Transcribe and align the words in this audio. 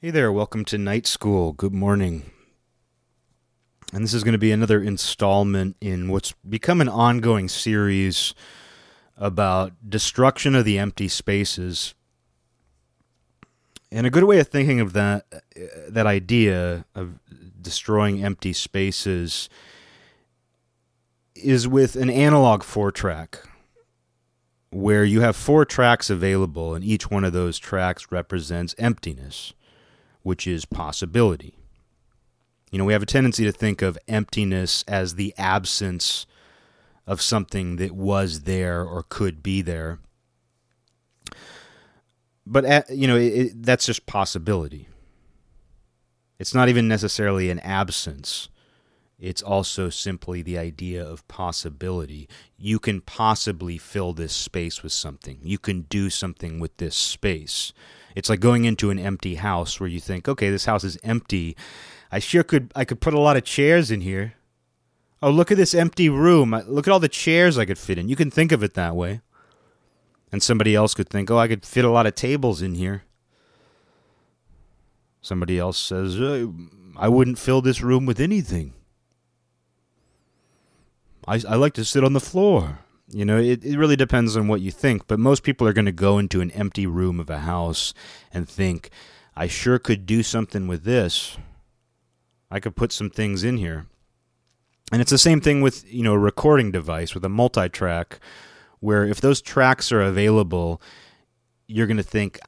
Hey 0.00 0.10
there, 0.10 0.30
welcome 0.30 0.64
to 0.66 0.78
Night 0.78 1.08
School. 1.08 1.52
Good 1.52 1.74
morning. 1.74 2.30
And 3.92 4.04
this 4.04 4.14
is 4.14 4.22
going 4.22 4.30
to 4.30 4.38
be 4.38 4.52
another 4.52 4.80
installment 4.80 5.74
in 5.80 6.08
what's 6.08 6.34
become 6.48 6.80
an 6.80 6.88
ongoing 6.88 7.48
series 7.48 8.32
about 9.16 9.72
destruction 9.84 10.54
of 10.54 10.64
the 10.64 10.78
empty 10.78 11.08
spaces. 11.08 11.96
And 13.90 14.06
a 14.06 14.10
good 14.10 14.22
way 14.22 14.38
of 14.38 14.46
thinking 14.46 14.78
of 14.78 14.92
that 14.92 15.26
uh, 15.32 15.40
that 15.88 16.06
idea 16.06 16.84
of 16.94 17.18
destroying 17.60 18.22
empty 18.22 18.52
spaces 18.52 19.48
is 21.34 21.66
with 21.66 21.96
an 21.96 22.08
analog 22.08 22.62
4 22.62 22.92
track 22.92 23.40
where 24.70 25.04
you 25.04 25.22
have 25.22 25.34
four 25.34 25.64
tracks 25.64 26.08
available 26.08 26.76
and 26.76 26.84
each 26.84 27.10
one 27.10 27.24
of 27.24 27.32
those 27.32 27.58
tracks 27.58 28.12
represents 28.12 28.76
emptiness 28.78 29.54
which 30.22 30.46
is 30.46 30.64
possibility. 30.64 31.54
You 32.70 32.78
know, 32.78 32.84
we 32.84 32.92
have 32.92 33.02
a 33.02 33.06
tendency 33.06 33.44
to 33.44 33.52
think 33.52 33.82
of 33.82 33.98
emptiness 34.06 34.84
as 34.86 35.14
the 35.14 35.34
absence 35.38 36.26
of 37.06 37.22
something 37.22 37.76
that 37.76 37.92
was 37.92 38.42
there 38.42 38.84
or 38.84 39.02
could 39.08 39.42
be 39.42 39.62
there. 39.62 39.98
But, 42.46 42.64
uh, 42.64 42.82
you 42.90 43.06
know, 43.06 43.16
it, 43.16 43.32
it, 43.32 43.62
that's 43.62 43.86
just 43.86 44.06
possibility. 44.06 44.88
It's 46.38 46.54
not 46.54 46.68
even 46.68 46.86
necessarily 46.86 47.50
an 47.50 47.58
absence. 47.60 48.48
It's 49.18 49.42
also 49.42 49.90
simply 49.90 50.42
the 50.42 50.58
idea 50.58 51.04
of 51.04 51.26
possibility. 51.26 52.28
You 52.56 52.78
can 52.78 53.00
possibly 53.00 53.76
fill 53.76 54.12
this 54.12 54.34
space 54.34 54.82
with 54.82 54.92
something. 54.92 55.40
You 55.42 55.58
can 55.58 55.82
do 55.82 56.08
something 56.08 56.60
with 56.60 56.76
this 56.76 56.94
space. 56.94 57.72
It's 58.18 58.28
like 58.28 58.40
going 58.40 58.64
into 58.64 58.90
an 58.90 58.98
empty 58.98 59.36
house 59.36 59.78
where 59.78 59.88
you 59.88 60.00
think, 60.00 60.26
okay, 60.26 60.50
this 60.50 60.64
house 60.64 60.82
is 60.82 60.98
empty. 61.04 61.56
I 62.10 62.18
sure 62.18 62.42
could 62.42 62.72
I 62.74 62.84
could 62.84 63.00
put 63.00 63.14
a 63.14 63.20
lot 63.20 63.36
of 63.36 63.44
chairs 63.44 63.92
in 63.92 64.00
here. 64.00 64.34
Oh, 65.22 65.30
look 65.30 65.52
at 65.52 65.56
this 65.56 65.72
empty 65.72 66.08
room. 66.08 66.50
Look 66.66 66.88
at 66.88 66.90
all 66.90 66.98
the 66.98 67.08
chairs 67.08 67.56
I 67.56 67.64
could 67.64 67.78
fit 67.78 67.96
in. 67.96 68.08
You 68.08 68.16
can 68.16 68.28
think 68.28 68.50
of 68.50 68.64
it 68.64 68.74
that 68.74 68.96
way. 68.96 69.20
And 70.32 70.42
somebody 70.42 70.74
else 70.74 70.94
could 70.94 71.08
think, 71.08 71.30
oh, 71.30 71.38
I 71.38 71.46
could 71.46 71.64
fit 71.64 71.84
a 71.84 71.90
lot 71.90 72.06
of 72.06 72.16
tables 72.16 72.60
in 72.60 72.74
here. 72.74 73.04
Somebody 75.20 75.56
else 75.56 75.78
says, 75.78 76.20
uh, 76.20 76.48
I 76.96 77.08
wouldn't 77.08 77.38
fill 77.38 77.62
this 77.62 77.82
room 77.82 78.04
with 78.04 78.18
anything. 78.18 78.74
I, 81.24 81.40
I 81.48 81.54
like 81.54 81.74
to 81.74 81.84
sit 81.84 82.02
on 82.02 82.14
the 82.14 82.20
floor. 82.20 82.80
You 83.10 83.24
know, 83.24 83.38
it, 83.38 83.64
it 83.64 83.78
really 83.78 83.96
depends 83.96 84.36
on 84.36 84.48
what 84.48 84.60
you 84.60 84.70
think, 84.70 85.06
but 85.06 85.18
most 85.18 85.42
people 85.42 85.66
are 85.66 85.72
going 85.72 85.86
to 85.86 85.92
go 85.92 86.18
into 86.18 86.40
an 86.40 86.50
empty 86.50 86.86
room 86.86 87.18
of 87.20 87.30
a 87.30 87.38
house 87.38 87.94
and 88.32 88.48
think, 88.48 88.90
I 89.34 89.46
sure 89.46 89.78
could 89.78 90.04
do 90.04 90.22
something 90.22 90.66
with 90.66 90.84
this. 90.84 91.38
I 92.50 92.60
could 92.60 92.76
put 92.76 92.92
some 92.92 93.08
things 93.08 93.44
in 93.44 93.56
here. 93.56 93.86
And 94.90 95.00
it's 95.00 95.10
the 95.10 95.18
same 95.18 95.40
thing 95.40 95.60
with, 95.62 95.90
you 95.92 96.02
know, 96.02 96.14
a 96.14 96.18
recording 96.18 96.70
device 96.70 97.14
with 97.14 97.24
a 97.24 97.28
multi 97.28 97.68
track, 97.68 98.20
where 98.80 99.04
if 99.04 99.20
those 99.20 99.40
tracks 99.40 99.92
are 99.92 100.00
available, 100.00 100.80
you're 101.66 101.86
going 101.86 101.98
to 101.98 102.02
think, 102.02 102.38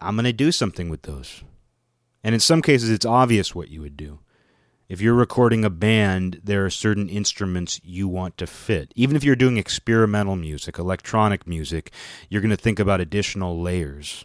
I'm 0.00 0.16
going 0.16 0.24
to 0.24 0.32
do 0.32 0.52
something 0.52 0.88
with 0.88 1.02
those. 1.02 1.42
And 2.22 2.34
in 2.34 2.40
some 2.40 2.62
cases, 2.62 2.90
it's 2.90 3.06
obvious 3.06 3.54
what 3.54 3.68
you 3.68 3.80
would 3.80 3.96
do. 3.96 4.20
If 4.90 5.00
you're 5.00 5.14
recording 5.14 5.64
a 5.64 5.70
band, 5.70 6.40
there 6.42 6.66
are 6.66 6.68
certain 6.68 7.08
instruments 7.08 7.80
you 7.84 8.08
want 8.08 8.36
to 8.38 8.46
fit. 8.48 8.92
Even 8.96 9.14
if 9.14 9.22
you're 9.22 9.36
doing 9.36 9.56
experimental 9.56 10.34
music, 10.34 10.80
electronic 10.80 11.46
music, 11.46 11.92
you're 12.28 12.40
going 12.40 12.50
to 12.50 12.56
think 12.56 12.80
about 12.80 13.00
additional 13.00 13.62
layers. 13.62 14.24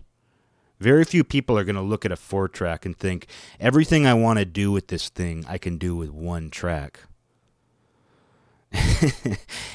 Very 0.79 1.03
few 1.03 1.23
people 1.23 1.55
are 1.55 1.63
going 1.63 1.75
to 1.75 1.83
look 1.83 2.03
at 2.03 2.11
a 2.11 2.15
four 2.15 2.47
track 2.47 2.83
and 2.83 2.97
think, 2.97 3.27
everything 3.59 4.07
I 4.07 4.15
want 4.15 4.39
to 4.39 4.45
do 4.45 4.71
with 4.71 4.87
this 4.87 5.07
thing, 5.07 5.45
I 5.47 5.59
can 5.59 5.77
do 5.77 5.95
with 5.95 6.09
one 6.09 6.49
track. 6.49 7.01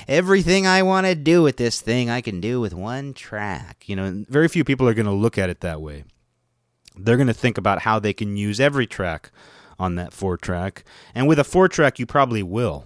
everything 0.09 0.67
I 0.67 0.83
want 0.83 1.07
to 1.07 1.15
do 1.15 1.41
with 1.41 1.57
this 1.57 1.81
thing, 1.81 2.11
I 2.11 2.21
can 2.21 2.41
do 2.41 2.61
with 2.61 2.75
one 2.75 3.15
track. 3.15 3.85
You 3.89 3.95
know, 3.95 4.25
very 4.29 4.49
few 4.49 4.65
people 4.65 4.89
are 4.89 4.95
going 4.95 5.07
to 5.07 5.13
look 5.13 5.39
at 5.39 5.51
it 5.51 5.61
that 5.61 5.81
way. 5.81 6.03
They're 6.97 7.17
going 7.17 7.29
to 7.29 7.33
think 7.33 7.59
about 7.59 7.83
how 7.83 8.01
they 8.01 8.13
can 8.13 8.37
use 8.37 8.59
every 8.59 8.89
track 8.89 9.31
on 9.81 9.95
that 9.95 10.13
four 10.13 10.37
track. 10.37 10.85
And 11.15 11.27
with 11.27 11.39
a 11.39 11.45
four 11.45 11.67
track, 11.67 11.99
you 11.99 12.07
probably 12.07 12.43
will. 12.43 12.85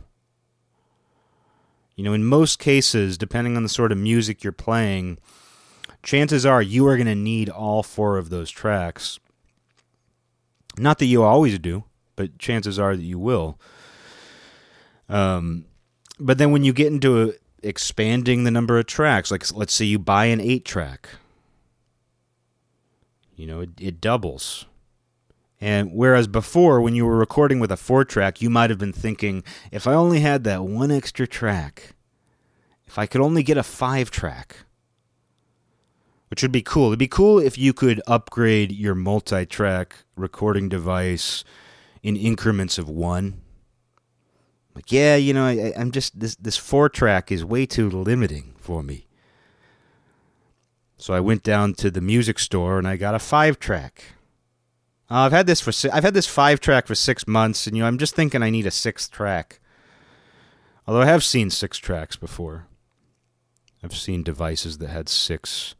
You 1.96 2.04
know, 2.04 2.12
in 2.12 2.24
most 2.24 2.58
cases, 2.58 3.18
depending 3.18 3.56
on 3.56 3.62
the 3.64 3.68
sort 3.68 3.92
of 3.92 3.98
music 3.98 4.42
you're 4.42 4.52
playing, 4.52 5.18
chances 6.02 6.46
are 6.46 6.62
you 6.62 6.86
are 6.86 6.96
going 6.96 7.06
to 7.06 7.14
need 7.14 7.48
all 7.48 7.82
four 7.82 8.16
of 8.16 8.30
those 8.30 8.50
tracks. 8.50 9.18
Not 10.78 10.98
that 10.98 11.06
you 11.06 11.22
always 11.22 11.58
do, 11.58 11.84
but 12.16 12.38
chances 12.38 12.78
are 12.78 12.96
that 12.96 13.02
you 13.02 13.18
will. 13.18 13.58
Um, 15.08 15.66
but 16.18 16.38
then 16.38 16.52
when 16.52 16.64
you 16.64 16.72
get 16.72 16.92
into 16.92 17.22
a, 17.22 17.32
expanding 17.62 18.44
the 18.44 18.50
number 18.50 18.78
of 18.78 18.86
tracks, 18.86 19.30
like 19.30 19.52
let's 19.54 19.74
say 19.74 19.84
you 19.84 19.98
buy 19.98 20.26
an 20.26 20.40
eight 20.40 20.64
track, 20.64 21.08
you 23.36 23.46
know, 23.46 23.60
it, 23.60 23.70
it 23.80 24.00
doubles. 24.00 24.66
And 25.60 25.92
whereas 25.92 26.26
before, 26.26 26.80
when 26.80 26.94
you 26.94 27.06
were 27.06 27.16
recording 27.16 27.60
with 27.60 27.72
a 27.72 27.76
four 27.76 28.04
track, 28.04 28.42
you 28.42 28.50
might 28.50 28.70
have 28.70 28.78
been 28.78 28.92
thinking, 28.92 29.42
if 29.70 29.86
I 29.86 29.94
only 29.94 30.20
had 30.20 30.44
that 30.44 30.64
one 30.64 30.90
extra 30.90 31.26
track, 31.26 31.94
if 32.86 32.98
I 32.98 33.06
could 33.06 33.20
only 33.20 33.42
get 33.42 33.56
a 33.56 33.62
five 33.62 34.10
track, 34.10 34.58
which 36.28 36.42
would 36.42 36.52
be 36.52 36.62
cool. 36.62 36.88
It'd 36.88 36.98
be 36.98 37.06
cool 37.06 37.38
if 37.38 37.56
you 37.56 37.72
could 37.72 38.02
upgrade 38.06 38.72
your 38.72 38.94
multi 38.94 39.46
track 39.46 40.04
recording 40.16 40.68
device 40.68 41.44
in 42.02 42.16
increments 42.16 42.76
of 42.76 42.88
one. 42.88 43.40
Like, 44.74 44.90
yeah, 44.90 45.14
you 45.14 45.32
know, 45.32 45.46
I, 45.46 45.72
am 45.76 45.92
just, 45.92 46.18
this, 46.18 46.34
this 46.34 46.56
four 46.56 46.88
track 46.88 47.30
is 47.30 47.44
way 47.44 47.66
too 47.66 47.88
limiting 47.88 48.54
for 48.58 48.82
me. 48.82 49.06
So 50.96 51.14
I 51.14 51.20
went 51.20 51.42
down 51.42 51.74
to 51.74 51.90
the 51.90 52.00
music 52.00 52.38
store 52.38 52.78
and 52.78 52.88
I 52.88 52.96
got 52.96 53.14
a 53.14 53.20
five 53.20 53.60
track. 53.60 54.13
Uh, 55.10 55.26
I've 55.26 55.32
had 55.32 55.46
this 55.46 55.60
for 55.60 55.72
i 55.90 55.96
I've 55.96 56.04
had 56.04 56.14
this 56.14 56.26
five 56.26 56.60
track 56.60 56.86
for 56.86 56.94
six 56.94 57.26
months, 57.26 57.66
and 57.66 57.76
you 57.76 57.82
know 57.82 57.86
I'm 57.86 57.98
just 57.98 58.14
thinking 58.14 58.42
I 58.42 58.50
need 58.50 58.66
a 58.66 58.70
sixth 58.70 59.10
track. 59.10 59.60
Although 60.86 61.02
I 61.02 61.06
have 61.06 61.24
seen 61.24 61.50
six 61.50 61.78
tracks 61.78 62.16
before. 62.16 62.66
I've 63.82 63.94
seen 63.94 64.22
devices 64.22 64.78
that 64.78 64.88
had 64.88 65.08
six 65.08 65.74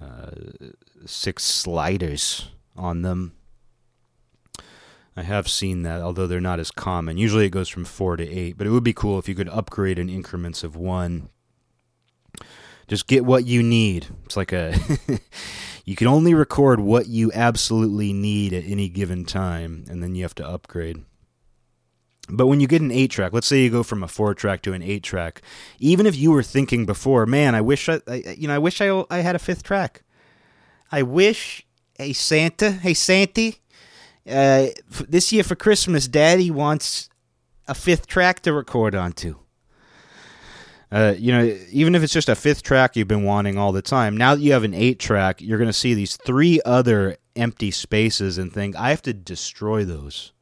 uh, 0.00 0.30
six 1.04 1.44
sliders 1.44 2.50
on 2.76 3.02
them. 3.02 3.32
I 5.16 5.22
have 5.22 5.48
seen 5.48 5.82
that, 5.82 6.00
although 6.00 6.28
they're 6.28 6.40
not 6.40 6.60
as 6.60 6.70
common. 6.70 7.18
Usually 7.18 7.46
it 7.46 7.50
goes 7.50 7.68
from 7.68 7.84
four 7.84 8.16
to 8.16 8.28
eight, 8.28 8.56
but 8.56 8.68
it 8.68 8.70
would 8.70 8.84
be 8.84 8.92
cool 8.92 9.18
if 9.18 9.28
you 9.28 9.34
could 9.34 9.48
upgrade 9.48 9.98
in 9.98 10.08
increments 10.08 10.62
of 10.62 10.76
one. 10.76 11.30
Just 12.86 13.08
get 13.08 13.24
what 13.24 13.44
you 13.44 13.60
need. 13.60 14.06
It's 14.24 14.36
like 14.36 14.52
a 14.52 14.78
you 15.88 15.96
can 15.96 16.06
only 16.06 16.34
record 16.34 16.80
what 16.80 17.06
you 17.06 17.32
absolutely 17.32 18.12
need 18.12 18.52
at 18.52 18.62
any 18.66 18.90
given 18.90 19.24
time, 19.24 19.86
and 19.88 20.02
then 20.02 20.14
you 20.14 20.22
have 20.22 20.34
to 20.34 20.46
upgrade. 20.46 21.02
But 22.28 22.46
when 22.46 22.60
you 22.60 22.66
get 22.66 22.82
an 22.82 22.90
8 22.90 23.10
track, 23.10 23.32
let's 23.32 23.46
say 23.46 23.62
you 23.62 23.70
go 23.70 23.82
from 23.82 24.02
a 24.02 24.06
4 24.06 24.34
track 24.34 24.60
to 24.64 24.74
an 24.74 24.82
8 24.82 25.02
track, 25.02 25.40
even 25.78 26.04
if 26.04 26.14
you 26.14 26.30
were 26.30 26.42
thinking 26.42 26.84
before, 26.84 27.24
man, 27.24 27.54
I 27.54 27.62
wish 27.62 27.88
I, 27.88 28.02
I 28.06 28.36
you 28.36 28.48
know, 28.48 28.54
I 28.54 28.58
wish 28.58 28.82
I, 28.82 29.02
I 29.08 29.20
had 29.20 29.34
a 29.34 29.38
fifth 29.38 29.62
track. 29.62 30.02
I 30.92 31.02
wish, 31.02 31.66
hey 31.96 32.12
Santa, 32.12 32.70
hey 32.70 32.92
Santy, 32.92 33.62
uh, 34.30 34.66
this 35.08 35.32
year 35.32 35.42
for 35.42 35.54
Christmas, 35.54 36.06
Daddy 36.06 36.50
wants 36.50 37.08
a 37.66 37.74
fifth 37.74 38.06
track 38.06 38.40
to 38.40 38.52
record 38.52 38.94
onto. 38.94 39.36
Uh, 40.90 41.14
you 41.18 41.32
know, 41.32 41.58
even 41.70 41.94
if 41.94 42.02
it's 42.02 42.12
just 42.12 42.30
a 42.30 42.34
fifth 42.34 42.62
track 42.62 42.96
you've 42.96 43.08
been 43.08 43.24
wanting 43.24 43.58
all 43.58 43.72
the 43.72 43.82
time, 43.82 44.16
now 44.16 44.34
that 44.34 44.40
you 44.40 44.52
have 44.52 44.64
an 44.64 44.74
eight 44.74 44.98
track, 44.98 45.40
you're 45.40 45.58
going 45.58 45.68
to 45.68 45.72
see 45.72 45.92
these 45.92 46.16
three 46.16 46.60
other 46.64 47.16
empty 47.36 47.70
spaces 47.70 48.38
and 48.38 48.52
think, 48.52 48.74
I 48.76 48.90
have 48.90 49.02
to 49.02 49.12
destroy 49.12 49.84
those. 49.84 50.32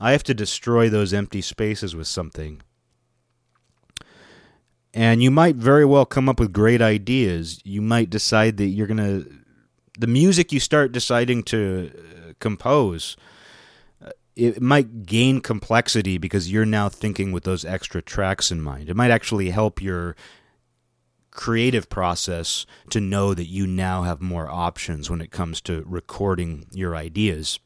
I 0.00 0.12
have 0.12 0.24
to 0.24 0.34
destroy 0.34 0.88
those 0.88 1.12
empty 1.12 1.40
spaces 1.40 1.94
with 1.94 2.06
something. 2.06 2.60
And 4.94 5.22
you 5.22 5.30
might 5.30 5.56
very 5.56 5.84
well 5.84 6.06
come 6.06 6.28
up 6.28 6.40
with 6.40 6.52
great 6.52 6.82
ideas. 6.82 7.60
You 7.64 7.82
might 7.82 8.10
decide 8.10 8.56
that 8.56 8.66
you're 8.66 8.86
going 8.86 8.96
to. 8.96 9.32
The 9.98 10.06
music 10.06 10.52
you 10.52 10.60
start 10.60 10.92
deciding 10.92 11.42
to 11.44 11.90
uh, 11.94 12.32
compose 12.40 13.16
it 14.38 14.62
might 14.62 15.04
gain 15.04 15.40
complexity 15.40 16.16
because 16.16 16.50
you're 16.50 16.64
now 16.64 16.88
thinking 16.88 17.32
with 17.32 17.42
those 17.42 17.64
extra 17.64 18.00
tracks 18.00 18.52
in 18.52 18.62
mind. 18.62 18.88
It 18.88 18.94
might 18.94 19.10
actually 19.10 19.50
help 19.50 19.82
your 19.82 20.14
creative 21.32 21.90
process 21.90 22.64
to 22.90 23.00
know 23.00 23.34
that 23.34 23.46
you 23.48 23.66
now 23.66 24.02
have 24.02 24.20
more 24.20 24.48
options 24.48 25.10
when 25.10 25.20
it 25.20 25.32
comes 25.32 25.60
to 25.62 25.82
recording 25.88 26.66
your 26.70 26.94
ideas. 26.94 27.58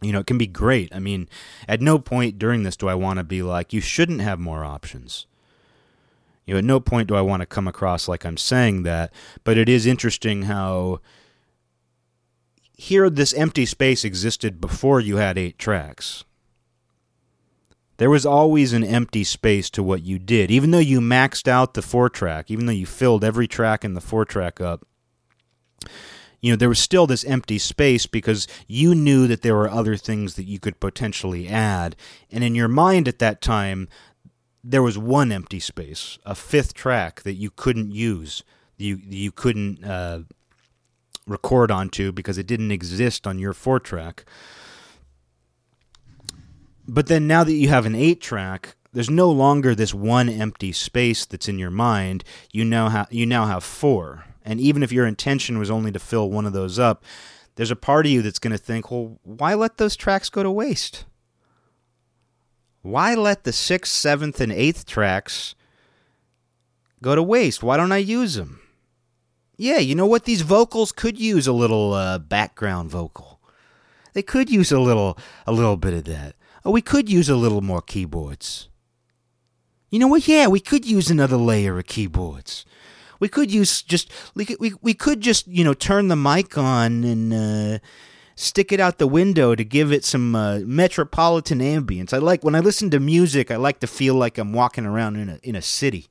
You 0.00 0.12
know, 0.12 0.20
it 0.20 0.26
can 0.26 0.38
be 0.38 0.46
great. 0.46 0.94
I 0.94 0.98
mean, 0.98 1.28
at 1.68 1.82
no 1.82 1.98
point 1.98 2.38
during 2.38 2.62
this 2.62 2.76
do 2.76 2.88
I 2.88 2.94
want 2.94 3.18
to 3.18 3.24
be 3.24 3.42
like, 3.42 3.74
you 3.74 3.82
shouldn't 3.82 4.22
have 4.22 4.40
more 4.40 4.64
options. 4.64 5.26
You 6.46 6.54
know, 6.54 6.58
at 6.58 6.64
no 6.64 6.80
point 6.80 7.08
do 7.08 7.16
I 7.16 7.20
want 7.20 7.42
to 7.42 7.46
come 7.46 7.68
across 7.68 8.08
like 8.08 8.24
I'm 8.24 8.38
saying 8.38 8.84
that, 8.84 9.12
but 9.44 9.58
it 9.58 9.68
is 9.68 9.84
interesting 9.84 10.44
how 10.44 11.00
here 12.82 13.08
this 13.08 13.32
empty 13.34 13.64
space 13.64 14.04
existed 14.04 14.60
before 14.60 14.98
you 14.98 15.16
had 15.16 15.38
eight 15.38 15.56
tracks. 15.56 16.24
There 17.98 18.10
was 18.10 18.26
always 18.26 18.72
an 18.72 18.82
empty 18.82 19.22
space 19.22 19.70
to 19.70 19.84
what 19.84 20.02
you 20.02 20.18
did. 20.18 20.50
Even 20.50 20.72
though 20.72 20.78
you 20.80 21.00
maxed 21.00 21.46
out 21.46 21.74
the 21.74 21.82
four 21.82 22.10
track, 22.10 22.50
even 22.50 22.66
though 22.66 22.72
you 22.72 22.84
filled 22.84 23.22
every 23.22 23.46
track 23.46 23.84
in 23.84 23.94
the 23.94 24.00
four 24.00 24.24
track 24.24 24.60
up, 24.60 24.84
you 26.40 26.50
know, 26.50 26.56
there 26.56 26.68
was 26.68 26.80
still 26.80 27.06
this 27.06 27.24
empty 27.24 27.56
space 27.56 28.06
because 28.06 28.48
you 28.66 28.96
knew 28.96 29.28
that 29.28 29.42
there 29.42 29.54
were 29.54 29.70
other 29.70 29.96
things 29.96 30.34
that 30.34 30.48
you 30.48 30.58
could 30.58 30.80
potentially 30.80 31.46
add. 31.46 31.94
And 32.32 32.42
in 32.42 32.56
your 32.56 32.66
mind 32.66 33.06
at 33.06 33.20
that 33.20 33.40
time, 33.40 33.88
there 34.64 34.82
was 34.82 34.98
one 34.98 35.30
empty 35.30 35.60
space, 35.60 36.18
a 36.26 36.34
fifth 36.34 36.74
track 36.74 37.22
that 37.22 37.34
you 37.34 37.50
couldn't 37.50 37.92
use, 37.92 38.42
you 38.76 39.00
you 39.04 39.30
couldn't 39.30 39.84
uh, 39.84 40.22
record 41.26 41.70
onto 41.70 42.12
because 42.12 42.38
it 42.38 42.46
didn't 42.46 42.70
exist 42.70 43.26
on 43.26 43.38
your 43.38 43.52
four 43.52 43.78
track. 43.78 44.24
But 46.86 47.06
then 47.06 47.26
now 47.26 47.44
that 47.44 47.52
you 47.52 47.68
have 47.68 47.86
an 47.86 47.94
eight 47.94 48.20
track, 48.20 48.76
there's 48.92 49.10
no 49.10 49.30
longer 49.30 49.74
this 49.74 49.94
one 49.94 50.28
empty 50.28 50.72
space 50.72 51.24
that's 51.24 51.48
in 51.48 51.58
your 51.58 51.70
mind. 51.70 52.24
You 52.52 52.64
now 52.64 52.88
have 52.88 53.08
you 53.10 53.24
now 53.24 53.46
have 53.46 53.64
four. 53.64 54.24
And 54.44 54.60
even 54.60 54.82
if 54.82 54.92
your 54.92 55.06
intention 55.06 55.58
was 55.58 55.70
only 55.70 55.92
to 55.92 55.98
fill 55.98 56.28
one 56.30 56.46
of 56.46 56.52
those 56.52 56.78
up, 56.78 57.04
there's 57.54 57.70
a 57.70 57.76
part 57.76 58.06
of 58.06 58.12
you 58.12 58.22
that's 58.22 58.40
going 58.40 58.50
to 58.52 58.58
think, 58.58 58.90
well, 58.90 59.18
why 59.22 59.54
let 59.54 59.76
those 59.76 59.94
tracks 59.94 60.28
go 60.28 60.42
to 60.42 60.50
waste? 60.50 61.04
Why 62.82 63.14
let 63.14 63.44
the 63.44 63.52
sixth, 63.52 63.92
seventh, 63.92 64.40
and 64.40 64.50
eighth 64.50 64.84
tracks 64.86 65.54
go 67.00 67.14
to 67.14 67.22
waste? 67.22 67.62
Why 67.62 67.76
don't 67.76 67.92
I 67.92 67.98
use 67.98 68.34
them? 68.34 68.61
Yeah, 69.62 69.78
you 69.78 69.94
know 69.94 70.06
what? 70.06 70.24
These 70.24 70.40
vocals 70.40 70.90
could 70.90 71.20
use 71.20 71.46
a 71.46 71.52
little 71.52 71.92
uh, 71.92 72.18
background 72.18 72.90
vocal. 72.90 73.38
They 74.12 74.22
could 74.22 74.50
use 74.50 74.72
a 74.72 74.80
little, 74.80 75.16
a 75.46 75.52
little 75.52 75.76
bit 75.76 75.94
of 75.94 76.02
that. 76.06 76.34
Oh, 76.64 76.72
we 76.72 76.82
could 76.82 77.08
use 77.08 77.28
a 77.28 77.36
little 77.36 77.60
more 77.60 77.80
keyboards. 77.80 78.68
You 79.88 80.00
know 80.00 80.08
what? 80.08 80.26
Yeah, 80.26 80.48
we 80.48 80.58
could 80.58 80.84
use 80.84 81.12
another 81.12 81.36
layer 81.36 81.78
of 81.78 81.86
keyboards. 81.86 82.66
We 83.20 83.28
could 83.28 83.52
use 83.52 83.82
just 83.82 84.10
we 84.34 84.44
could, 84.44 84.56
we, 84.58 84.72
we 84.82 84.94
could 84.94 85.20
just 85.20 85.46
you 85.46 85.62
know 85.62 85.74
turn 85.74 86.08
the 86.08 86.16
mic 86.16 86.58
on 86.58 87.04
and 87.04 87.32
uh, 87.32 87.78
stick 88.34 88.72
it 88.72 88.80
out 88.80 88.98
the 88.98 89.06
window 89.06 89.54
to 89.54 89.62
give 89.62 89.92
it 89.92 90.04
some 90.04 90.34
uh, 90.34 90.58
metropolitan 90.64 91.60
ambience. 91.60 92.12
I 92.12 92.18
like 92.18 92.42
when 92.42 92.56
I 92.56 92.60
listen 92.60 92.90
to 92.90 92.98
music. 92.98 93.52
I 93.52 93.56
like 93.56 93.78
to 93.78 93.86
feel 93.86 94.16
like 94.16 94.38
I'm 94.38 94.52
walking 94.52 94.86
around 94.86 95.14
in 95.16 95.28
a 95.28 95.38
in 95.44 95.54
a 95.54 95.62
city. 95.62 96.08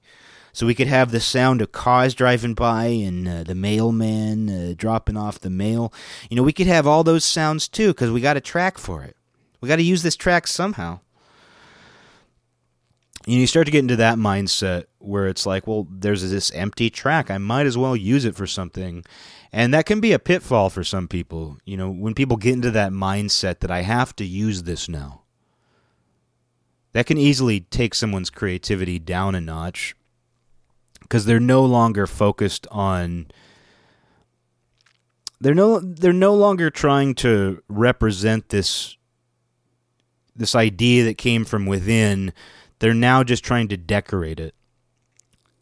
So 0.53 0.65
we 0.65 0.75
could 0.75 0.87
have 0.87 1.11
the 1.11 1.19
sound 1.19 1.61
of 1.61 1.71
cars 1.71 2.13
driving 2.13 2.53
by 2.53 2.85
and 2.85 3.27
uh, 3.27 3.43
the 3.43 3.55
mailman 3.55 4.49
uh, 4.49 4.73
dropping 4.75 5.17
off 5.17 5.39
the 5.39 5.49
mail. 5.49 5.93
You 6.29 6.35
know, 6.35 6.43
we 6.43 6.53
could 6.53 6.67
have 6.67 6.85
all 6.85 7.03
those 7.03 7.23
sounds 7.23 7.67
too 7.67 7.89
because 7.89 8.11
we 8.11 8.21
got 8.21 8.37
a 8.37 8.41
track 8.41 8.77
for 8.77 9.03
it. 9.03 9.15
We 9.61 9.69
got 9.69 9.77
to 9.77 9.83
use 9.83 10.03
this 10.03 10.15
track 10.15 10.47
somehow 10.47 10.99
you, 13.25 13.35
know, 13.35 13.41
you 13.41 13.47
start 13.47 13.65
to 13.65 13.71
get 13.71 13.79
into 13.79 13.97
that 13.97 14.17
mindset 14.17 14.85
where 14.99 15.27
it's 15.27 15.45
like, 15.45 15.67
well, 15.67 15.87
there's 15.89 16.29
this 16.29 16.51
empty 16.51 16.89
track. 16.89 17.29
I 17.29 17.37
might 17.37 17.65
as 17.65 17.77
well 17.77 17.95
use 17.95 18.25
it 18.25 18.35
for 18.35 18.47
something. 18.47 19.03
And 19.51 19.73
that 19.73 19.85
can 19.85 19.99
be 19.99 20.13
a 20.13 20.19
pitfall 20.19 20.69
for 20.69 20.83
some 20.83 21.07
people. 21.07 21.57
You 21.65 21.77
know, 21.77 21.91
when 21.91 22.15
people 22.15 22.37
get 22.37 22.53
into 22.53 22.71
that 22.71 22.91
mindset 22.91 23.59
that 23.59 23.71
I 23.71 23.81
have 23.81 24.15
to 24.17 24.25
use 24.25 24.63
this 24.63 24.89
now, 24.89 25.21
that 26.93 27.05
can 27.05 27.17
easily 27.17 27.61
take 27.61 27.93
someone's 27.93 28.29
creativity 28.29 28.97
down 28.97 29.35
a 29.35 29.41
notch 29.41 29.95
because 31.01 31.25
they're 31.25 31.39
no 31.39 31.65
longer 31.65 32.07
focused 32.07 32.67
on 32.71 33.27
they're 35.39 35.55
no 35.55 35.79
they're 35.79 36.13
no 36.13 36.33
longer 36.33 36.69
trying 36.69 37.15
to 37.15 37.61
represent 37.67 38.49
this 38.49 38.95
this 40.35 40.55
idea 40.55 41.03
that 41.03 41.17
came 41.17 41.43
from 41.43 41.65
within 41.65 42.31
they're 42.81 42.95
now 42.95 43.23
just 43.23 43.43
trying 43.43 43.67
to 43.67 43.77
decorate 43.77 44.39
it. 44.39 44.55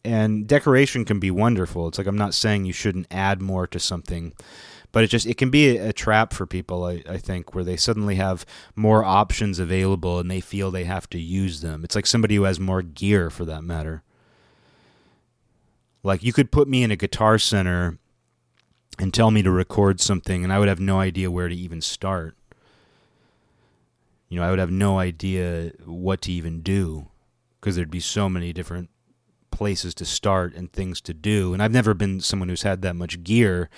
And 0.02 0.46
decoration 0.46 1.04
can 1.04 1.20
be 1.20 1.30
wonderful. 1.30 1.86
It's 1.86 1.98
like 1.98 2.06
I'm 2.06 2.16
not 2.16 2.32
saying 2.32 2.64
you 2.64 2.72
shouldn't 2.72 3.06
add 3.10 3.42
more 3.42 3.66
to 3.66 3.78
something, 3.78 4.32
but 4.90 5.04
it 5.04 5.08
just 5.08 5.26
it 5.26 5.36
can 5.36 5.50
be 5.50 5.76
a, 5.76 5.90
a 5.90 5.92
trap 5.92 6.32
for 6.32 6.46
people. 6.46 6.82
I, 6.82 7.02
I 7.06 7.18
think 7.18 7.54
where 7.54 7.62
they 7.62 7.76
suddenly 7.76 8.14
have 8.14 8.46
more 8.74 9.04
options 9.04 9.58
available 9.58 10.18
and 10.18 10.30
they 10.30 10.40
feel 10.40 10.70
they 10.70 10.84
have 10.84 11.10
to 11.10 11.20
use 11.20 11.60
them. 11.60 11.84
It's 11.84 11.94
like 11.94 12.06
somebody 12.06 12.36
who 12.36 12.44
has 12.44 12.58
more 12.58 12.80
gear, 12.80 13.28
for 13.28 13.44
that 13.44 13.64
matter. 13.64 14.02
Like 16.02 16.22
you 16.22 16.32
could 16.32 16.50
put 16.50 16.68
me 16.68 16.82
in 16.82 16.90
a 16.90 16.96
guitar 16.96 17.38
center 17.38 17.98
and 18.98 19.12
tell 19.12 19.30
me 19.30 19.42
to 19.42 19.50
record 19.50 20.00
something, 20.00 20.44
and 20.44 20.52
I 20.52 20.58
would 20.58 20.68
have 20.68 20.80
no 20.80 21.00
idea 21.00 21.30
where 21.30 21.48
to 21.48 21.54
even 21.54 21.80
start 21.80 22.36
you 24.30 24.38
know, 24.38 24.46
I 24.46 24.50
would 24.50 24.60
have 24.60 24.70
no 24.70 24.98
idea 24.98 25.72
what 25.84 26.22
to 26.22 26.32
even 26.32 26.62
do 26.62 27.08
because 27.60 27.76
there'd 27.76 27.90
be 27.90 28.00
so 28.00 28.28
many 28.28 28.52
different 28.52 28.88
places 29.50 29.92
to 29.96 30.04
start 30.04 30.54
and 30.54 30.72
things 30.72 31.00
to 31.02 31.12
do. 31.12 31.52
And 31.52 31.60
I've 31.60 31.72
never 31.72 31.92
been 31.92 32.20
someone 32.20 32.48
who's 32.48 32.62
had 32.62 32.80
that 32.82 32.94
much 32.94 33.24
gear. 33.24 33.68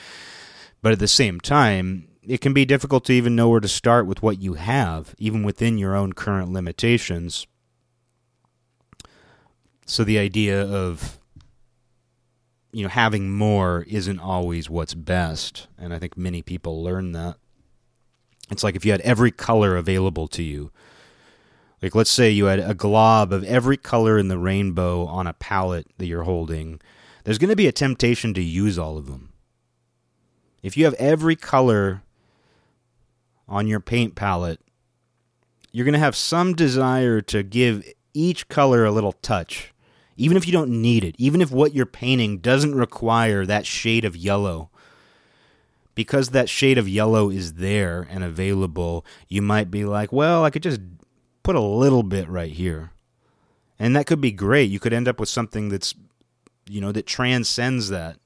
But 0.82 0.92
at 0.92 0.98
the 0.98 1.08
same 1.08 1.40
time, 1.40 2.08
it 2.22 2.42
can 2.42 2.52
be 2.52 2.66
difficult 2.66 3.06
to 3.06 3.14
even 3.14 3.34
know 3.34 3.48
where 3.48 3.60
to 3.60 3.68
start 3.68 4.06
with 4.06 4.22
what 4.22 4.42
you 4.42 4.54
have, 4.54 5.14
even 5.18 5.42
within 5.42 5.78
your 5.78 5.96
own 5.96 6.12
current 6.12 6.52
limitations. 6.52 7.46
So 9.86 10.04
the 10.04 10.18
idea 10.18 10.62
of 10.62 11.18
you 12.72 12.82
know 12.82 12.88
having 12.88 13.30
more 13.30 13.84
isn't 13.88 14.18
always 14.18 14.68
what's 14.68 14.94
best, 14.94 15.68
and 15.78 15.92
I 15.94 15.98
think 15.98 16.16
many 16.16 16.42
people 16.42 16.82
learn 16.82 17.12
that. 17.12 17.36
It's 18.50 18.64
like 18.64 18.76
if 18.76 18.84
you 18.84 18.92
had 18.92 19.00
every 19.02 19.30
color 19.30 19.76
available 19.76 20.28
to 20.28 20.42
you. 20.42 20.72
Like, 21.82 21.96
let's 21.96 22.10
say 22.10 22.30
you 22.30 22.44
had 22.44 22.60
a 22.60 22.74
glob 22.74 23.32
of 23.32 23.42
every 23.42 23.76
color 23.76 24.16
in 24.16 24.28
the 24.28 24.38
rainbow 24.38 25.04
on 25.04 25.26
a 25.26 25.32
palette 25.32 25.88
that 25.98 26.06
you're 26.06 26.22
holding. 26.22 26.80
There's 27.24 27.38
going 27.38 27.50
to 27.50 27.56
be 27.56 27.66
a 27.66 27.72
temptation 27.72 28.34
to 28.34 28.40
use 28.40 28.78
all 28.78 28.96
of 28.96 29.06
them. 29.06 29.32
If 30.62 30.76
you 30.76 30.84
have 30.84 30.94
every 30.94 31.34
color 31.34 32.02
on 33.48 33.66
your 33.66 33.80
paint 33.80 34.14
palette, 34.14 34.60
you're 35.72 35.84
going 35.84 35.94
to 35.94 35.98
have 35.98 36.14
some 36.14 36.54
desire 36.54 37.20
to 37.22 37.42
give 37.42 37.84
each 38.14 38.48
color 38.48 38.84
a 38.84 38.92
little 38.92 39.12
touch, 39.12 39.72
even 40.16 40.36
if 40.36 40.46
you 40.46 40.52
don't 40.52 40.70
need 40.70 41.04
it, 41.04 41.14
even 41.18 41.40
if 41.40 41.50
what 41.50 41.74
you're 41.74 41.86
painting 41.86 42.38
doesn't 42.38 42.74
require 42.74 43.46
that 43.46 43.66
shade 43.66 44.04
of 44.04 44.16
yellow 44.16 44.70
because 45.94 46.30
that 46.30 46.48
shade 46.48 46.78
of 46.78 46.88
yellow 46.88 47.30
is 47.30 47.54
there 47.54 48.06
and 48.10 48.24
available, 48.24 49.04
you 49.28 49.42
might 49.42 49.70
be 49.70 49.84
like, 49.84 50.12
well, 50.12 50.44
I 50.44 50.50
could 50.50 50.62
just 50.62 50.80
put 51.42 51.56
a 51.56 51.60
little 51.60 52.02
bit 52.02 52.28
right 52.28 52.52
here. 52.52 52.92
And 53.78 53.94
that 53.96 54.06
could 54.06 54.20
be 54.20 54.32
great. 54.32 54.70
You 54.70 54.80
could 54.80 54.92
end 54.92 55.08
up 55.08 55.18
with 55.18 55.28
something 55.28 55.68
that's, 55.68 55.94
you 56.68 56.80
know, 56.80 56.92
that 56.92 57.06
transcends 57.06 57.88
that. 57.88 58.16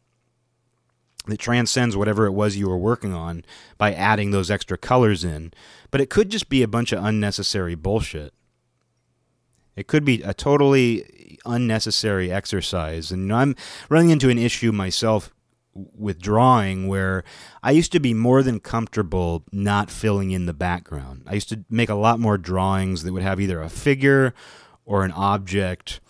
That 1.26 1.38
transcends 1.38 1.96
whatever 1.96 2.26
it 2.26 2.32
was 2.32 2.56
you 2.56 2.68
were 2.68 2.78
working 2.78 3.12
on 3.12 3.44
by 3.78 3.92
adding 3.92 4.30
those 4.30 4.48
extra 4.48 4.78
colors 4.78 5.24
in. 5.24 5.52
But 5.90 6.00
it 6.00 6.08
could 6.08 6.30
just 6.30 6.48
be 6.48 6.62
a 6.62 6.68
bunch 6.68 6.92
of 6.92 7.04
unnecessary 7.04 7.74
bullshit. 7.74 8.32
It 9.76 9.86
could 9.86 10.04
be 10.04 10.22
a 10.22 10.34
totally 10.34 11.38
unnecessary 11.44 12.32
exercise. 12.32 13.12
And 13.12 13.32
I'm 13.32 13.54
running 13.88 14.10
into 14.10 14.30
an 14.30 14.38
issue 14.38 14.72
myself 14.72 15.30
with 15.74 16.20
drawing 16.20 16.88
where 16.88 17.22
I 17.62 17.72
used 17.72 17.92
to 17.92 18.00
be 18.00 18.14
more 18.14 18.42
than 18.42 18.60
comfortable 18.60 19.44
not 19.52 19.90
filling 19.90 20.30
in 20.30 20.46
the 20.46 20.54
background. 20.54 21.24
I 21.26 21.34
used 21.34 21.50
to 21.50 21.64
make 21.68 21.90
a 21.90 21.94
lot 21.94 22.18
more 22.18 22.38
drawings 22.38 23.02
that 23.02 23.12
would 23.12 23.22
have 23.22 23.40
either 23.40 23.60
a 23.60 23.68
figure 23.68 24.32
or 24.86 25.04
an 25.04 25.12
object, 25.12 26.00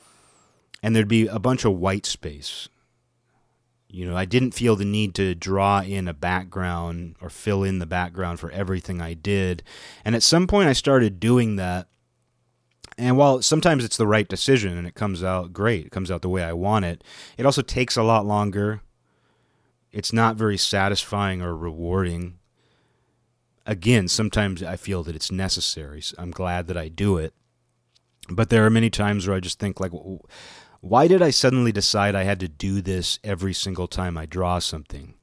and 0.83 0.95
there'd 0.95 1.09
be 1.09 1.27
a 1.27 1.39
bunch 1.39 1.65
of 1.65 1.73
white 1.73 2.07
space. 2.07 2.69
You 3.89 4.07
know, 4.07 4.17
I 4.17 4.25
didn't 4.25 4.53
feel 4.53 4.77
the 4.77 4.85
need 4.85 5.15
to 5.15 5.35
draw 5.35 5.81
in 5.81 6.07
a 6.07 6.15
background 6.15 7.17
or 7.21 7.31
fill 7.31 7.65
in 7.65 7.79
the 7.79 7.87
background 7.87 8.39
for 8.39 8.51
everything 8.51 9.01
I 9.01 9.15
did. 9.15 9.63
And 10.05 10.15
at 10.15 10.23
some 10.23 10.47
point, 10.47 10.69
I 10.69 10.75
started 10.75 11.19
doing 11.19 11.57
that. 11.57 11.89
And 12.99 13.19
while 13.19 13.43
sometimes 13.43 13.85
it's 13.85 13.99
the 13.99 14.07
right 14.07 14.27
decision 14.27 14.79
and 14.79 14.87
it 14.87 14.95
comes 14.95 15.23
out 15.23 15.53
great, 15.53 15.87
it 15.87 15.93
comes 15.93 16.11
out 16.11 16.23
the 16.23 16.31
way 16.31 16.43
I 16.43 16.55
want 16.55 16.87
it, 16.87 17.05
it 17.37 17.45
also 17.45 17.63
takes 17.63 17.97
a 17.97 18.03
lot 18.03 18.25
longer 18.25 18.81
it's 19.97 20.13
not 20.13 20.37
very 20.37 20.59
satisfying 20.59 21.41
or 21.41 21.57
rewarding. 21.57 22.39
Again, 23.65 24.09
sometimes 24.09 24.63
I 24.63 24.77
feel 24.77 25.03
that 25.05 25.17
it's 25.17 25.33
necessary. 25.33 26.03
So 26.03 26.17
I'm 26.19 26.33
glad 26.33 26.67
that 26.67 26.77
I 26.77 26.89
do 26.89 27.17
it. 27.17 27.33
But 28.29 28.51
there 28.51 28.67
are 28.67 28.71
many 28.71 28.91
times 28.91 29.27
where 29.27 29.35
I 29.35 29.41
just 29.41 29.59
think 29.59 29.81
like 29.81 29.93
why 30.83 31.09
did 31.09 31.23
I 31.23 31.31
suddenly 31.31 31.73
decide 31.73 32.15
I 32.15 32.25
had 32.25 32.41
to 32.41 32.49
do 32.49 32.83
this 32.83 33.19
every 33.25 33.55
single 33.55 33.89
time 33.89 34.19
I 34.19 34.27
draw 34.27 34.59
something? 34.59 35.15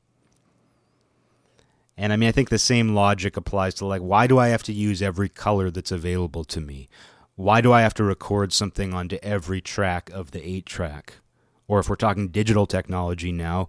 And 1.96 2.12
I 2.12 2.16
mean, 2.16 2.28
I 2.28 2.32
think 2.32 2.50
the 2.50 2.58
same 2.58 2.96
logic 2.96 3.38
applies 3.38 3.76
to 3.76 3.86
like, 3.86 4.02
why 4.02 4.26
do 4.26 4.40
I 4.40 4.48
have 4.48 4.64
to 4.64 4.74
use 4.74 5.04
every 5.04 5.30
color 5.30 5.70
that's 5.70 5.92
available 5.92 6.44
to 6.46 6.60
me? 6.60 6.90
Why 7.36 7.62
do 7.62 7.74
I 7.74 7.82
have 7.82 7.94
to 7.96 8.04
record 8.04 8.54
something 8.54 8.94
onto 8.94 9.18
every 9.24 9.62
track 9.62 10.10
of 10.12 10.32
the 10.32 10.48
eight 10.48 10.66
track? 10.66 11.16
Or 11.68 11.80
if 11.80 11.90
we're 11.90 11.96
talking 11.96 12.28
digital 12.28 12.68
technology 12.68 13.32
now, 13.32 13.68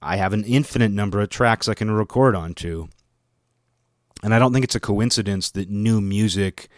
I 0.00 0.16
have 0.16 0.32
an 0.32 0.44
infinite 0.44 0.90
number 0.90 1.20
of 1.20 1.28
tracks 1.28 1.68
I 1.68 1.74
can 1.74 1.90
record 1.90 2.34
onto. 2.34 2.88
And 4.22 4.32
I 4.32 4.38
don't 4.38 4.52
think 4.52 4.64
it's 4.64 4.74
a 4.74 4.80
coincidence 4.80 5.50
that 5.50 5.68
new 5.68 6.00
music 6.00 6.68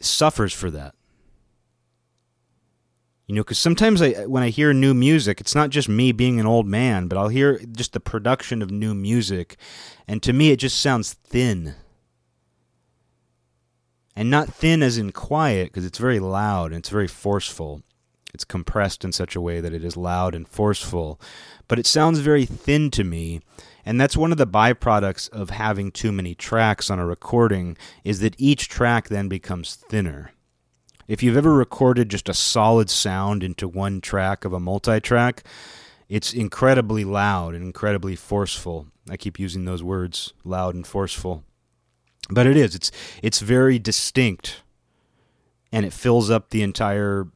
suffers 0.00 0.52
for 0.52 0.70
that. 0.70 0.94
You 3.26 3.34
know, 3.34 3.42
because 3.42 3.58
sometimes 3.58 4.02
I, 4.02 4.26
when 4.26 4.42
I 4.42 4.50
hear 4.50 4.74
new 4.74 4.92
music, 4.92 5.40
it's 5.40 5.54
not 5.54 5.70
just 5.70 5.88
me 5.88 6.12
being 6.12 6.38
an 6.38 6.46
old 6.46 6.66
man, 6.66 7.08
but 7.08 7.16
I'll 7.16 7.28
hear 7.28 7.58
just 7.72 7.94
the 7.94 8.00
production 8.00 8.60
of 8.60 8.70
new 8.70 8.94
music, 8.94 9.56
and 10.06 10.22
to 10.22 10.34
me, 10.34 10.50
it 10.50 10.58
just 10.58 10.78
sounds 10.78 11.14
thin. 11.14 11.74
And 14.16 14.30
not 14.30 14.52
thin 14.52 14.82
as 14.82 14.96
in 14.96 15.10
quiet, 15.12 15.66
because 15.68 15.84
it's 15.84 15.98
very 15.98 16.20
loud 16.20 16.66
and 16.66 16.78
it's 16.78 16.88
very 16.88 17.08
forceful. 17.08 17.82
It's 18.32 18.44
compressed 18.44 19.04
in 19.04 19.12
such 19.12 19.36
a 19.36 19.40
way 19.40 19.60
that 19.60 19.72
it 19.72 19.84
is 19.84 19.96
loud 19.96 20.34
and 20.34 20.46
forceful, 20.46 21.20
but 21.68 21.78
it 21.78 21.86
sounds 21.86 22.18
very 22.18 22.44
thin 22.44 22.90
to 22.90 23.04
me. 23.04 23.40
And 23.84 24.00
that's 24.00 24.16
one 24.16 24.32
of 24.32 24.38
the 24.38 24.46
byproducts 24.46 25.28
of 25.30 25.50
having 25.50 25.92
too 25.92 26.10
many 26.10 26.34
tracks 26.34 26.90
on 26.90 26.98
a 26.98 27.06
recording 27.06 27.76
is 28.02 28.20
that 28.20 28.34
each 28.38 28.68
track 28.68 29.08
then 29.08 29.28
becomes 29.28 29.74
thinner. 29.74 30.32
If 31.06 31.22
you've 31.22 31.36
ever 31.36 31.52
recorded 31.52 32.08
just 32.08 32.28
a 32.28 32.34
solid 32.34 32.90
sound 32.90 33.44
into 33.44 33.68
one 33.68 34.00
track 34.00 34.44
of 34.44 34.52
a 34.52 34.60
multi-track, 34.60 35.44
it's 36.08 36.32
incredibly 36.32 37.04
loud 37.04 37.54
and 37.54 37.62
incredibly 37.62 38.16
forceful. 38.16 38.88
I 39.08 39.16
keep 39.16 39.38
using 39.38 39.64
those 39.64 39.82
words, 39.82 40.32
loud 40.44 40.74
and 40.74 40.86
forceful. 40.86 41.44
But 42.30 42.46
it 42.46 42.56
is. 42.56 42.74
It's 42.74 42.90
it's 43.22 43.40
very 43.40 43.78
distinct 43.78 44.62
and 45.72 45.84
it 45.84 45.92
fills 45.92 46.30
up 46.30 46.50
the 46.50 46.62
entire 46.62 47.28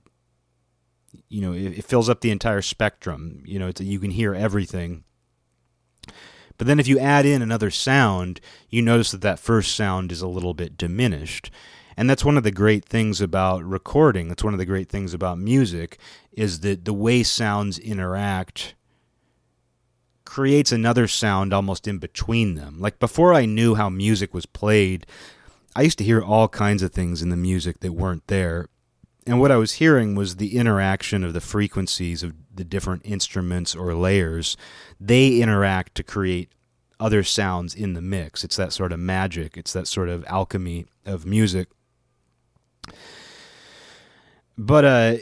you 1.29 1.41
know, 1.41 1.53
it, 1.53 1.79
it 1.79 1.85
fills 1.85 2.09
up 2.09 2.21
the 2.21 2.31
entire 2.31 2.63
spectrum. 2.63 3.43
You 3.45 3.59
know, 3.59 3.73
you 3.79 3.99
can 3.99 4.11
hear 4.11 4.35
everything. 4.35 5.05
But 6.57 6.67
then 6.67 6.81
if 6.81 6.89
you 6.89 6.99
add 6.99 7.25
in 7.25 7.41
another 7.41 7.71
sound, 7.71 8.41
you 8.69 8.83
notice 8.83 9.11
that 9.13 9.21
that 9.21 9.39
first 9.39 9.77
sound 9.77 10.11
is 10.11 10.21
a 10.21 10.29
little 10.29 10.55
bit 10.55 10.77
diminished. 10.77 11.51
And 11.97 12.09
that's 12.09 12.25
one 12.25 12.37
of 12.37 12.45
the 12.45 12.51
great 12.51 12.85
things 12.85 13.21
about 13.21 13.65
recording. 13.65 14.29
That's 14.29 14.45
one 14.45 14.55
of 14.55 14.59
the 14.59 14.67
great 14.67 14.89
things 14.89 15.15
about 15.15 15.39
music 15.39 15.99
is 16.33 16.61
that 16.61 16.85
the 16.85 16.93
way 16.93 17.23
sounds 17.23 17.79
interact 17.79 18.75
creates 20.29 20.73
another 20.73 21.09
sound 21.09 21.53
almost 21.53 21.89
in 21.89 21.99
between 21.99 22.55
them. 22.55 22.79
Like 22.79 22.99
before 22.99 23.35
I 23.35 23.47
knew 23.47 23.75
how 23.75 23.89
music 23.89 24.35
was 24.35 24.47
played, 24.47 25.07
I 25.75 25.83
used 25.83 25.99
to 25.99 26.05
hear 26.05 26.23
all 26.23 26.49
kinds 26.49 26.83
of 26.83 26.93
things 26.93 27.23
in 27.23 27.31
the 27.31 27.37
music 27.37 27.81
that 27.81 27.93
weren't 27.93 28.27
there 28.27 28.69
and 29.29 29.39
what 29.39 29.53
I 29.53 29.57
was 29.57 29.73
hearing 29.73 30.15
was 30.15 30.37
the 30.37 30.57
interaction 30.57 31.23
of 31.23 31.35
the 31.35 31.43
frequencies 31.43 32.23
of 32.23 32.33
the 32.53 32.65
different 32.65 33.03
instruments 33.05 33.77
or 33.77 33.93
layers. 33.93 34.57
They 34.99 35.43
interact 35.43 35.95
to 35.97 36.03
create 36.03 36.51
other 36.99 37.23
sounds 37.23 37.75
in 37.75 37.93
the 37.93 38.01
mix. 38.01 38.43
It's 38.43 38.57
that 38.57 38.73
sort 38.73 38.91
of 38.91 38.99
magic, 38.99 39.59
it's 39.59 39.75
that 39.75 39.87
sort 39.87 40.09
of 40.09 40.25
alchemy 40.29 40.87
of 41.05 41.27
music. 41.27 41.69
But 44.57 44.85
uh, 44.87 45.17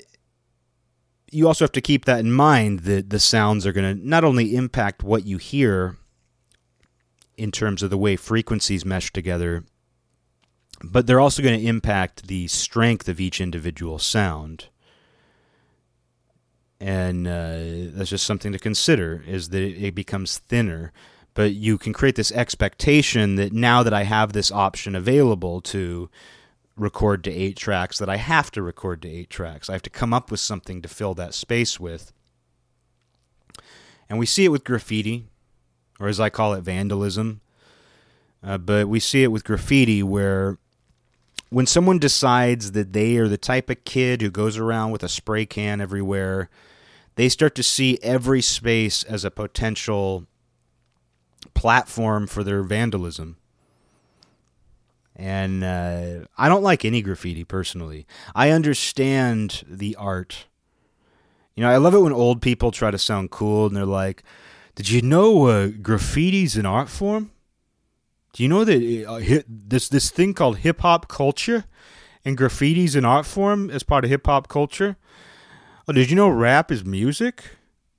you 1.37 1.47
also 1.47 1.65
have 1.65 1.73
to 1.73 1.83
keep 1.83 2.07
that 2.07 2.21
in 2.21 2.33
mind 2.33 2.81
that 2.81 3.11
the 3.11 3.21
sounds 3.21 3.67
are 3.67 3.73
going 3.73 3.99
to 3.99 4.09
not 4.09 4.25
only 4.25 4.57
impact 4.57 5.03
what 5.03 5.27
you 5.27 5.37
hear 5.37 5.97
in 7.37 7.53
terms 7.53 7.83
of 7.83 7.91
the 7.91 7.99
way 7.99 8.17
frequencies 8.17 8.87
mesh 8.87 9.13
together, 9.13 9.63
but 10.83 11.07
they're 11.07 11.21
also 11.21 11.43
going 11.43 11.61
to 11.61 11.67
impact 11.67 12.29
the 12.29 12.47
strength 12.47 13.07
of 13.07 13.21
each 13.21 13.39
individual 13.39 13.99
sound. 13.99 14.69
And 16.81 17.29
uh, 17.29 17.93
that's 17.95 18.11
just 18.11 18.25
something 18.25 18.53
to 18.53 18.59
consider 18.59 19.23
is 19.27 19.51
that 19.51 19.63
it, 19.63 19.95
becomes 19.95 20.39
thinner. 20.39 20.91
But 21.35 21.53
you 21.53 21.77
can 21.77 21.93
create 21.93 22.17
this 22.17 22.33
expectation 22.33 23.35
that 23.35 23.53
now 23.53 23.83
that 23.83 23.93
I 23.93 24.05
have 24.05 24.33
this 24.33 24.51
option 24.51 24.97
available 24.97 25.61
to 25.63 26.09
record 26.77 27.25
to 27.25 27.33
eight 27.33 27.57
tracks, 27.57 27.99
that 27.99 28.09
I 28.09 28.17
have 28.17 28.51
to 28.53 28.63
record 28.63 29.03
to 29.03 29.09
eight 29.09 29.31
tracks. 29.31 29.69
I 29.69 29.73
have 29.73 29.83
to 29.83 29.91
come 29.91 30.13
up 30.13 30.31
with 30.31 30.41
something 30.41 30.83
to 30.83 30.89
fill 30.89 31.15
that 31.15 31.35
space 31.35 31.81
with. 31.81 32.13
And 34.09 34.19
we 34.19 34.27
see 34.27 34.45
it 34.45 34.51
with 34.51 34.65
graffiti, 34.65 35.27
or 35.99 36.09
as 36.09 36.21
I 36.21 36.31
call 36.31 36.55
it, 36.55 36.63
vandalism. 36.63 37.41
Uh, 38.43 38.59
but 38.59 38.89
we 38.89 39.01
see 39.01 39.23
it 39.23 39.33
with 39.33 39.45
graffiti 39.45 40.03
where 40.03 40.59
when 41.49 41.67
someone 41.67 41.99
decides 41.99 42.73
that 42.73 42.93
they 42.93 43.17
are 43.17 43.29
the 43.29 43.39
type 43.39 43.71
of 43.71 43.85
kid 43.85 44.21
who 44.21 44.31
goes 44.31 44.59
around 44.59 44.91
with 44.91 45.03
a 45.03 45.09
spray 45.09 45.47
can 45.47 45.81
everywhere, 45.81 46.49
they 47.15 47.29
start 47.29 47.55
to 47.55 47.63
see 47.63 47.99
every 48.03 48.43
space 48.43 49.03
as 49.03 49.25
a 49.25 49.31
potential 49.31 50.27
platform 51.55 52.27
for 52.27 52.45
their 52.45 52.63
vandalism. 52.63 53.37
And 55.17 55.65
uh, 55.65 56.27
I 56.37 56.49
don't 56.49 56.63
like 56.63 56.85
any 56.85 57.01
graffiti 57.01 57.43
personally. 57.43 58.07
I 58.35 58.51
understand 58.51 59.65
the 59.67 59.97
art. 59.97 60.47
You 61.55 61.63
know, 61.63 61.71
I 61.71 61.79
love 61.79 61.95
it 61.95 62.01
when 62.01 62.13
old 62.13 62.43
people 62.43 62.71
try 62.71 62.91
to 62.91 62.99
sound 62.99 63.31
cool 63.31 63.67
and 63.67 63.75
they're 63.75 63.87
like, 63.87 64.23
Did 64.75 64.91
you 64.91 65.01
know 65.01 65.47
uh, 65.47 65.69
graffiti's 65.69 66.57
an 66.57 66.67
art 66.67 66.91
form? 66.91 67.31
Do 68.35 68.43
you 68.43 68.51
know 68.51 68.65
that 68.65 69.07
uh, 69.09 69.43
this 69.49 69.89
this 69.89 70.11
thing 70.11 70.35
called 70.35 70.59
hip 70.59 70.83
hop 70.83 71.09
culture 71.09 71.65
and 72.23 72.37
graffiti's 72.37 72.95
an 72.95 73.07
art 73.07 73.25
form 73.25 73.71
as 73.71 73.83
part 73.83 74.05
of 74.05 74.11
hip 74.11 74.27
hop 74.27 74.49
culture? 74.49 74.99
Oh, 75.89 75.95
did 75.95 76.11
you 76.11 76.17
know 76.17 76.29
rap 76.29 76.71
is 76.71 76.85
music? 76.85 77.45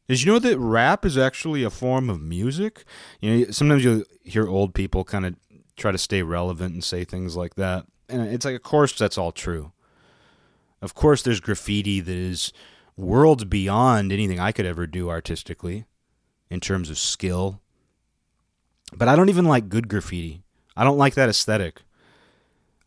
Did 0.07 0.21
you 0.21 0.31
know 0.31 0.39
that 0.39 0.59
rap 0.59 1.05
is 1.05 1.17
actually 1.17 1.63
a 1.63 1.71
form 1.71 2.09
of 2.09 2.21
music? 2.21 2.83
You 3.19 3.31
know, 3.31 3.51
sometimes 3.51 3.83
you 3.83 4.05
hear 4.23 4.47
old 4.47 4.75
people 4.75 5.03
kind 5.03 5.25
of 5.25 5.35
try 5.77 5.91
to 5.91 5.97
stay 5.97 6.23
relevant 6.23 6.73
and 6.73 6.83
say 6.83 7.05
things 7.05 7.35
like 7.35 7.55
that, 7.55 7.85
and 8.09 8.21
it's 8.27 8.45
like, 8.45 8.55
of 8.55 8.63
course, 8.63 8.97
that's 8.97 9.17
all 9.17 9.31
true. 9.31 9.71
Of 10.81 10.93
course, 10.93 11.21
there's 11.21 11.39
graffiti 11.39 11.99
that 12.01 12.15
is 12.15 12.51
worlds 12.95 13.45
beyond 13.45 14.11
anything 14.11 14.39
I 14.39 14.51
could 14.51 14.65
ever 14.65 14.87
do 14.87 15.09
artistically 15.09 15.85
in 16.49 16.59
terms 16.59 16.89
of 16.89 16.97
skill 16.97 17.61
but 18.95 19.07
I 19.07 19.15
don't 19.15 19.29
even 19.29 19.45
like 19.45 19.69
good 19.69 19.87
graffiti. 19.87 20.43
I 20.75 20.83
don't 20.83 20.97
like 20.97 21.15
that 21.15 21.29
aesthetic. 21.29 21.81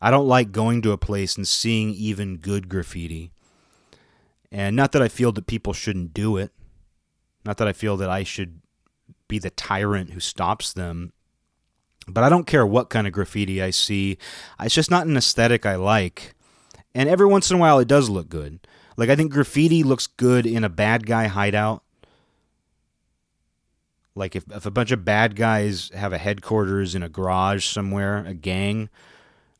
I 0.01 0.09
don't 0.09 0.27
like 0.27 0.51
going 0.51 0.81
to 0.81 0.91
a 0.91 0.97
place 0.97 1.35
and 1.35 1.47
seeing 1.47 1.91
even 1.91 2.37
good 2.37 2.69
graffiti. 2.69 3.31
And 4.51 4.75
not 4.75 4.93
that 4.93 5.01
I 5.01 5.07
feel 5.07 5.31
that 5.33 5.47
people 5.47 5.73
shouldn't 5.73 6.13
do 6.13 6.37
it. 6.37 6.51
Not 7.45 7.57
that 7.57 7.67
I 7.67 7.73
feel 7.73 7.97
that 7.97 8.09
I 8.09 8.23
should 8.23 8.61
be 9.27 9.39
the 9.39 9.49
tyrant 9.51 10.11
who 10.11 10.19
stops 10.19 10.73
them. 10.73 11.13
But 12.07 12.23
I 12.23 12.29
don't 12.29 12.47
care 12.47 12.65
what 12.65 12.89
kind 12.89 13.07
of 13.07 13.13
graffiti 13.13 13.61
I 13.61 13.69
see. 13.69 14.17
It's 14.59 14.75
just 14.75 14.91
not 14.91 15.07
an 15.07 15.17
aesthetic 15.17 15.65
I 15.65 15.75
like. 15.75 16.33
And 16.93 17.07
every 17.07 17.27
once 17.27 17.49
in 17.49 17.57
a 17.57 17.59
while 17.59 17.79
it 17.79 17.87
does 17.87 18.09
look 18.09 18.27
good. 18.29 18.59
Like 18.97 19.09
I 19.09 19.15
think 19.15 19.31
graffiti 19.31 19.83
looks 19.83 20.07
good 20.07 20.45
in 20.45 20.63
a 20.63 20.69
bad 20.69 21.05
guy 21.05 21.27
hideout. 21.27 21.83
Like 24.13 24.35
if, 24.35 24.43
if 24.51 24.65
a 24.65 24.71
bunch 24.71 24.91
of 24.91 25.05
bad 25.05 25.35
guys 25.35 25.89
have 25.93 26.11
a 26.11 26.17
headquarters 26.17 26.95
in 26.95 27.03
a 27.03 27.09
garage 27.09 27.65
somewhere, 27.65 28.25
a 28.25 28.33
gang, 28.33 28.89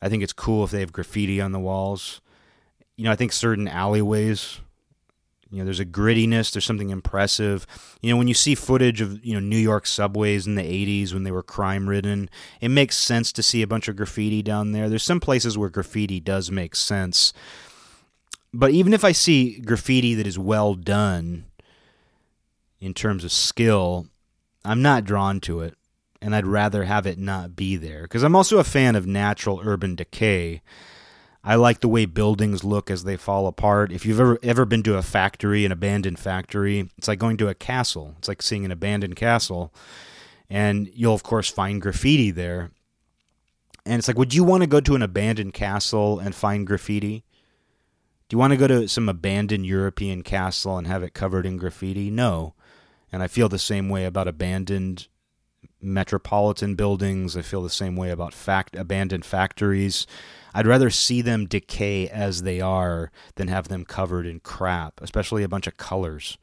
I 0.01 0.09
think 0.09 0.23
it's 0.23 0.33
cool 0.33 0.63
if 0.63 0.71
they 0.71 0.81
have 0.81 0.91
graffiti 0.91 1.39
on 1.39 1.53
the 1.53 1.59
walls. 1.59 2.21
You 2.97 3.05
know, 3.05 3.11
I 3.11 3.15
think 3.15 3.31
certain 3.31 3.67
alleyways, 3.67 4.59
you 5.51 5.59
know, 5.59 5.65
there's 5.65 5.81
a 5.81 5.85
grittiness, 5.85 6.51
there's 6.51 6.65
something 6.65 6.89
impressive. 6.89 7.67
You 8.01 8.09
know, 8.09 8.17
when 8.17 8.29
you 8.29 8.33
see 8.33 8.55
footage 8.55 9.01
of, 9.01 9.23
you 9.23 9.33
know, 9.33 9.41
New 9.41 9.57
York 9.57 9.85
subways 9.85 10.47
in 10.47 10.55
the 10.55 10.63
80s 10.63 11.13
when 11.13 11.23
they 11.23 11.31
were 11.31 11.43
crime 11.43 11.89
ridden, 11.89 12.29
it 12.61 12.69
makes 12.69 12.97
sense 12.97 13.33
to 13.33 13.43
see 13.43 13.61
a 13.61 13.67
bunch 13.67 13.89
of 13.89 13.97
graffiti 13.97 14.41
down 14.41 14.71
there. 14.71 14.87
There's 14.87 15.03
some 15.03 15.19
places 15.19 15.57
where 15.57 15.69
graffiti 15.69 16.21
does 16.21 16.49
make 16.49 16.73
sense. 16.73 17.33
But 18.53 18.71
even 18.71 18.93
if 18.93 19.03
I 19.03 19.11
see 19.11 19.59
graffiti 19.59 20.13
that 20.15 20.27
is 20.27 20.39
well 20.39 20.73
done 20.73 21.45
in 22.79 22.93
terms 22.93 23.25
of 23.25 23.31
skill, 23.33 24.07
I'm 24.63 24.81
not 24.81 25.03
drawn 25.03 25.41
to 25.41 25.59
it, 25.61 25.75
and 26.21 26.33
I'd 26.33 26.47
rather 26.47 26.85
have 26.85 27.05
it 27.05 27.17
not 27.17 27.57
be 27.57 27.75
there. 27.75 28.03
Because 28.03 28.23
I'm 28.23 28.35
also 28.35 28.57
a 28.57 28.63
fan 28.63 28.95
of 28.95 29.05
natural 29.05 29.61
urban 29.63 29.95
decay. 29.95 30.61
I 31.43 31.55
like 31.55 31.79
the 31.79 31.87
way 31.87 32.05
buildings 32.05 32.63
look 32.63 32.91
as 32.91 33.03
they 33.03 33.17
fall 33.17 33.47
apart. 33.47 33.91
If 33.91 34.05
you've 34.05 34.19
ever 34.19 34.37
ever 34.43 34.65
been 34.65 34.83
to 34.83 34.97
a 34.97 35.01
factory, 35.01 35.65
an 35.65 35.71
abandoned 35.71 36.19
factory, 36.19 36.89
it's 36.97 37.07
like 37.07 37.19
going 37.19 37.37
to 37.37 37.49
a 37.49 37.55
castle. 37.55 38.15
It's 38.19 38.27
like 38.27 38.41
seeing 38.41 38.63
an 38.63 38.71
abandoned 38.71 39.15
castle. 39.15 39.73
And 40.49 40.89
you'll 40.93 41.15
of 41.15 41.23
course 41.23 41.49
find 41.49 41.81
graffiti 41.81 42.29
there. 42.29 42.71
And 43.85 43.95
it's 43.95 44.07
like, 44.07 44.17
would 44.17 44.35
you 44.35 44.43
want 44.43 44.61
to 44.61 44.67
go 44.67 44.79
to 44.81 44.95
an 44.95 45.01
abandoned 45.01 45.53
castle 45.53 46.19
and 46.19 46.35
find 46.35 46.67
graffiti? 46.67 47.23
Do 48.29 48.35
you 48.35 48.37
want 48.37 48.51
to 48.51 48.57
go 48.57 48.67
to 48.67 48.87
some 48.87 49.09
abandoned 49.09 49.65
European 49.65 50.21
castle 50.21 50.77
and 50.77 50.85
have 50.87 51.01
it 51.01 51.15
covered 51.15 51.45
in 51.45 51.57
graffiti? 51.57 52.11
No. 52.11 52.53
And 53.11 53.23
I 53.23 53.27
feel 53.27 53.49
the 53.49 53.59
same 53.59 53.89
way 53.89 54.05
about 54.05 54.27
abandoned 54.27 55.07
metropolitan 55.81 56.75
buildings. 56.75 57.35
I 57.35 57.41
feel 57.41 57.63
the 57.63 57.69
same 57.69 57.95
way 57.95 58.11
about 58.11 58.33
fact 58.33 58.75
abandoned 58.75 59.25
factories. 59.25 60.05
I'd 60.53 60.67
rather 60.67 60.89
see 60.89 61.21
them 61.21 61.45
decay 61.45 62.07
as 62.07 62.41
they 62.41 62.59
are 62.59 63.11
than 63.35 63.47
have 63.47 63.67
them 63.67 63.85
covered 63.85 64.25
in 64.25 64.39
crap, 64.39 64.99
especially 65.01 65.43
a 65.43 65.49
bunch 65.49 65.67
of 65.67 65.77
colors. 65.77 66.37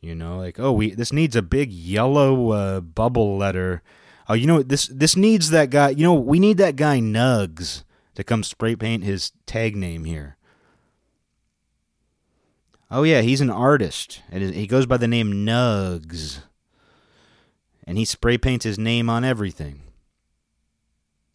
You 0.00 0.14
know, 0.14 0.38
like 0.38 0.58
oh, 0.58 0.72
we 0.72 0.94
this 0.94 1.12
needs 1.12 1.36
a 1.36 1.42
big 1.42 1.72
yellow 1.72 2.50
uh, 2.50 2.80
bubble 2.80 3.36
letter. 3.36 3.82
Oh, 4.28 4.34
you 4.34 4.46
know? 4.46 4.62
This 4.62 4.86
this 4.86 5.16
needs 5.16 5.50
that 5.50 5.70
guy. 5.70 5.90
You 5.90 6.04
know, 6.04 6.14
we 6.14 6.38
need 6.38 6.58
that 6.58 6.76
guy 6.76 6.98
Nugs 7.00 7.84
to 8.14 8.24
come 8.24 8.42
spray 8.42 8.76
paint 8.76 9.04
his 9.04 9.32
tag 9.46 9.76
name 9.76 10.04
here. 10.04 10.36
Oh 12.90 13.04
yeah, 13.04 13.22
he's 13.22 13.40
an 13.40 13.48
artist, 13.48 14.22
and 14.30 14.42
he 14.42 14.66
goes 14.66 14.84
by 14.84 14.98
the 14.98 15.08
name 15.08 15.46
Nugs, 15.46 16.42
and 17.86 17.96
he 17.96 18.04
spray 18.04 18.36
paints 18.36 18.64
his 18.64 18.78
name 18.78 19.08
on 19.08 19.24
everything. 19.24 19.80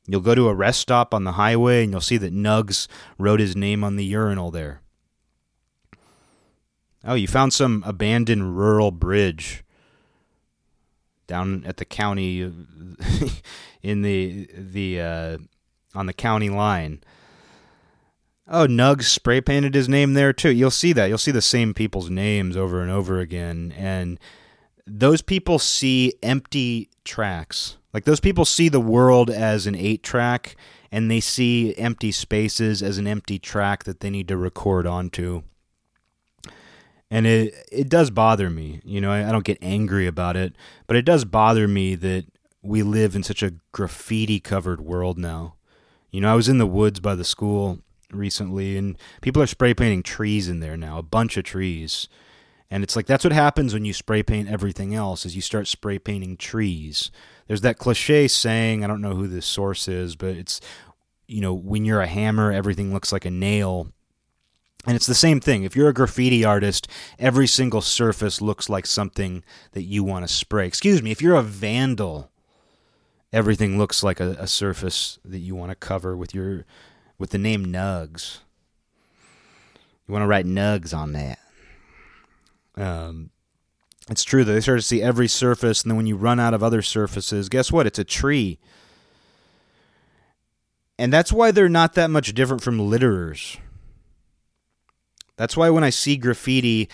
You'll 0.08 0.22
go 0.22 0.36
to 0.36 0.48
a 0.48 0.54
rest 0.54 0.80
stop 0.80 1.14
on 1.14 1.26
the 1.26 1.34
highway, 1.34 1.84
and 1.84 1.92
you'll 1.92 2.02
see 2.02 2.18
that 2.18 2.34
Nugs 2.34 2.88
wrote 3.18 3.42
his 3.42 3.56
name 3.56 3.84
on 3.84 3.98
the 3.98 4.06
urinal 4.06 4.52
there. 4.52 4.82
Oh, 7.04 7.14
you 7.14 7.28
found 7.28 7.54
some 7.54 7.84
abandoned 7.86 8.58
rural 8.58 8.92
bridge 8.92 9.64
down 11.28 11.64
at 11.66 11.78
the 11.78 11.86
county 11.86 12.40
in 13.82 14.02
the 14.02 14.50
the 14.54 15.02
uh, 15.02 15.38
on 15.94 16.06
the 16.06 16.14
county 16.14 16.50
line. 16.50 17.02
Oh, 18.48 18.66
Nugs 18.66 19.04
spray 19.04 19.42
painted 19.42 19.76
his 19.76 19.90
name 19.90 20.14
there 20.14 20.32
too. 20.32 20.52
You'll 20.52 20.72
see 20.72 20.94
that. 20.94 21.08
You'll 21.08 21.18
see 21.18 21.32
the 21.32 21.42
same 21.42 21.74
people's 21.74 22.10
names 22.10 22.56
over 22.56 22.82
and 22.82 22.90
over 22.90 23.20
again. 23.20 23.74
And 23.78 24.20
those 24.86 25.22
people 25.22 25.60
see 25.60 26.14
empty 26.24 26.90
tracks. 27.04 27.77
Like 27.94 28.06
those 28.06 28.20
people 28.20 28.46
see 28.46 28.70
the 28.70 28.80
world 28.80 29.30
as 29.30 29.66
an 29.66 29.76
eight 29.76 30.04
track 30.04 30.56
and 30.92 31.10
they 31.10 31.20
see 31.20 31.76
empty 31.78 32.12
spaces 32.12 32.84
as 32.84 32.98
an 32.98 33.08
empty 33.08 33.40
track 33.40 33.84
that 33.86 34.00
they 34.00 34.10
need 34.10 34.28
to 34.28 34.38
record 34.38 34.86
onto. 34.86 35.44
And 37.10 37.26
it 37.26 37.56
it 37.72 37.90
does 37.90 38.10
bother 38.10 38.50
me. 38.50 38.82
You 38.84 39.00
know, 39.00 39.12
I, 39.12 39.28
I 39.28 39.32
don't 39.32 39.46
get 39.46 39.58
angry 39.62 40.08
about 40.08 40.36
it, 40.36 40.54
but 40.88 40.98
it 40.98 41.06
does 41.06 41.24
bother 41.24 41.68
me 41.68 41.96
that 41.96 42.26
we 42.62 42.84
live 42.84 43.16
in 43.16 43.24
such 43.24 43.42
a 43.42 43.54
graffiti 43.72 44.40
covered 44.40 44.82
world 44.82 45.18
now. 45.18 45.56
You 46.12 46.22
know, 46.22 46.32
I 46.32 46.36
was 46.36 46.50
in 46.50 46.58
the 46.58 46.68
woods 46.68 47.00
by 47.00 47.16
the 47.16 47.24
school 47.24 47.80
recently, 48.12 48.78
and 48.78 48.98
people 49.22 49.42
are 49.42 49.48
spray 49.48 49.74
painting 49.74 50.04
trees 50.04 50.50
in 50.50 50.60
there 50.60 50.78
now, 50.78 50.98
a 50.98 51.04
bunch 51.04 51.38
of 51.38 51.44
trees. 51.44 52.08
And 52.70 52.84
it's 52.84 52.96
like 52.96 53.06
that's 53.06 53.24
what 53.24 53.34
happens 53.34 53.74
when 53.74 53.86
you 53.86 53.94
spray 53.94 54.24
paint 54.24 54.50
everything 54.50 54.94
else 54.94 55.26
is 55.26 55.36
you 55.36 55.42
start 55.42 55.68
spray 55.68 56.00
painting 56.00 56.36
trees. 56.36 57.12
There's 57.48 57.62
that 57.62 57.78
cliche 57.78 58.28
saying, 58.28 58.84
I 58.84 58.88
don't 58.88 59.02
know 59.02 59.16
who 59.16 59.28
the 59.28 59.42
source 59.42 59.88
is, 59.88 60.18
but 60.18 60.36
it's 60.36 60.60
you 61.28 61.42
know, 61.42 61.54
when 61.54 61.86
you're 61.86 62.02
a 62.02 62.08
hammer, 62.08 62.52
everything 62.52 62.94
looks 62.94 63.12
like 63.12 63.26
a 63.26 63.32
nail. 63.32 63.92
And 64.86 64.96
it's 64.96 65.08
the 65.08 65.14
same 65.14 65.42
thing. 65.42 65.64
If 65.64 65.76
you're 65.76 65.90
a 65.90 65.94
graffiti 65.94 66.46
artist, 66.46 66.88
every 67.20 67.48
single 67.48 67.82
surface 67.82 68.42
looks 68.42 68.70
like 68.70 68.86
something 68.86 69.44
that 69.74 69.84
you 69.84 70.04
want 70.04 70.26
to 70.26 70.34
spray. 70.34 70.66
Excuse 70.66 71.04
me, 71.04 71.12
if 71.12 71.22
you're 71.22 71.36
a 71.36 71.44
vandal, 71.44 72.32
everything 73.34 73.78
looks 73.78 74.02
like 74.02 74.22
a, 74.22 74.38
a 74.40 74.48
surface 74.48 75.20
that 75.26 75.40
you 75.40 75.56
want 75.56 75.72
to 75.72 75.76
cover 75.76 76.16
with 76.16 76.34
your 76.34 76.66
with 77.18 77.32
the 77.32 77.38
name 77.38 77.66
Nugs. 77.66 78.40
You 80.08 80.14
want 80.14 80.24
to 80.24 80.28
write 80.28 80.46
Nugs 80.46 80.96
on 80.96 81.12
that. 81.14 81.40
Um, 82.78 83.32
it's 84.10 84.24
true 84.24 84.44
that 84.44 84.54
they 84.54 84.62
start 84.62 84.80
to 84.80 84.84
see 84.84 85.02
every 85.02 85.28
surface, 85.28 85.82
and 85.82 85.92
then 85.92 85.98
when 85.98 86.08
you 86.08 86.16
run 86.16 86.40
out 86.40 86.54
of 86.54 86.64
other 86.64 86.82
surfaces, 86.82 87.50
guess 87.50 87.72
what? 87.72 87.88
It's 87.88 88.00
a 88.00 88.04
tree. 88.04 88.60
And 90.98 91.12
that's 91.12 91.34
why 91.34 91.52
they're 91.52 91.68
not 91.68 91.94
that 91.96 92.10
much 92.10 92.34
different 92.34 92.64
from 92.64 92.80
litterers. 92.80 93.58
That's 95.36 95.58
why 95.58 95.70
when 95.70 95.84
I 95.84 95.90
see 95.90 96.18
graffiti, 96.18 96.90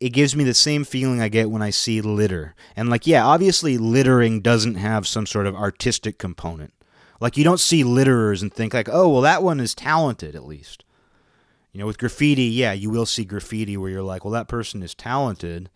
it 0.00 0.10
gives 0.10 0.34
me 0.34 0.44
the 0.44 0.54
same 0.54 0.84
feeling 0.84 1.20
I 1.20 1.28
get 1.28 1.50
when 1.50 1.62
I 1.62 1.70
see 1.70 2.00
litter. 2.00 2.54
And, 2.74 2.90
like, 2.90 3.06
yeah, 3.06 3.24
obviously, 3.24 3.78
littering 3.78 4.40
doesn't 4.40 4.74
have 4.74 5.06
some 5.06 5.26
sort 5.26 5.46
of 5.46 5.54
artistic 5.54 6.18
component. 6.18 6.72
Like 7.20 7.36
you 7.36 7.44
don't 7.44 7.60
see 7.60 7.84
litterers 7.84 8.40
and 8.42 8.52
think 8.52 8.72
like, 8.72 8.88
oh, 8.90 9.08
well, 9.08 9.20
that 9.20 9.42
one 9.42 9.60
is 9.60 9.74
talented 9.74 10.34
at 10.34 10.46
least. 10.46 10.84
You 11.72 11.80
know, 11.80 11.86
with 11.86 11.98
graffiti, 11.98 12.44
yeah, 12.44 12.72
you 12.72 12.90
will 12.90 13.06
see 13.06 13.24
graffiti 13.24 13.76
where 13.76 13.90
you're 13.90 14.02
like, 14.02 14.24
well, 14.24 14.32
that 14.32 14.48
person 14.48 14.82
is 14.82 14.94
talented. 14.94 15.70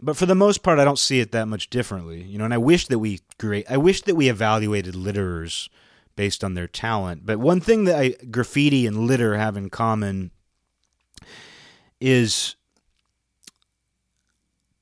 But 0.00 0.16
for 0.16 0.26
the 0.26 0.34
most 0.34 0.62
part, 0.62 0.78
I 0.78 0.84
don't 0.84 0.98
see 0.98 1.20
it 1.20 1.32
that 1.32 1.48
much 1.48 1.70
differently. 1.70 2.22
You 2.22 2.38
know, 2.38 2.44
and 2.44 2.54
I 2.54 2.58
wish 2.58 2.86
that 2.86 2.98
we 2.98 3.20
great. 3.38 3.70
I 3.70 3.76
wish 3.76 4.02
that 4.02 4.14
we 4.14 4.28
evaluated 4.28 4.94
litterers 4.94 5.68
based 6.16 6.44
on 6.44 6.54
their 6.54 6.68
talent. 6.68 7.26
But 7.26 7.38
one 7.38 7.60
thing 7.60 7.84
that 7.84 7.98
I, 7.98 8.14
graffiti 8.30 8.86
and 8.86 9.06
litter 9.06 9.36
have 9.36 9.56
in 9.56 9.70
common 9.70 10.30
is 12.00 12.56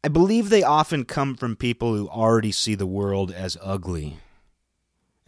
I 0.05 0.09
believe 0.09 0.49
they 0.49 0.63
often 0.63 1.05
come 1.05 1.35
from 1.35 1.57
people 1.57 1.95
who 1.95 2.09
already 2.09 2.53
see 2.53 2.75
the 2.75 2.87
world 2.87 3.33
as 3.33 3.57
ugly. 3.61 4.19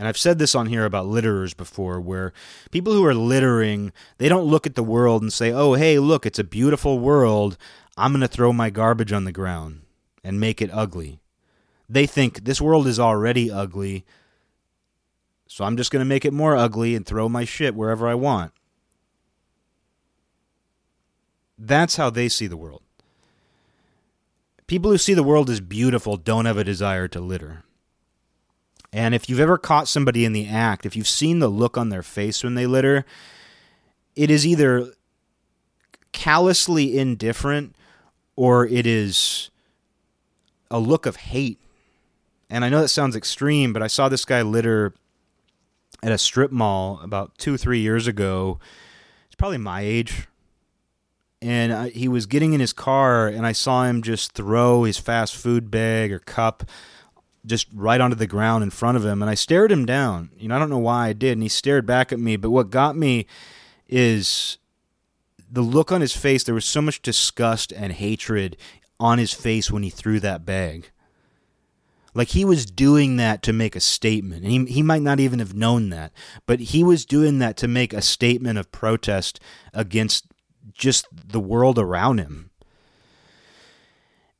And 0.00 0.08
I've 0.08 0.16
said 0.16 0.38
this 0.38 0.54
on 0.54 0.68
here 0.68 0.86
about 0.86 1.08
litterers 1.08 1.54
before, 1.54 2.00
where 2.00 2.32
people 2.70 2.94
who 2.94 3.04
are 3.04 3.14
littering, 3.14 3.92
they 4.16 4.30
don't 4.30 4.46
look 4.46 4.66
at 4.66 4.74
the 4.74 4.82
world 4.82 5.20
and 5.20 5.30
say, 5.30 5.52
oh, 5.52 5.74
hey, 5.74 5.98
look, 5.98 6.24
it's 6.24 6.38
a 6.38 6.42
beautiful 6.42 6.98
world. 6.98 7.58
I'm 7.98 8.12
going 8.12 8.22
to 8.22 8.26
throw 8.26 8.50
my 8.50 8.70
garbage 8.70 9.12
on 9.12 9.24
the 9.24 9.30
ground 9.30 9.82
and 10.24 10.40
make 10.40 10.62
it 10.62 10.70
ugly. 10.72 11.20
They 11.86 12.06
think 12.06 12.44
this 12.44 12.62
world 12.62 12.86
is 12.86 12.98
already 12.98 13.50
ugly, 13.50 14.06
so 15.46 15.66
I'm 15.66 15.76
just 15.76 15.90
going 15.90 16.00
to 16.00 16.08
make 16.08 16.24
it 16.24 16.32
more 16.32 16.56
ugly 16.56 16.96
and 16.96 17.04
throw 17.04 17.28
my 17.28 17.44
shit 17.44 17.74
wherever 17.74 18.08
I 18.08 18.14
want. 18.14 18.52
That's 21.58 21.96
how 21.96 22.08
they 22.08 22.30
see 22.30 22.46
the 22.46 22.56
world. 22.56 22.80
People 24.66 24.92
who 24.92 24.96
see 24.96 25.12
the 25.12 25.22
world 25.22 25.50
as 25.50 25.60
beautiful 25.60 26.16
don't 26.16 26.46
have 26.46 26.56
a 26.56 26.64
desire 26.64 27.06
to 27.08 27.20
litter. 27.20 27.64
And 28.92 29.14
if 29.14 29.28
you've 29.28 29.40
ever 29.40 29.56
caught 29.56 29.88
somebody 29.88 30.24
in 30.24 30.32
the 30.32 30.48
act, 30.48 30.84
if 30.84 30.96
you've 30.96 31.06
seen 31.06 31.38
the 31.38 31.48
look 31.48 31.78
on 31.78 31.90
their 31.90 32.02
face 32.02 32.42
when 32.42 32.54
they 32.54 32.66
litter, 32.66 33.04
it 34.16 34.30
is 34.30 34.46
either 34.46 34.92
callously 36.12 36.98
indifferent 36.98 37.76
or 38.34 38.66
it 38.66 38.86
is 38.86 39.50
a 40.70 40.80
look 40.80 41.06
of 41.06 41.16
hate. 41.16 41.58
And 42.48 42.64
I 42.64 42.68
know 42.68 42.80
that 42.80 42.88
sounds 42.88 43.14
extreme, 43.14 43.72
but 43.72 43.82
I 43.82 43.86
saw 43.86 44.08
this 44.08 44.24
guy 44.24 44.42
litter 44.42 44.92
at 46.02 46.10
a 46.10 46.18
strip 46.18 46.50
mall 46.50 47.00
about 47.02 47.38
two, 47.38 47.56
three 47.56 47.78
years 47.78 48.06
ago. 48.08 48.58
He's 49.28 49.36
probably 49.36 49.58
my 49.58 49.82
age. 49.82 50.26
And 51.42 51.72
I, 51.72 51.88
he 51.90 52.08
was 52.08 52.26
getting 52.26 52.52
in 52.52 52.60
his 52.60 52.72
car, 52.72 53.28
and 53.28 53.46
I 53.46 53.52
saw 53.52 53.84
him 53.84 54.02
just 54.02 54.32
throw 54.32 54.82
his 54.82 54.98
fast 54.98 55.34
food 55.36 55.70
bag 55.70 56.12
or 56.12 56.18
cup 56.18 56.64
just 57.46 57.66
right 57.72 58.00
onto 58.00 58.16
the 58.16 58.26
ground 58.26 58.62
in 58.62 58.70
front 58.70 58.96
of 58.96 59.04
him 59.04 59.22
and 59.22 59.30
I 59.30 59.34
stared 59.34 59.72
him 59.72 59.86
down. 59.86 60.30
You 60.38 60.48
know, 60.48 60.56
I 60.56 60.58
don't 60.58 60.70
know 60.70 60.78
why 60.78 61.08
I 61.08 61.12
did 61.12 61.32
and 61.32 61.42
he 61.42 61.48
stared 61.48 61.86
back 61.86 62.12
at 62.12 62.20
me, 62.20 62.36
but 62.36 62.50
what 62.50 62.70
got 62.70 62.96
me 62.96 63.26
is 63.88 64.58
the 65.50 65.62
look 65.62 65.90
on 65.90 66.00
his 66.00 66.14
face. 66.14 66.44
There 66.44 66.54
was 66.54 66.64
so 66.64 66.82
much 66.82 67.02
disgust 67.02 67.72
and 67.72 67.92
hatred 67.92 68.56
on 68.98 69.18
his 69.18 69.32
face 69.32 69.70
when 69.70 69.82
he 69.82 69.90
threw 69.90 70.20
that 70.20 70.44
bag. 70.44 70.90
Like 72.12 72.28
he 72.28 72.44
was 72.44 72.66
doing 72.66 73.16
that 73.16 73.42
to 73.44 73.52
make 73.52 73.76
a 73.76 73.80
statement. 73.80 74.42
And 74.42 74.68
he 74.68 74.74
he 74.74 74.82
might 74.82 75.02
not 75.02 75.20
even 75.20 75.38
have 75.38 75.54
known 75.54 75.90
that, 75.90 76.12
but 76.44 76.60
he 76.60 76.82
was 76.82 77.04
doing 77.04 77.38
that 77.38 77.56
to 77.58 77.68
make 77.68 77.92
a 77.92 78.02
statement 78.02 78.58
of 78.58 78.72
protest 78.72 79.40
against 79.72 80.26
just 80.72 81.06
the 81.12 81.40
world 81.40 81.78
around 81.78 82.18
him 82.18 82.49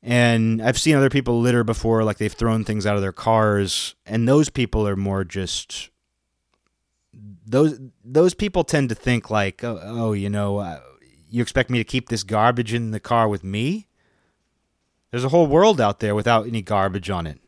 and 0.03 0.61
I've 0.61 0.79
seen 0.79 0.95
other 0.95 1.09
people 1.09 1.39
litter 1.39 1.63
before, 1.63 2.03
like 2.03 2.17
they've 2.17 2.31
thrown 2.31 2.63
things 2.63 2.85
out 2.85 2.95
of 2.95 3.01
their 3.01 3.11
cars, 3.11 3.95
and 4.05 4.27
those 4.27 4.49
people 4.49 4.87
are 4.87 4.95
more 4.95 5.23
just 5.23 5.89
those 7.45 7.79
those 8.03 8.33
people 8.33 8.63
tend 8.63 8.89
to 8.89 8.95
think 8.95 9.29
like, 9.29 9.63
oh, 9.63 9.79
oh 9.83 10.13
you 10.13 10.29
know, 10.29 10.57
uh, 10.57 10.79
you 11.29 11.41
expect 11.41 11.69
me 11.69 11.77
to 11.77 11.83
keep 11.83 12.09
this 12.09 12.23
garbage 12.23 12.73
in 12.73 12.91
the 12.91 12.99
car 12.99 13.27
with 13.27 13.43
me? 13.43 13.87
There's 15.11 15.25
a 15.25 15.29
whole 15.29 15.47
world 15.47 15.81
out 15.81 15.99
there 15.99 16.15
without 16.15 16.47
any 16.47 16.61
garbage 16.61 17.09
on 17.09 17.27
it. 17.27 17.40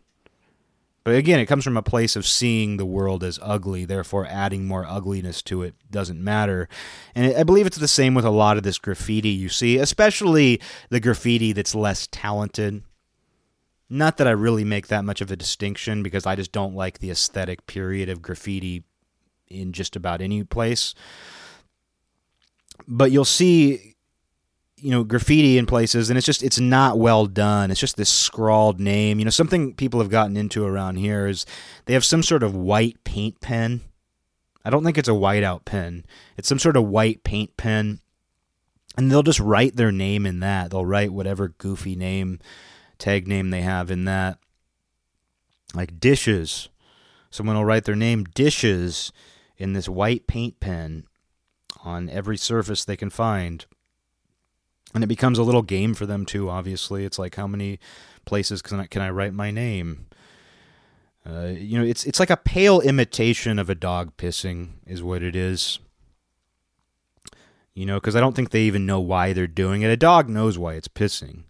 But 1.03 1.15
again, 1.15 1.39
it 1.39 1.47
comes 1.47 1.65
from 1.65 1.75
a 1.75 1.81
place 1.81 2.15
of 2.15 2.25
seeing 2.25 2.77
the 2.77 2.85
world 2.85 3.23
as 3.23 3.37
ugly, 3.41 3.83
therefore 3.83 4.25
adding 4.25 4.65
more 4.65 4.85
ugliness 4.85 5.41
to 5.43 5.61
it 5.61 5.75
doesn't 5.91 6.23
matter. 6.23 6.69
And 7.13 7.35
I 7.35 7.43
believe 7.43 7.67
it's 7.67 7.77
the 7.77 7.89
same 7.89 8.13
with 8.13 8.23
a 8.23 8.29
lot 8.29 8.55
of 8.55 8.63
this 8.63 8.77
graffiti 8.77 9.29
you 9.29 9.49
see, 9.49 9.77
especially 9.77 10.61
the 10.89 11.01
graffiti 11.01 11.51
that's 11.51 11.75
less 11.75 12.07
talented. 12.09 12.83
Not 13.89 14.15
that 14.17 14.27
I 14.27 14.31
really 14.31 14.63
make 14.63 14.87
that 14.87 15.03
much 15.03 15.19
of 15.19 15.29
a 15.29 15.35
distinction 15.35 16.03
because 16.03 16.25
I 16.25 16.35
just 16.35 16.53
don't 16.53 16.73
like 16.75 16.99
the 16.99 17.11
aesthetic 17.11 17.67
period 17.67 18.07
of 18.07 18.21
graffiti 18.21 18.85
in 19.49 19.73
just 19.73 19.97
about 19.97 20.21
any 20.21 20.43
place. 20.45 20.95
But 22.87 23.11
you'll 23.11 23.25
see 23.25 23.92
you 24.84 24.91
know 24.91 25.06
graffiti 25.06 25.58
in 25.58 25.65
places 25.65 26.10
and 26.10 26.17
it's 26.17 26.26
just 26.26 26.43
it's 26.43 26.60
not 26.60 27.00
well 27.00 27.26
done. 27.26 27.72
It's 27.72 27.80
just 27.80 27.96
this 27.96 28.10
scrawled 28.10 28.80
name. 28.80 29.17
You 29.17 29.26
know 29.26 29.32
something 29.32 29.74
people 29.74 30.02
have 30.02 30.10
gotten 30.10 30.36
into 30.36 30.65
around 30.65 30.98
here 30.98 31.26
is 31.28 31.46
they 31.86 31.93
have 31.93 32.04
some 32.04 32.22
sort 32.22 32.43
of 32.43 32.54
white 32.54 33.02
paint 33.06 33.39
pen. 33.39 33.82
I 34.65 34.69
don't 34.69 34.84
think 34.84 34.98
it's 34.98 35.10
a 35.10 35.13
whiteout 35.13 35.63
pen. 35.65 36.06
It's 36.38 36.50
some 36.50 36.60
sort 36.60 36.76
of 36.76 36.86
white 36.86 37.24
paint 37.24 37.56
pen. 37.58 38.00
And 38.96 39.12
they'll 39.12 39.24
just 39.24 39.39
write 39.39 39.76
their 39.76 39.91
name 39.91 40.26
in 40.26 40.39
that. 40.41 40.69
They'll 40.69 40.86
write 40.86 41.12
whatever 41.12 41.48
goofy 41.48 41.96
name 41.96 42.39
tag 43.00 43.28
name 43.28 43.50
they 43.50 43.62
have 43.62 43.89
in 43.89 44.06
that. 44.06 44.38
Like 45.74 46.00
dishes. 46.00 46.69
Someone 47.32 47.56
will 47.56 47.65
write 47.65 47.86
their 47.86 47.96
name 47.96 48.26
dishes 48.26 49.12
in 49.58 49.74
this 49.74 49.89
white 49.89 50.28
paint 50.28 50.60
pen 50.60 51.06
on 51.84 52.10
every 52.10 52.38
surface 52.38 52.86
they 52.86 52.98
can 52.98 53.10
find. 53.10 53.65
And 54.93 55.03
it 55.03 55.08
becomes 55.08 55.39
a 55.39 55.43
little 55.43 55.63
game 55.63 55.93
for 55.93 56.06
them 56.06 56.25
too, 56.25 56.49
obviously. 56.49 57.03
It's 57.03 57.17
like 57.17 57.36
how 57.36 57.47
many 57.47 57.79
places 58.25 58.62
can 58.62 58.82
I, 58.82 58.86
can 58.86 59.01
I 59.01 59.10
write 59.10 59.34
my 59.34 59.49
name? 59.51 60.06
Uh, 61.25 61.53
you 61.58 61.79
know, 61.79 61.86
it's 61.86 62.03
it's 62.06 62.19
like 62.19 62.29
a 62.29 62.38
pale 62.38 62.82
imitation 62.82 63.58
of 63.58 63.69
a 63.69 63.75
dog 63.75 64.17
pissing, 64.17 64.71
is 64.86 65.01
what 65.01 65.23
it 65.23 65.36
is. 65.36 65.79
You 67.73 67.86
know, 67.86 67.95
because 67.99 68.15
I 68.15 68.19
don't 68.19 68.36
think 68.36 68.51
they 68.51 68.63
even 68.63 68.86
know 68.86 68.99
why 68.99 69.34
they're 69.34 69.47
doing 69.47 69.82
it. 69.82 69.89
A 69.89 69.97
dog 69.97 70.29
knows 70.29 70.58
why 70.58 70.73
it's 70.73 70.88
pissing. 70.88 71.43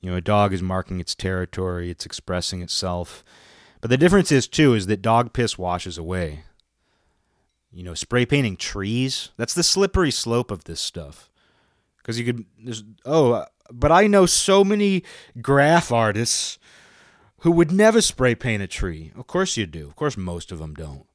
You 0.00 0.10
know, 0.10 0.16
a 0.16 0.20
dog 0.20 0.52
is 0.52 0.60
marking 0.60 0.98
its 1.00 1.14
territory, 1.14 1.88
it's 1.88 2.04
expressing 2.04 2.60
itself. 2.60 3.24
But 3.80 3.90
the 3.90 3.96
difference 3.96 4.32
is 4.32 4.48
too 4.48 4.74
is 4.74 4.86
that 4.88 5.02
dog 5.02 5.32
piss 5.32 5.56
washes 5.56 5.96
away. 5.96 6.42
You 7.70 7.84
know, 7.84 7.94
spray 7.94 8.26
painting 8.26 8.56
trees, 8.56 9.30
that's 9.36 9.54
the 9.54 9.62
slippery 9.62 10.10
slope 10.10 10.50
of 10.50 10.64
this 10.64 10.80
stuff. 10.80 11.30
Cuz 12.02 12.18
you 12.18 12.24
could 12.24 12.44
oh, 13.04 13.32
uh, 13.32 13.46
but 13.70 13.92
I 13.92 14.06
know 14.06 14.26
so 14.26 14.64
many 14.64 15.02
graph 15.40 15.90
artists 15.90 16.58
who 17.38 17.50
would 17.52 17.72
never 17.72 18.00
spray 18.00 18.34
paint 18.34 18.62
a 18.62 18.66
tree. 18.66 19.12
Of 19.16 19.26
course 19.26 19.56
you 19.56 19.66
do. 19.66 19.88
Of 19.88 19.96
course 19.96 20.16
most 20.16 20.52
of 20.52 20.58
them 20.58 20.74
don't. 20.74 21.06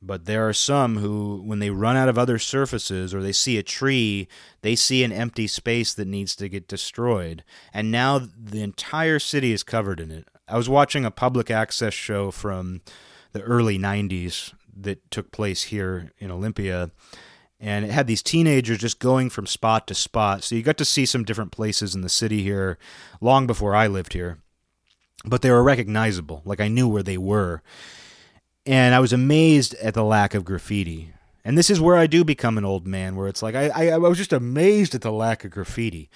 But 0.00 0.26
there 0.26 0.48
are 0.48 0.52
some 0.52 0.98
who, 0.98 1.42
when 1.44 1.58
they 1.58 1.70
run 1.70 1.96
out 1.96 2.08
of 2.08 2.18
other 2.18 2.38
surfaces 2.38 3.12
or 3.12 3.22
they 3.22 3.32
see 3.32 3.58
a 3.58 3.62
tree, 3.62 4.28
they 4.62 4.76
see 4.76 5.02
an 5.02 5.12
empty 5.12 5.46
space 5.46 5.92
that 5.94 6.06
needs 6.06 6.36
to 6.36 6.48
get 6.48 6.68
destroyed. 6.68 7.42
And 7.72 7.90
now 7.90 8.18
the 8.18 8.62
entire 8.62 9.18
city 9.18 9.52
is 9.52 9.62
covered 9.62 10.00
in 10.00 10.10
it. 10.10 10.28
I 10.48 10.56
was 10.56 10.68
watching 10.68 11.04
a 11.04 11.10
public 11.10 11.50
access 11.50 11.92
show 11.92 12.30
from 12.30 12.82
the 13.32 13.42
early 13.42 13.78
90s 13.78 14.54
that 14.76 15.10
took 15.10 15.32
place 15.32 15.64
here 15.64 16.12
in 16.18 16.30
Olympia. 16.30 16.90
And 17.58 17.84
it 17.84 17.90
had 17.90 18.06
these 18.06 18.22
teenagers 18.22 18.78
just 18.78 18.98
going 18.98 19.30
from 19.30 19.46
spot 19.46 19.86
to 19.86 19.94
spot. 19.94 20.44
So 20.44 20.54
you 20.54 20.62
got 20.62 20.76
to 20.76 20.84
see 20.84 21.06
some 21.06 21.24
different 21.24 21.52
places 21.52 21.94
in 21.94 22.02
the 22.02 22.08
city 22.08 22.42
here 22.42 22.76
long 23.20 23.46
before 23.46 23.74
I 23.74 23.86
lived 23.86 24.12
here 24.12 24.38
but 25.26 25.42
they 25.42 25.50
were 25.50 25.62
recognizable. 25.62 26.42
Like 26.44 26.60
I 26.60 26.68
knew 26.68 26.88
where 26.88 27.02
they 27.02 27.18
were. 27.18 27.62
And 28.64 28.94
I 28.94 29.00
was 29.00 29.12
amazed 29.12 29.74
at 29.74 29.94
the 29.94 30.04
lack 30.04 30.34
of 30.34 30.44
graffiti. 30.44 31.12
And 31.44 31.56
this 31.56 31.70
is 31.70 31.80
where 31.80 31.96
I 31.96 32.06
do 32.06 32.24
become 32.24 32.58
an 32.58 32.64
old 32.64 32.86
man, 32.86 33.14
where 33.14 33.28
it's 33.28 33.42
like 33.42 33.54
I, 33.54 33.68
I, 33.68 33.88
I 33.90 33.98
was 33.98 34.18
just 34.18 34.32
amazed 34.32 34.94
at 34.94 35.02
the 35.02 35.12
lack 35.12 35.44
of 35.44 35.52
graffiti. 35.52 36.10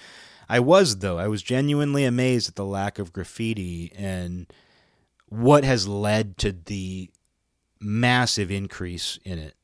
I 0.49 0.59
was, 0.59 0.97
though. 0.97 1.17
I 1.17 1.27
was 1.27 1.41
genuinely 1.41 2.03
amazed 2.03 2.49
at 2.49 2.55
the 2.55 2.65
lack 2.65 2.99
of 2.99 3.13
graffiti 3.13 3.93
and 3.95 4.51
what 5.29 5.63
has 5.63 5.87
led 5.87 6.37
to 6.39 6.51
the 6.51 7.09
massive 7.79 8.51
increase 8.51 9.17
in 9.23 9.39
it. 9.39 9.55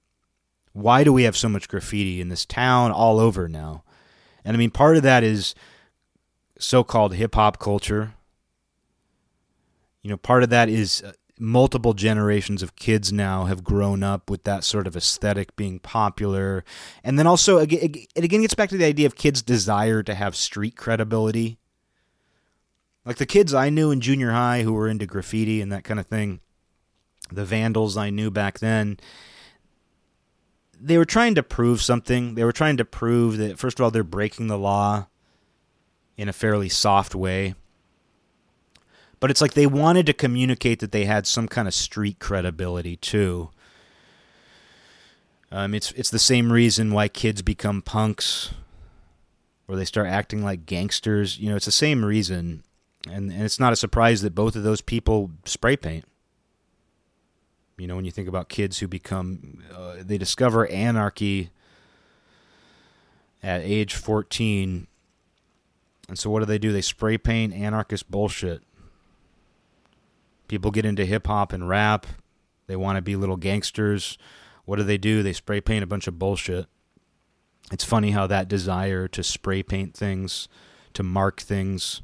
Why 0.77 1.03
do 1.03 1.11
we 1.11 1.23
have 1.23 1.35
so 1.35 1.49
much 1.49 1.67
graffiti 1.67 2.21
in 2.21 2.29
this 2.29 2.45
town 2.45 2.91
all 2.91 3.19
over 3.19 3.47
now? 3.47 3.83
And 4.45 4.55
I 4.55 4.57
mean, 4.57 4.71
part 4.71 4.97
of 4.97 5.03
that 5.03 5.23
is 5.23 5.55
so 6.59 6.83
called 6.83 7.15
hip 7.15 7.35
hop 7.35 7.59
culture 7.59 8.13
you 10.07 10.13
know, 10.13 10.17
part 10.17 10.41
of 10.41 10.49
that 10.51 10.69
is 10.69 11.03
uh, 11.03 11.11
multiple 11.37 11.93
generations 11.93 12.63
of 12.63 12.77
kids 12.77 13.11
now 13.11 13.43
have 13.43 13.61
grown 13.61 14.03
up 14.03 14.29
with 14.29 14.45
that 14.45 14.63
sort 14.63 14.87
of 14.87 14.95
aesthetic 14.95 15.53
being 15.57 15.79
popular. 15.79 16.63
And 17.03 17.19
then 17.19 17.27
also, 17.27 17.57
it 17.57 18.07
again 18.15 18.39
gets 18.39 18.55
back 18.55 18.69
to 18.69 18.77
the 18.77 18.85
idea 18.85 19.05
of 19.05 19.17
kids' 19.17 19.41
desire 19.41 20.03
to 20.03 20.15
have 20.15 20.33
street 20.33 20.77
credibility. 20.77 21.57
Like 23.03 23.17
the 23.17 23.25
kids 23.25 23.53
I 23.53 23.69
knew 23.69 23.91
in 23.91 23.99
junior 23.99 24.31
high 24.31 24.61
who 24.61 24.71
were 24.71 24.87
into 24.87 25.05
graffiti 25.05 25.59
and 25.59 25.73
that 25.73 25.83
kind 25.83 25.99
of 25.99 26.07
thing, 26.07 26.39
the 27.29 27.43
vandals 27.43 27.97
I 27.97 28.09
knew 28.09 28.31
back 28.31 28.59
then, 28.59 28.97
they 30.79 30.97
were 30.97 31.05
trying 31.05 31.35
to 31.35 31.43
prove 31.43 31.81
something. 31.81 32.35
They 32.35 32.43
were 32.43 32.51
trying 32.51 32.77
to 32.77 32.85
prove 32.85 33.37
that, 33.37 33.57
first 33.59 33.79
of 33.79 33.83
all, 33.83 33.91
they're 33.91 34.03
breaking 34.03 34.47
the 34.47 34.57
law 34.57 35.07
in 36.15 36.29
a 36.29 36.33
fairly 36.33 36.69
soft 36.69 37.13
way 37.15 37.55
but 39.19 39.31
it's 39.31 39.41
like 39.41 39.53
they 39.53 39.67
wanted 39.67 40.05
to 40.05 40.13
communicate 40.13 40.79
that 40.79 40.91
they 40.91 41.05
had 41.05 41.25
some 41.25 41.47
kind 41.47 41.67
of 41.67 41.73
street 41.73 42.19
credibility 42.19 42.95
too. 42.95 43.49
Um, 45.51 45.73
it's 45.73 45.91
it's 45.93 46.09
the 46.09 46.19
same 46.19 46.51
reason 46.51 46.91
why 46.91 47.07
kids 47.07 47.41
become 47.41 47.81
punks, 47.81 48.53
or 49.67 49.75
they 49.75 49.85
start 49.85 50.07
acting 50.07 50.43
like 50.43 50.65
gangsters. 50.65 51.39
You 51.39 51.49
know, 51.49 51.55
it's 51.55 51.65
the 51.65 51.71
same 51.71 52.03
reason, 52.03 52.63
and 53.09 53.31
and 53.31 53.43
it's 53.43 53.59
not 53.59 53.73
a 53.73 53.77
surprise 53.77 54.21
that 54.21 54.35
both 54.35 54.55
of 54.55 54.63
those 54.63 54.81
people 54.81 55.31
spray 55.45 55.77
paint. 55.77 56.05
You 57.77 57.87
know, 57.87 57.95
when 57.95 58.05
you 58.05 58.11
think 58.11 58.27
about 58.27 58.49
kids 58.49 58.79
who 58.79 58.87
become, 58.87 59.63
uh, 59.73 59.97
they 59.99 60.17
discover 60.17 60.67
anarchy 60.67 61.51
at 63.43 63.61
age 63.61 63.93
fourteen, 63.95 64.87
and 66.09 66.17
so 66.17 66.29
what 66.29 66.39
do 66.39 66.45
they 66.45 66.57
do? 66.57 66.71
They 66.71 66.81
spray 66.81 67.17
paint 67.17 67.53
anarchist 67.53 68.09
bullshit 68.09 68.63
People 70.47 70.71
get 70.71 70.85
into 70.85 71.05
hip 71.05 71.27
hop 71.27 71.51
and 71.53 71.67
rap. 71.67 72.05
They 72.67 72.75
want 72.75 72.97
to 72.97 73.01
be 73.01 73.15
little 73.15 73.37
gangsters. 73.37 74.17
What 74.65 74.77
do 74.77 74.83
they 74.83 74.97
do? 74.97 75.23
They 75.23 75.33
spray 75.33 75.61
paint 75.61 75.83
a 75.83 75.87
bunch 75.87 76.07
of 76.07 76.19
bullshit. 76.19 76.67
It's 77.71 77.83
funny 77.83 78.11
how 78.11 78.27
that 78.27 78.47
desire 78.47 79.07
to 79.09 79.23
spray 79.23 79.61
paint 79.61 79.93
things, 79.93 80.47
to 80.93 81.03
mark 81.03 81.41
things, 81.41 82.01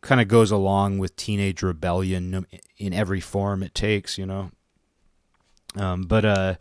kind 0.00 0.20
of 0.20 0.28
goes 0.28 0.50
along 0.50 0.98
with 0.98 1.16
teenage 1.16 1.62
rebellion 1.62 2.46
in 2.78 2.92
every 2.92 3.20
form 3.20 3.62
it 3.62 3.74
takes, 3.74 4.16
you 4.18 4.26
know. 4.26 4.50
Um, 5.76 6.02
but 6.02 6.24
uh, 6.24 6.54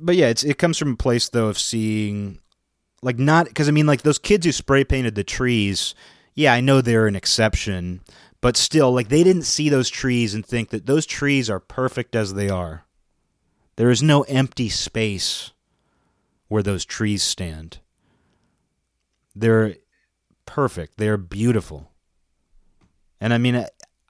but 0.00 0.16
yeah, 0.16 0.28
it's 0.28 0.44
it 0.44 0.58
comes 0.58 0.78
from 0.78 0.92
a 0.92 0.96
place 0.96 1.28
though 1.28 1.48
of 1.48 1.58
seeing, 1.58 2.40
like 3.02 3.18
not 3.18 3.46
because 3.46 3.68
I 3.68 3.72
mean 3.72 3.86
like 3.86 4.02
those 4.02 4.18
kids 4.18 4.44
who 4.44 4.52
spray 4.52 4.84
painted 4.84 5.14
the 5.14 5.24
trees 5.24 5.94
yeah, 6.38 6.52
I 6.52 6.60
know 6.60 6.80
they're 6.80 7.08
an 7.08 7.16
exception, 7.16 8.00
but 8.40 8.56
still, 8.56 8.92
like 8.92 9.08
they 9.08 9.24
didn't 9.24 9.42
see 9.42 9.68
those 9.68 9.90
trees 9.90 10.34
and 10.34 10.46
think 10.46 10.68
that 10.68 10.86
those 10.86 11.04
trees 11.04 11.50
are 11.50 11.58
perfect 11.58 12.14
as 12.14 12.34
they 12.34 12.48
are. 12.48 12.84
There 13.74 13.90
is 13.90 14.04
no 14.04 14.22
empty 14.22 14.68
space 14.68 15.50
where 16.46 16.62
those 16.62 16.84
trees 16.84 17.24
stand. 17.24 17.80
They're 19.34 19.78
perfect. 20.48 20.96
They're 20.96 21.16
beautiful. 21.16 21.92
And 23.20 23.32
I 23.32 23.38
mean, 23.38 23.66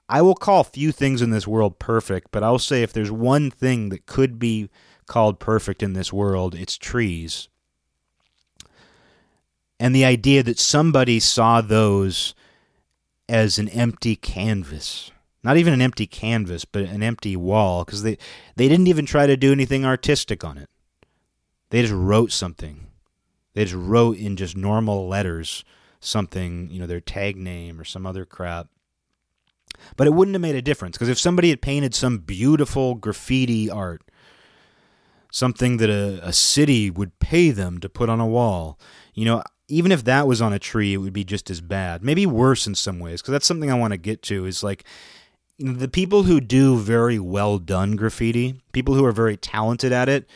I 0.07 0.21
will 0.21 0.35
call 0.35 0.63
few 0.63 0.91
things 0.91 1.21
in 1.21 1.29
this 1.29 1.47
world 1.47 1.77
perfect, 1.77 2.29
but 2.31 2.43
I'll 2.43 2.59
say 2.59 2.81
if 2.81 2.93
there's 2.93 3.11
one 3.11 3.51
thing 3.51 3.89
that 3.89 4.05
could 4.07 4.39
be 4.39 4.69
called 5.05 5.39
perfect 5.39 5.83
in 5.83 5.93
this 5.93 6.11
world, 6.11 6.55
it's 6.55 6.77
trees 6.77 7.49
and 9.79 9.95
the 9.95 10.05
idea 10.05 10.43
that 10.43 10.59
somebody 10.59 11.19
saw 11.19 11.61
those 11.61 12.35
as 13.27 13.57
an 13.57 13.69
empty 13.69 14.15
canvas 14.15 15.11
not 15.43 15.57
even 15.57 15.73
an 15.73 15.81
empty 15.81 16.05
canvas 16.05 16.65
but 16.65 16.83
an 16.83 17.01
empty 17.01 17.35
wall 17.35 17.85
because 17.85 18.03
they 18.03 18.17
they 18.55 18.67
didn't 18.67 18.87
even 18.87 19.05
try 19.05 19.25
to 19.25 19.37
do 19.37 19.51
anything 19.51 19.85
artistic 19.85 20.43
on 20.43 20.57
it 20.57 20.69
they 21.69 21.81
just 21.81 21.93
wrote 21.93 22.31
something 22.31 22.87
they 23.53 23.63
just 23.63 23.75
wrote 23.75 24.17
in 24.17 24.35
just 24.35 24.57
normal 24.57 25.07
letters 25.07 25.63
something 25.99 26.69
you 26.71 26.79
know 26.79 26.87
their 26.87 27.01
tag 27.01 27.35
name 27.35 27.79
or 27.79 27.83
some 27.83 28.05
other 28.05 28.25
crap 28.25 28.67
but 29.95 30.07
it 30.07 30.13
wouldn't 30.13 30.35
have 30.35 30.41
made 30.41 30.55
a 30.55 30.61
difference 30.61 30.97
because 30.97 31.09
if 31.09 31.19
somebody 31.19 31.49
had 31.49 31.61
painted 31.61 31.93
some 31.93 32.17
beautiful 32.17 32.95
graffiti 32.95 33.69
art 33.69 34.01
something 35.31 35.77
that 35.77 35.89
a, 35.89 36.19
a 36.25 36.33
city 36.33 36.89
would 36.89 37.19
pay 37.19 37.51
them 37.51 37.79
to 37.79 37.89
put 37.89 38.09
on 38.09 38.19
a 38.19 38.27
wall 38.27 38.79
you 39.13 39.25
know 39.25 39.43
even 39.69 39.91
if 39.91 40.03
that 40.03 40.27
was 40.27 40.41
on 40.41 40.51
a 40.51 40.59
tree, 40.59 40.93
it 40.93 40.97
would 40.97 41.13
be 41.13 41.23
just 41.23 41.49
as 41.49 41.61
bad. 41.61 42.03
Maybe 42.03 42.25
worse 42.25 42.67
in 42.67 42.75
some 42.75 42.99
ways, 42.99 43.21
because 43.21 43.31
that's 43.31 43.45
something 43.45 43.71
I 43.71 43.77
want 43.77 43.93
to 43.93 43.97
get 43.97 44.23
to. 44.23 44.45
Is 44.45 44.63
like 44.63 44.83
the 45.59 45.87
people 45.87 46.23
who 46.23 46.41
do 46.41 46.77
very 46.77 47.19
well 47.19 47.59
done 47.59 47.95
graffiti, 47.95 48.59
people 48.73 48.95
who 48.95 49.05
are 49.05 49.11
very 49.11 49.37
talented 49.37 49.91
at 49.93 50.09
it, 50.09 50.27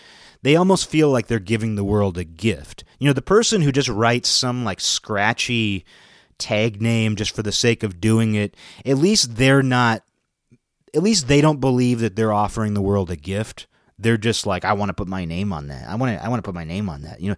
they 0.43 0.55
almost 0.55 0.89
feel 0.89 1.09
like 1.09 1.27
they're 1.27 1.39
giving 1.39 1.75
the 1.75 1.83
world 1.83 2.17
a 2.17 2.23
gift. 2.23 2.83
You 2.99 3.07
know, 3.07 3.13
the 3.13 3.21
person 3.21 3.61
who 3.61 3.71
just 3.71 3.89
writes 3.89 4.29
some 4.29 4.63
like 4.63 4.79
scratchy 4.79 5.85
tag 6.37 6.81
name 6.81 7.15
just 7.15 7.35
for 7.35 7.41
the 7.41 7.51
sake 7.51 7.83
of 7.83 7.99
doing 7.99 8.35
it, 8.35 8.55
at 8.85 8.97
least 8.97 9.35
they're 9.35 9.63
not. 9.63 10.03
At 10.95 11.01
least 11.01 11.27
they 11.27 11.41
don't 11.41 11.59
believe 11.59 12.01
that 12.01 12.15
they're 12.15 12.31
offering 12.31 12.75
the 12.75 12.81
world 12.81 13.09
a 13.09 13.15
gift 13.15 13.65
they're 13.99 14.17
just 14.17 14.47
like 14.47 14.65
i 14.65 14.73
want 14.73 14.89
to 14.89 14.93
put 14.93 15.07
my 15.07 15.23
name 15.23 15.53
on 15.53 15.67
that 15.67 15.87
i 15.87 15.93
want 15.93 16.11
to 16.11 16.25
i 16.25 16.27
want 16.27 16.43
to 16.43 16.47
put 16.47 16.55
my 16.55 16.63
name 16.63 16.89
on 16.89 17.03
that 17.03 17.21
you 17.21 17.29
know 17.29 17.35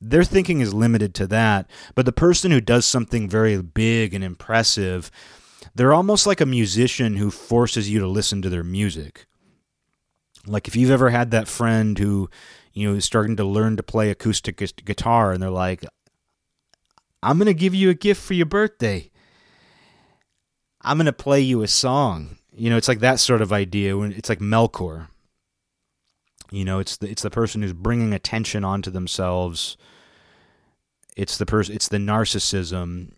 their 0.00 0.24
thinking 0.24 0.60
is 0.60 0.74
limited 0.74 1.14
to 1.14 1.26
that. 1.28 1.68
But 1.94 2.06
the 2.06 2.12
person 2.12 2.50
who 2.50 2.60
does 2.60 2.84
something 2.84 3.28
very 3.28 3.60
big 3.60 4.14
and 4.14 4.22
impressive, 4.22 5.10
they're 5.74 5.94
almost 5.94 6.26
like 6.26 6.40
a 6.40 6.46
musician 6.46 7.16
who 7.16 7.30
forces 7.30 7.90
you 7.90 7.98
to 8.00 8.06
listen 8.06 8.42
to 8.42 8.48
their 8.48 8.64
music. 8.64 9.26
Like 10.46 10.68
if 10.68 10.76
you've 10.76 10.90
ever 10.90 11.10
had 11.10 11.30
that 11.32 11.48
friend 11.48 11.98
who, 11.98 12.30
you 12.72 12.88
know, 12.88 12.96
is 12.96 13.04
starting 13.04 13.36
to 13.36 13.44
learn 13.44 13.76
to 13.76 13.82
play 13.82 14.10
acoustic 14.10 14.56
guitar 14.84 15.32
and 15.32 15.42
they're 15.42 15.50
like, 15.50 15.84
I'm 17.22 17.38
going 17.38 17.46
to 17.46 17.54
give 17.54 17.74
you 17.74 17.90
a 17.90 17.94
gift 17.94 18.22
for 18.22 18.34
your 18.34 18.46
birthday. 18.46 19.10
I'm 20.82 20.96
going 20.96 21.06
to 21.06 21.12
play 21.12 21.40
you 21.40 21.62
a 21.62 21.68
song. 21.68 22.38
You 22.54 22.70
know, 22.70 22.76
it's 22.76 22.88
like 22.88 23.00
that 23.00 23.18
sort 23.18 23.42
of 23.42 23.52
idea 23.52 23.96
when 23.96 24.12
it's 24.12 24.28
like 24.28 24.38
Melkor. 24.38 25.08
You 26.50 26.64
know, 26.64 26.78
it's 26.78 26.96
the 26.96 27.10
it's 27.10 27.22
the 27.22 27.30
person 27.30 27.62
who's 27.62 27.72
bringing 27.72 28.12
attention 28.14 28.64
onto 28.64 28.90
themselves. 28.90 29.76
It's 31.16 31.38
the 31.38 31.46
person 31.46 31.74
it's 31.74 31.88
the 31.88 31.96
narcissism 31.96 33.12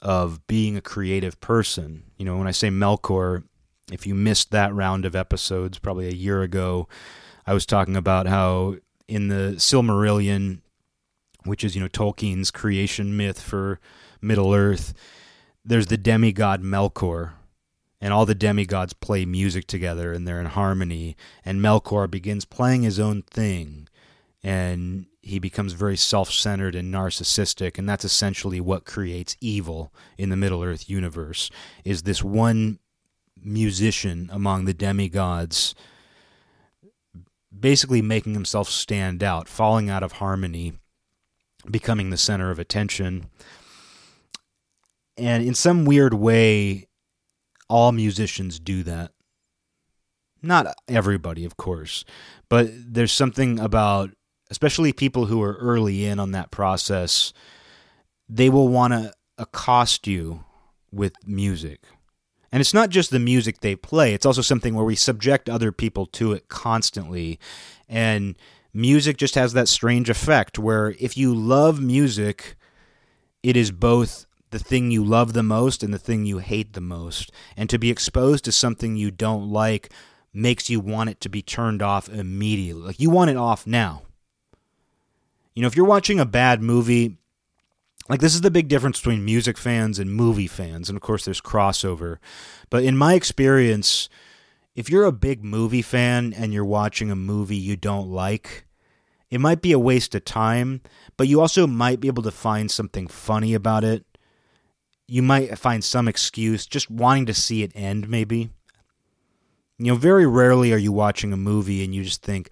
of 0.00 0.46
being 0.46 0.76
a 0.76 0.80
creative 0.80 1.40
person. 1.40 2.04
You 2.16 2.24
know, 2.24 2.38
when 2.38 2.48
I 2.48 2.52
say 2.52 2.68
Melkor, 2.68 3.44
if 3.92 4.06
you 4.06 4.14
missed 4.14 4.50
that 4.50 4.74
round 4.74 5.04
of 5.04 5.14
episodes 5.14 5.78
probably 5.78 6.08
a 6.08 6.12
year 6.12 6.42
ago, 6.42 6.88
I 7.46 7.54
was 7.54 7.66
talking 7.66 7.96
about 7.96 8.26
how 8.26 8.76
in 9.08 9.28
the 9.28 9.54
Silmarillion, 9.56 10.60
which 11.44 11.64
is, 11.64 11.74
you 11.74 11.82
know, 11.82 11.88
Tolkien's 11.88 12.50
creation 12.50 13.16
myth 13.16 13.40
for 13.40 13.80
Middle 14.20 14.54
Earth, 14.54 14.94
there's 15.64 15.86
the 15.86 15.96
demigod 15.96 16.62
Melkor, 16.62 17.32
and 18.00 18.12
all 18.12 18.26
the 18.26 18.34
demigods 18.34 18.92
play 18.92 19.24
music 19.24 19.66
together 19.66 20.12
and 20.12 20.26
they're 20.26 20.40
in 20.40 20.46
harmony. 20.46 21.16
And 21.44 21.60
Melkor 21.60 22.10
begins 22.10 22.44
playing 22.44 22.82
his 22.82 22.98
own 22.98 23.22
thing, 23.22 23.88
and 24.42 25.06
he 25.20 25.38
becomes 25.38 25.72
very 25.72 25.96
self 25.96 26.32
centered 26.32 26.74
and 26.74 26.92
narcissistic, 26.92 27.78
and 27.78 27.88
that's 27.88 28.04
essentially 28.04 28.60
what 28.60 28.84
creates 28.84 29.36
evil 29.40 29.92
in 30.18 30.30
the 30.30 30.36
Middle 30.36 30.64
Earth 30.64 30.90
universe. 30.90 31.50
Is 31.84 32.02
this 32.02 32.24
one 32.24 32.80
musician 33.40 34.28
among 34.32 34.64
the 34.64 34.74
demigods 34.74 35.74
basically 37.58 38.02
making 38.02 38.34
himself 38.34 38.68
stand 38.68 39.22
out, 39.22 39.48
falling 39.48 39.90
out 39.90 40.02
of 40.02 40.12
harmony, 40.12 40.74
becoming 41.70 42.10
the 42.10 42.16
center 42.16 42.50
of 42.50 42.58
attention. 42.58 43.26
And 45.16 45.44
in 45.44 45.54
some 45.54 45.84
weird 45.84 46.14
way, 46.14 46.88
all 47.68 47.92
musicians 47.92 48.58
do 48.58 48.82
that. 48.84 49.12
Not 50.42 50.74
everybody, 50.88 51.44
of 51.44 51.56
course, 51.56 52.04
but 52.48 52.68
there's 52.72 53.12
something 53.12 53.60
about, 53.60 54.10
especially 54.50 54.92
people 54.92 55.26
who 55.26 55.40
are 55.42 55.54
early 55.54 56.04
in 56.04 56.18
on 56.18 56.32
that 56.32 56.50
process, 56.50 57.32
they 58.28 58.50
will 58.50 58.68
want 58.68 58.92
to 58.92 59.12
accost 59.38 60.08
you 60.08 60.44
with 60.90 61.14
music. 61.24 61.80
And 62.52 62.60
it's 62.60 62.74
not 62.74 62.90
just 62.90 63.10
the 63.10 63.18
music 63.18 63.60
they 63.60 63.74
play, 63.74 64.12
it's 64.12 64.26
also 64.26 64.42
something 64.42 64.74
where 64.74 64.84
we 64.84 64.94
subject 64.94 65.48
other 65.48 65.72
people 65.72 66.04
to 66.06 66.32
it 66.32 66.48
constantly. 66.48 67.40
And 67.88 68.36
music 68.74 69.16
just 69.16 69.34
has 69.34 69.54
that 69.54 69.68
strange 69.68 70.10
effect 70.10 70.58
where 70.58 70.94
if 70.98 71.16
you 71.16 71.34
love 71.34 71.80
music, 71.80 72.56
it 73.42 73.56
is 73.56 73.70
both 73.70 74.26
the 74.50 74.58
thing 74.58 74.90
you 74.90 75.02
love 75.02 75.32
the 75.32 75.42
most 75.42 75.82
and 75.82 75.92
the 75.92 75.98
thing 75.98 76.26
you 76.26 76.38
hate 76.38 76.74
the 76.74 76.80
most. 76.80 77.32
And 77.56 77.70
to 77.70 77.78
be 77.78 77.90
exposed 77.90 78.44
to 78.44 78.52
something 78.52 78.96
you 78.96 79.10
don't 79.10 79.50
like 79.50 79.90
makes 80.34 80.70
you 80.70 80.78
want 80.78 81.10
it 81.10 81.20
to 81.22 81.28
be 81.28 81.42
turned 81.42 81.82
off 81.82 82.08
immediately. 82.08 82.82
Like 82.82 83.00
you 83.00 83.10
want 83.10 83.30
it 83.30 83.36
off 83.36 83.66
now. 83.66 84.02
You 85.54 85.62
know, 85.62 85.68
if 85.68 85.76
you're 85.76 85.86
watching 85.86 86.20
a 86.20 86.26
bad 86.26 86.62
movie, 86.62 87.18
like 88.08 88.20
this 88.20 88.34
is 88.34 88.40
the 88.40 88.50
big 88.50 88.68
difference 88.68 88.98
between 88.98 89.24
music 89.24 89.56
fans 89.56 89.98
and 89.98 90.12
movie 90.12 90.46
fans 90.46 90.88
and 90.88 90.96
of 90.96 91.02
course 91.02 91.24
there's 91.24 91.40
crossover. 91.40 92.18
But 92.70 92.84
in 92.84 92.96
my 92.96 93.14
experience 93.14 94.08
if 94.74 94.88
you're 94.88 95.04
a 95.04 95.12
big 95.12 95.44
movie 95.44 95.82
fan 95.82 96.32
and 96.32 96.52
you're 96.52 96.64
watching 96.64 97.10
a 97.10 97.16
movie 97.16 97.56
you 97.56 97.76
don't 97.76 98.10
like 98.10 98.66
it 99.30 99.40
might 99.40 99.62
be 99.62 99.72
a 99.72 99.78
waste 99.78 100.14
of 100.14 100.24
time 100.24 100.80
but 101.16 101.28
you 101.28 101.40
also 101.40 101.66
might 101.66 102.00
be 102.00 102.08
able 102.08 102.22
to 102.22 102.30
find 102.30 102.70
something 102.70 103.06
funny 103.06 103.54
about 103.54 103.84
it. 103.84 104.04
You 105.06 105.22
might 105.22 105.58
find 105.58 105.84
some 105.84 106.08
excuse 106.08 106.66
just 106.66 106.90
wanting 106.90 107.26
to 107.26 107.34
see 107.34 107.62
it 107.62 107.72
end 107.74 108.08
maybe. 108.08 108.50
You 109.78 109.92
know 109.92 109.96
very 109.96 110.26
rarely 110.26 110.72
are 110.72 110.78
you 110.78 110.92
watching 110.92 111.32
a 111.32 111.36
movie 111.36 111.84
and 111.84 111.94
you 111.94 112.04
just 112.04 112.22
think 112.22 112.50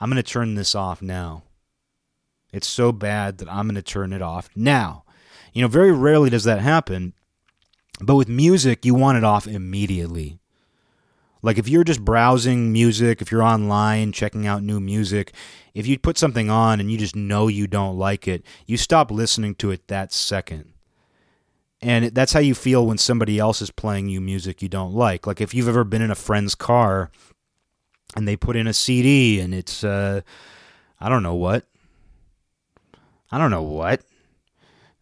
i'm 0.00 0.08
going 0.10 0.22
to 0.22 0.22
turn 0.22 0.54
this 0.54 0.76
off 0.76 1.02
now 1.02 1.42
it's 2.52 2.66
so 2.66 2.92
bad 2.92 3.38
that 3.38 3.50
I'm 3.52 3.66
going 3.66 3.74
to 3.74 3.82
turn 3.82 4.12
it 4.12 4.22
off 4.22 4.48
now. 4.56 5.04
You 5.52 5.62
know, 5.62 5.68
very 5.68 5.92
rarely 5.92 6.30
does 6.30 6.44
that 6.44 6.60
happen. 6.60 7.12
But 8.00 8.16
with 8.16 8.28
music, 8.28 8.84
you 8.84 8.94
want 8.94 9.18
it 9.18 9.24
off 9.24 9.46
immediately. 9.46 10.38
Like 11.42 11.58
if 11.58 11.68
you're 11.68 11.84
just 11.84 12.04
browsing 12.04 12.72
music, 12.72 13.22
if 13.22 13.30
you're 13.30 13.42
online 13.42 14.12
checking 14.12 14.46
out 14.46 14.62
new 14.62 14.80
music, 14.80 15.32
if 15.74 15.86
you 15.86 15.98
put 15.98 16.18
something 16.18 16.50
on 16.50 16.80
and 16.80 16.90
you 16.90 16.98
just 16.98 17.14
know 17.14 17.48
you 17.48 17.66
don't 17.66 17.96
like 17.96 18.26
it, 18.26 18.44
you 18.66 18.76
stop 18.76 19.10
listening 19.10 19.54
to 19.56 19.70
it 19.70 19.86
that 19.88 20.12
second. 20.12 20.72
And 21.80 22.06
that's 22.06 22.32
how 22.32 22.40
you 22.40 22.54
feel 22.56 22.86
when 22.86 22.98
somebody 22.98 23.38
else 23.38 23.62
is 23.62 23.70
playing 23.70 24.08
you 24.08 24.20
music 24.20 24.62
you 24.62 24.68
don't 24.68 24.94
like. 24.94 25.26
Like 25.26 25.40
if 25.40 25.54
you've 25.54 25.68
ever 25.68 25.84
been 25.84 26.02
in 26.02 26.10
a 26.10 26.16
friend's 26.16 26.56
car 26.56 27.10
and 28.16 28.26
they 28.26 28.36
put 28.36 28.56
in 28.56 28.66
a 28.66 28.72
CD 28.72 29.38
and 29.38 29.54
it's 29.54 29.84
uh 29.84 30.22
I 31.00 31.08
don't 31.08 31.22
know 31.22 31.36
what, 31.36 31.67
I 33.30 33.38
don't 33.38 33.50
know 33.50 33.62
what. 33.62 34.02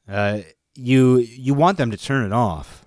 Uh, 0.09 0.41
you 0.75 1.19
you 1.19 1.55
want 1.55 1.79
them 1.79 1.91
to 1.91 1.97
turn 1.97 2.25
it 2.25 2.33
off. 2.33 2.85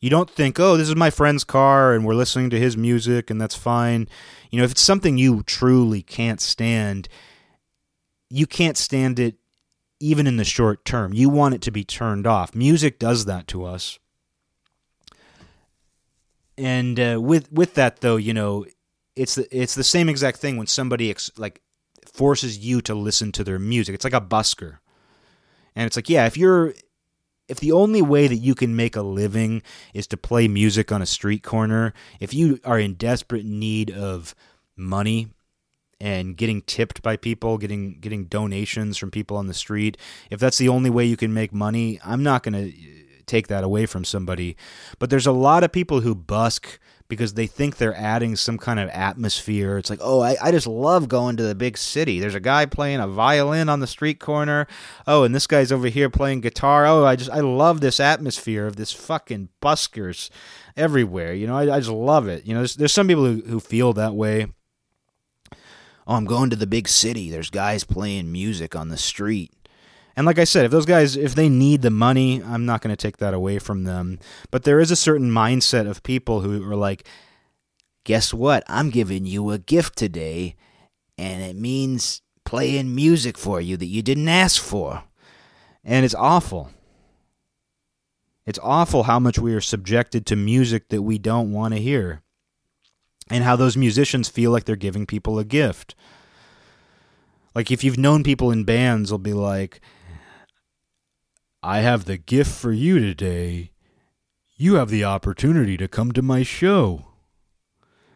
You 0.00 0.08
don't 0.08 0.30
think, 0.30 0.58
oh, 0.58 0.78
this 0.78 0.88
is 0.88 0.96
my 0.96 1.10
friend's 1.10 1.44
car 1.44 1.92
and 1.92 2.06
we're 2.06 2.14
listening 2.14 2.48
to 2.50 2.58
his 2.58 2.76
music 2.76 3.30
and 3.30 3.38
that's 3.38 3.54
fine. 3.54 4.08
You 4.50 4.58
know, 4.58 4.64
if 4.64 4.70
it's 4.70 4.80
something 4.80 5.18
you 5.18 5.42
truly 5.42 6.00
can't 6.00 6.40
stand, 6.40 7.06
you 8.30 8.46
can't 8.46 8.78
stand 8.78 9.18
it 9.18 9.36
even 10.00 10.26
in 10.26 10.38
the 10.38 10.44
short 10.44 10.86
term. 10.86 11.12
You 11.12 11.28
want 11.28 11.54
it 11.54 11.60
to 11.62 11.70
be 11.70 11.84
turned 11.84 12.26
off. 12.26 12.54
Music 12.54 12.98
does 12.98 13.26
that 13.26 13.46
to 13.48 13.64
us. 13.64 13.98
And 16.56 16.98
uh, 16.98 17.18
with 17.20 17.52
with 17.52 17.74
that 17.74 18.00
though, 18.00 18.16
you 18.16 18.32
know, 18.32 18.64
it's 19.16 19.34
the, 19.34 19.46
it's 19.56 19.74
the 19.74 19.84
same 19.84 20.08
exact 20.08 20.38
thing 20.38 20.56
when 20.56 20.66
somebody 20.66 21.10
ex- 21.10 21.30
like 21.36 21.60
forces 22.12 22.58
you 22.58 22.80
to 22.82 22.94
listen 22.94 23.32
to 23.32 23.44
their 23.44 23.58
music. 23.58 23.94
It's 23.94 24.04
like 24.04 24.12
a 24.12 24.20
busker. 24.20 24.78
And 25.74 25.86
it's 25.86 25.96
like, 25.96 26.08
yeah, 26.08 26.26
if 26.26 26.36
you're 26.36 26.74
if 27.48 27.58
the 27.58 27.72
only 27.72 28.00
way 28.00 28.28
that 28.28 28.36
you 28.36 28.54
can 28.54 28.76
make 28.76 28.94
a 28.94 29.02
living 29.02 29.62
is 29.92 30.06
to 30.06 30.16
play 30.16 30.46
music 30.46 30.92
on 30.92 31.02
a 31.02 31.06
street 31.06 31.42
corner, 31.42 31.92
if 32.20 32.32
you 32.32 32.60
are 32.64 32.78
in 32.78 32.94
desperate 32.94 33.44
need 33.44 33.90
of 33.90 34.36
money 34.76 35.28
and 36.00 36.36
getting 36.36 36.62
tipped 36.62 37.02
by 37.02 37.16
people, 37.16 37.58
getting 37.58 37.98
getting 38.00 38.26
donations 38.26 38.96
from 38.96 39.10
people 39.10 39.36
on 39.36 39.48
the 39.48 39.54
street, 39.54 39.96
if 40.30 40.38
that's 40.38 40.58
the 40.58 40.68
only 40.68 40.90
way 40.90 41.04
you 41.04 41.16
can 41.16 41.34
make 41.34 41.52
money, 41.52 41.98
I'm 42.04 42.22
not 42.22 42.44
going 42.44 42.54
to 42.54 42.72
take 43.26 43.48
that 43.48 43.64
away 43.64 43.86
from 43.86 44.04
somebody. 44.04 44.56
But 44.98 45.10
there's 45.10 45.26
a 45.26 45.32
lot 45.32 45.64
of 45.64 45.72
people 45.72 46.00
who 46.00 46.14
busk 46.14 46.78
because 47.10 47.34
they 47.34 47.46
think 47.46 47.76
they're 47.76 47.94
adding 47.94 48.36
some 48.36 48.56
kind 48.56 48.80
of 48.80 48.88
atmosphere. 48.88 49.76
It's 49.76 49.90
like, 49.90 49.98
oh, 50.02 50.20
I, 50.20 50.36
I 50.42 50.50
just 50.50 50.66
love 50.66 51.08
going 51.08 51.36
to 51.36 51.42
the 51.42 51.54
big 51.54 51.76
city. 51.76 52.18
There's 52.18 52.34
a 52.34 52.40
guy 52.40 52.64
playing 52.64 53.00
a 53.00 53.06
violin 53.06 53.68
on 53.68 53.80
the 53.80 53.86
street 53.86 54.18
corner. 54.18 54.66
Oh, 55.06 55.24
and 55.24 55.34
this 55.34 55.46
guy's 55.46 55.70
over 55.70 55.88
here 55.88 56.08
playing 56.08 56.40
guitar. 56.40 56.86
Oh, 56.86 57.04
I 57.04 57.16
just 57.16 57.30
I 57.30 57.40
love 57.40 57.82
this 57.82 58.00
atmosphere 58.00 58.66
of 58.66 58.76
this 58.76 58.92
fucking 58.92 59.50
buskers 59.60 60.30
everywhere. 60.74 61.34
You 61.34 61.46
know, 61.46 61.56
I, 61.56 61.74
I 61.74 61.80
just 61.80 61.90
love 61.90 62.28
it. 62.28 62.46
You 62.46 62.54
know, 62.54 62.60
there's, 62.60 62.76
there's 62.76 62.92
some 62.92 63.08
people 63.08 63.26
who, 63.26 63.42
who 63.42 63.60
feel 63.60 63.92
that 63.92 64.14
way. 64.14 64.46
Oh, 66.06 66.14
I'm 66.14 66.24
going 66.24 66.48
to 66.50 66.56
the 66.56 66.66
big 66.66 66.88
city. 66.88 67.30
There's 67.30 67.50
guys 67.50 67.84
playing 67.84 68.32
music 68.32 68.74
on 68.74 68.88
the 68.88 68.96
street. 68.96 69.52
And 70.16 70.26
like 70.26 70.38
I 70.38 70.44
said, 70.44 70.64
if 70.64 70.70
those 70.70 70.86
guys, 70.86 71.16
if 71.16 71.34
they 71.34 71.48
need 71.48 71.82
the 71.82 71.90
money, 71.90 72.42
I'm 72.42 72.66
not 72.66 72.82
going 72.82 72.94
to 72.94 73.00
take 73.00 73.18
that 73.18 73.34
away 73.34 73.58
from 73.58 73.84
them. 73.84 74.18
But 74.50 74.64
there 74.64 74.80
is 74.80 74.90
a 74.90 74.96
certain 74.96 75.30
mindset 75.30 75.88
of 75.88 76.02
people 76.02 76.40
who 76.40 76.68
are 76.70 76.76
like, 76.76 77.06
guess 78.04 78.34
what? 78.34 78.64
I'm 78.66 78.90
giving 78.90 79.26
you 79.26 79.50
a 79.50 79.58
gift 79.58 79.96
today, 79.96 80.56
and 81.16 81.42
it 81.42 81.56
means 81.56 82.22
playing 82.44 82.94
music 82.94 83.38
for 83.38 83.60
you 83.60 83.76
that 83.76 83.86
you 83.86 84.02
didn't 84.02 84.28
ask 84.28 84.60
for. 84.60 85.04
And 85.84 86.04
it's 86.04 86.14
awful. 86.14 86.70
It's 88.46 88.58
awful 88.62 89.04
how 89.04 89.20
much 89.20 89.38
we 89.38 89.54
are 89.54 89.60
subjected 89.60 90.26
to 90.26 90.36
music 90.36 90.88
that 90.88 91.02
we 91.02 91.18
don't 91.18 91.52
want 91.52 91.74
to 91.74 91.80
hear. 91.80 92.22
And 93.30 93.44
how 93.44 93.54
those 93.54 93.76
musicians 93.76 94.28
feel 94.28 94.50
like 94.50 94.64
they're 94.64 94.74
giving 94.74 95.06
people 95.06 95.38
a 95.38 95.44
gift. 95.44 95.94
Like 97.54 97.70
if 97.70 97.84
you've 97.84 97.98
known 97.98 98.24
people 98.24 98.50
in 98.50 98.64
bands, 98.64 99.10
they'll 99.10 99.18
be 99.18 99.32
like, 99.32 99.80
I 101.62 101.80
have 101.80 102.06
the 102.06 102.16
gift 102.16 102.50
for 102.50 102.72
you 102.72 102.98
today. 102.98 103.72
You 104.56 104.74
have 104.74 104.88
the 104.88 105.04
opportunity 105.04 105.76
to 105.76 105.88
come 105.88 106.12
to 106.12 106.22
my 106.22 106.42
show. 106.42 107.06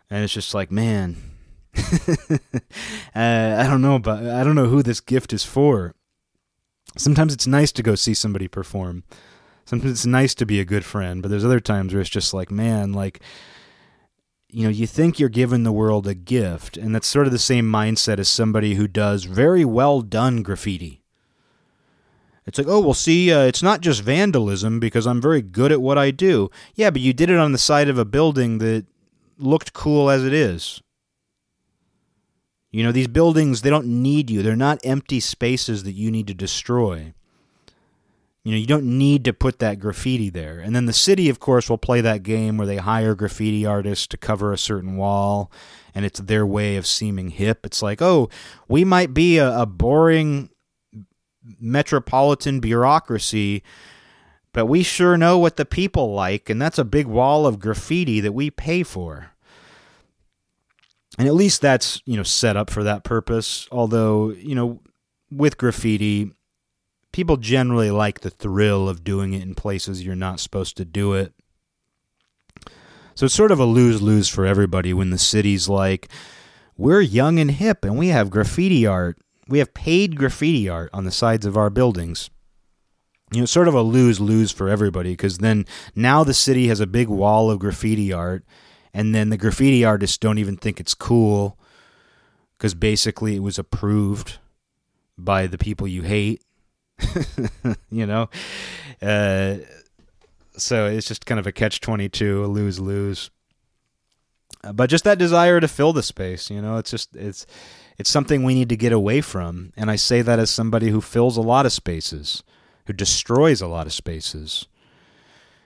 And 0.08 0.24
it's 0.24 0.32
just 0.32 0.54
like, 0.54 0.70
man, 0.70 1.16
uh, 1.76 2.36
I 3.14 3.66
don't 3.68 3.82
know, 3.82 3.98
but 3.98 4.24
I 4.24 4.44
don't 4.44 4.54
know 4.54 4.68
who 4.68 4.82
this 4.82 5.00
gift 5.00 5.32
is 5.32 5.44
for. 5.44 5.94
Sometimes 6.96 7.34
it's 7.34 7.46
nice 7.46 7.72
to 7.72 7.82
go 7.82 7.94
see 7.94 8.14
somebody 8.14 8.48
perform. 8.48 9.04
Sometimes 9.66 9.92
it's 9.92 10.06
nice 10.06 10.34
to 10.36 10.46
be 10.46 10.60
a 10.60 10.64
good 10.64 10.84
friend, 10.84 11.20
but 11.20 11.30
there's 11.30 11.44
other 11.44 11.60
times 11.60 11.92
where 11.92 12.00
it's 12.00 12.10
just 12.10 12.32
like, 12.32 12.50
man, 12.50 12.92
like, 12.92 13.20
you 14.48 14.64
know, 14.64 14.70
you 14.70 14.86
think 14.86 15.18
you're 15.18 15.28
giving 15.28 15.64
the 15.64 15.72
world 15.72 16.06
a 16.06 16.14
gift, 16.14 16.76
and 16.76 16.94
that's 16.94 17.06
sort 17.06 17.26
of 17.26 17.32
the 17.32 17.38
same 17.38 17.70
mindset 17.70 18.18
as 18.18 18.28
somebody 18.28 18.74
who 18.74 18.86
does 18.86 19.24
very 19.24 19.64
well 19.64 20.00
done 20.00 20.42
graffiti 20.42 21.03
It's 22.46 22.58
like, 22.58 22.68
oh, 22.68 22.80
well, 22.80 22.94
see, 22.94 23.32
uh, 23.32 23.44
it's 23.44 23.62
not 23.62 23.80
just 23.80 24.02
vandalism 24.02 24.78
because 24.78 25.06
I'm 25.06 25.20
very 25.20 25.40
good 25.40 25.72
at 25.72 25.80
what 25.80 25.96
I 25.96 26.10
do. 26.10 26.50
Yeah, 26.74 26.90
but 26.90 27.00
you 27.00 27.12
did 27.12 27.30
it 27.30 27.38
on 27.38 27.52
the 27.52 27.58
side 27.58 27.88
of 27.88 27.96
a 27.96 28.04
building 28.04 28.58
that 28.58 28.84
looked 29.38 29.72
cool 29.72 30.10
as 30.10 30.24
it 30.24 30.32
is. 30.32 30.82
You 32.70 32.82
know, 32.82 32.92
these 32.92 33.08
buildings, 33.08 33.62
they 33.62 33.70
don't 33.70 33.86
need 33.86 34.30
you. 34.30 34.42
They're 34.42 34.56
not 34.56 34.80
empty 34.84 35.20
spaces 35.20 35.84
that 35.84 35.92
you 35.92 36.10
need 36.10 36.26
to 36.26 36.34
destroy. 36.34 37.14
You 38.42 38.52
know, 38.52 38.58
you 38.58 38.66
don't 38.66 38.98
need 38.98 39.24
to 39.24 39.32
put 39.32 39.58
that 39.60 39.78
graffiti 39.78 40.28
there. 40.28 40.58
And 40.58 40.76
then 40.76 40.84
the 40.84 40.92
city, 40.92 41.30
of 41.30 41.40
course, 41.40 41.70
will 41.70 41.78
play 41.78 42.02
that 42.02 42.22
game 42.22 42.58
where 42.58 42.66
they 42.66 42.76
hire 42.76 43.14
graffiti 43.14 43.64
artists 43.64 44.06
to 44.08 44.18
cover 44.18 44.52
a 44.52 44.58
certain 44.58 44.96
wall, 44.96 45.50
and 45.94 46.04
it's 46.04 46.20
their 46.20 46.44
way 46.44 46.76
of 46.76 46.86
seeming 46.86 47.30
hip. 47.30 47.64
It's 47.64 47.80
like, 47.80 48.02
oh, 48.02 48.28
we 48.68 48.84
might 48.84 49.14
be 49.14 49.38
a, 49.38 49.60
a 49.60 49.64
boring 49.64 50.50
metropolitan 51.60 52.60
bureaucracy, 52.60 53.62
but 54.52 54.66
we 54.66 54.82
sure 54.82 55.16
know 55.16 55.38
what 55.38 55.56
the 55.56 55.64
people 55.64 56.14
like, 56.14 56.48
and 56.48 56.60
that's 56.60 56.78
a 56.78 56.84
big 56.84 57.06
wall 57.06 57.46
of 57.46 57.58
graffiti 57.58 58.20
that 58.20 58.32
we 58.32 58.50
pay 58.50 58.82
for. 58.82 59.32
And 61.18 61.28
at 61.28 61.34
least 61.34 61.60
that's, 61.60 62.02
you 62.06 62.16
know, 62.16 62.22
set 62.22 62.56
up 62.56 62.70
for 62.70 62.82
that 62.84 63.04
purpose. 63.04 63.68
Although, 63.70 64.30
you 64.30 64.54
know, 64.54 64.80
with 65.30 65.58
graffiti, 65.58 66.32
people 67.12 67.36
generally 67.36 67.90
like 67.90 68.20
the 68.20 68.30
thrill 68.30 68.88
of 68.88 69.04
doing 69.04 69.32
it 69.32 69.42
in 69.42 69.54
places 69.54 70.04
you're 70.04 70.16
not 70.16 70.40
supposed 70.40 70.76
to 70.76 70.84
do 70.84 71.12
it. 71.12 71.32
So 73.14 73.26
it's 73.26 73.34
sort 73.34 73.52
of 73.52 73.60
a 73.60 73.64
lose 73.64 74.02
lose 74.02 74.28
for 74.28 74.44
everybody 74.44 74.92
when 74.92 75.10
the 75.10 75.18
city's 75.18 75.68
like, 75.68 76.08
we're 76.76 77.00
young 77.00 77.38
and 77.38 77.52
hip 77.52 77.84
and 77.84 77.96
we 77.96 78.08
have 78.08 78.30
graffiti 78.30 78.84
art. 78.84 79.16
We 79.48 79.58
have 79.58 79.74
paid 79.74 80.16
graffiti 80.16 80.68
art 80.68 80.90
on 80.92 81.04
the 81.04 81.10
sides 81.10 81.44
of 81.46 81.56
our 81.56 81.70
buildings. 81.70 82.30
You 83.32 83.40
know, 83.40 83.46
sort 83.46 83.68
of 83.68 83.74
a 83.74 83.82
lose 83.82 84.20
lose 84.20 84.52
for 84.52 84.68
everybody 84.68 85.12
because 85.12 85.38
then 85.38 85.66
now 85.94 86.24
the 86.24 86.34
city 86.34 86.68
has 86.68 86.80
a 86.80 86.86
big 86.86 87.08
wall 87.08 87.50
of 87.50 87.58
graffiti 87.58 88.12
art, 88.12 88.44
and 88.92 89.14
then 89.14 89.30
the 89.30 89.36
graffiti 89.36 89.84
artists 89.84 90.18
don't 90.18 90.38
even 90.38 90.56
think 90.56 90.78
it's 90.78 90.94
cool 90.94 91.58
because 92.56 92.74
basically 92.74 93.36
it 93.36 93.42
was 93.42 93.58
approved 93.58 94.38
by 95.18 95.46
the 95.46 95.58
people 95.58 95.86
you 95.86 96.02
hate. 96.02 96.42
you 97.90 98.06
know? 98.06 98.28
Uh, 99.02 99.56
so 100.56 100.86
it's 100.86 101.08
just 101.08 101.26
kind 101.26 101.38
of 101.38 101.46
a 101.46 101.52
catch 101.52 101.80
22, 101.80 102.44
a 102.44 102.46
lose 102.46 102.78
lose. 102.78 103.30
But 104.72 104.88
just 104.88 105.04
that 105.04 105.18
desire 105.18 105.60
to 105.60 105.68
fill 105.68 105.92
the 105.92 106.02
space, 106.02 106.50
you 106.50 106.62
know, 106.62 106.78
it's 106.78 106.90
just, 106.90 107.14
it's, 107.16 107.46
it's 107.96 108.10
something 108.10 108.42
we 108.42 108.54
need 108.54 108.68
to 108.70 108.76
get 108.76 108.92
away 108.92 109.20
from. 109.20 109.72
And 109.76 109.90
I 109.90 109.96
say 109.96 110.22
that 110.22 110.38
as 110.38 110.50
somebody 110.50 110.90
who 110.90 111.00
fills 111.00 111.36
a 111.36 111.42
lot 111.42 111.66
of 111.66 111.72
spaces, 111.72 112.42
who 112.86 112.92
destroys 112.92 113.60
a 113.60 113.68
lot 113.68 113.86
of 113.86 113.92
spaces. 113.92 114.66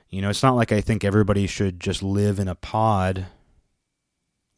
You 0.08 0.22
know, 0.22 0.30
it's 0.30 0.42
not 0.42 0.56
like 0.56 0.72
I 0.72 0.80
think 0.80 1.04
everybody 1.04 1.46
should 1.46 1.80
just 1.80 2.02
live 2.02 2.38
in 2.38 2.48
a 2.48 2.54
pod 2.54 3.26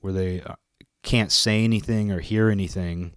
where 0.01 0.13
they 0.13 0.41
uh, 0.43 0.55
can't 1.03 1.33
say 1.33 1.65
anything 1.65 2.11
or 2.11 2.21
hear 2.21 2.51
anything. 2.51 3.13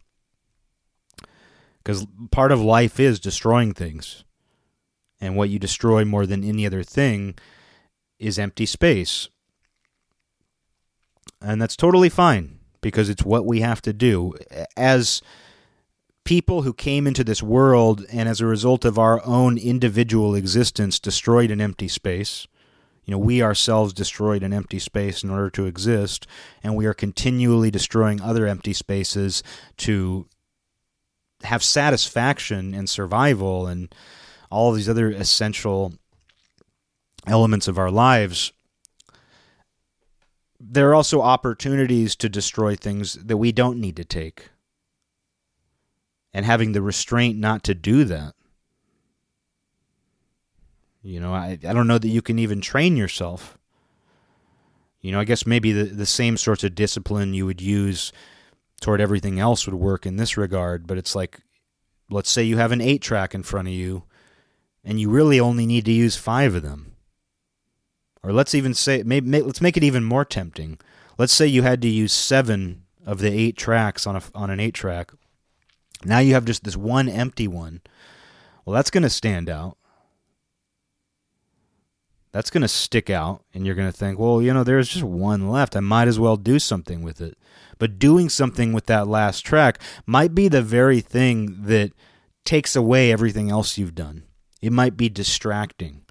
Because 1.78 2.06
part 2.32 2.52
of 2.52 2.62
life 2.62 3.00
is 3.00 3.20
destroying 3.20 3.74
things. 3.74 4.24
And 5.20 5.36
what 5.36 5.50
you 5.50 5.60
destroy 5.60 6.06
more 6.06 6.26
than 6.26 6.44
any 6.44 6.66
other 6.66 6.84
thing 6.84 7.36
is 8.20 8.40
empty 8.40 8.66
space. 8.66 9.30
And 11.42 11.62
that's 11.62 11.76
totally 11.76 12.10
fine 12.10 12.60
because 12.84 13.10
it's 13.10 13.26
what 13.26 13.48
we 13.48 13.62
have 13.62 13.82
to 13.82 13.94
do. 13.94 14.34
As 14.78 15.24
people 16.24 16.62
who 16.62 16.74
came 16.74 17.08
into 17.08 17.24
this 17.24 17.42
world 17.42 18.06
and 18.12 18.30
as 18.30 18.40
a 18.40 18.46
result 18.46 18.86
of 18.86 19.00
our 19.00 19.26
own 19.26 19.58
individual 19.58 20.36
existence 20.36 21.00
destroyed 21.00 21.50
an 21.50 21.60
empty 21.60 21.88
space, 21.88 22.46
you 23.06 23.12
know, 23.12 23.18
we 23.18 23.42
ourselves 23.42 23.92
destroyed 23.92 24.44
an 24.44 24.54
empty 24.54 24.80
space 24.80 25.24
in 25.24 25.30
order 25.30 25.50
to 25.50 25.66
exist, 25.66 26.28
and 26.62 26.76
we 26.76 26.86
are 26.86 26.94
continually 26.94 27.72
destroying 27.72 28.22
other 28.22 28.46
empty 28.46 28.74
spaces 28.74 29.42
to 29.78 30.28
have 31.44 31.64
satisfaction 31.64 32.74
and 32.74 32.90
survival 32.90 33.68
and 33.68 33.94
all 34.50 34.72
these 34.72 34.88
other 34.88 35.10
essential 35.10 35.94
elements 37.28 37.68
of 37.68 37.78
our 37.78 37.92
lives 37.92 38.54
there 40.66 40.90
are 40.90 40.96
also 40.96 41.22
opportunities 41.22 42.16
to 42.16 42.30
destroy 42.30 42.76
things 42.76 43.16
that 43.16 43.38
we 43.38 43.52
don't 43.52 43.80
need 43.80 43.98
to 43.98 44.06
take. 44.06 44.50
And 46.34 46.46
having 46.46 46.72
the 46.72 46.82
restraint 46.82 47.38
not 47.38 47.64
to 47.64 47.76
do 47.76 48.06
that. 48.06 48.34
You 51.02 51.20
know, 51.20 51.34
I, 51.34 51.60
I 51.68 51.74
don't 51.74 51.88
know 51.88 51.98
that 51.98 52.08
you 52.08 52.22
can 52.22 52.40
even 52.40 52.62
train 52.62 52.96
yourself. 52.96 53.58
You 55.02 55.12
know, 55.12 55.20
I 55.20 55.26
guess 55.26 55.46
maybe 55.46 55.74
the, 55.74 55.84
the 55.84 56.06
same 56.06 56.38
sorts 56.38 56.64
of 56.64 56.76
discipline 56.76 57.34
you 57.34 57.46
would 57.46 57.62
use 57.62 58.14
toward 58.80 59.02
everything 59.02 59.40
else 59.40 59.66
would 59.66 59.76
work 59.76 60.06
in 60.06 60.16
this 60.16 60.38
regard, 60.38 60.88
but 60.88 60.98
it's 60.98 61.14
like, 61.14 61.42
let's 62.10 62.32
say 62.32 62.44
you 62.44 62.58
have 62.58 62.72
an 62.72 62.82
eight 62.82 63.02
track 63.02 63.36
in 63.36 63.44
front 63.44 63.68
of 63.68 63.74
you, 63.74 64.04
and 64.84 65.00
you 65.00 65.10
really 65.10 65.40
only 65.40 65.66
need 65.66 65.86
to 65.86 65.92
use 65.92 66.16
five 66.16 66.56
of 66.56 66.64
them 66.64 66.93
or 68.24 68.32
let's 68.32 68.56
even 68.56 68.74
say 68.74 69.04
maybe 69.04 69.42
let's 69.42 69.62
make 69.62 69.78
it 69.78 69.84
even 69.84 70.04
more 70.04 70.26
tempting. 70.26 70.80
Let's 71.18 71.34
say 71.34 71.46
you 71.46 71.62
had 71.62 71.82
to 71.82 71.90
use 71.90 72.14
seven 72.14 72.84
of 73.06 73.20
the 73.20 73.32
eight 73.32 73.58
tracks 73.58 74.08
on 74.08 74.16
a 74.16 74.22
on 74.34 74.50
an 74.50 74.60
eight 74.60 74.74
track. 74.74 75.12
Now 76.06 76.20
you 76.20 76.34
have 76.34 76.46
just 76.46 76.64
this 76.64 76.78
one 76.78 77.10
empty 77.10 77.48
one. 77.48 77.82
Well, 78.66 78.74
that's 78.74 78.92
going 78.92 79.04
to 79.04 79.10
stand 79.10 79.50
out. 79.50 79.78
That's 82.32 82.50
going 82.50 82.62
to 82.62 82.68
stick 82.68 83.10
out, 83.12 83.44
and 83.54 83.66
you're 83.66 83.76
going 83.76 83.92
to 83.92 83.98
think, 83.98 84.18
well, 84.18 84.42
you 84.42 84.54
know, 84.54 84.64
there's 84.64 84.90
just 84.90 85.04
one 85.04 85.50
left. 85.50 85.76
I 85.76 85.82
might 85.82 86.08
as 86.08 86.18
well 86.18 86.36
do 86.36 86.58
something 86.58 87.04
with 87.04 87.22
it. 87.22 87.38
But 87.78 88.00
doing 88.00 88.28
something 88.28 88.74
with 88.74 88.88
that 88.88 89.08
last 89.08 89.42
track 89.42 89.80
might 90.08 90.34
be 90.34 90.48
the 90.48 90.64
very 90.64 91.00
thing 91.00 91.64
that 91.64 91.92
takes 92.44 92.76
away 92.76 93.12
everything 93.12 93.52
else 93.52 93.78
you've 93.78 93.94
done. 93.94 94.24
It 94.62 94.72
might 94.72 94.98
be 94.98 95.10
distracting. 95.10 96.03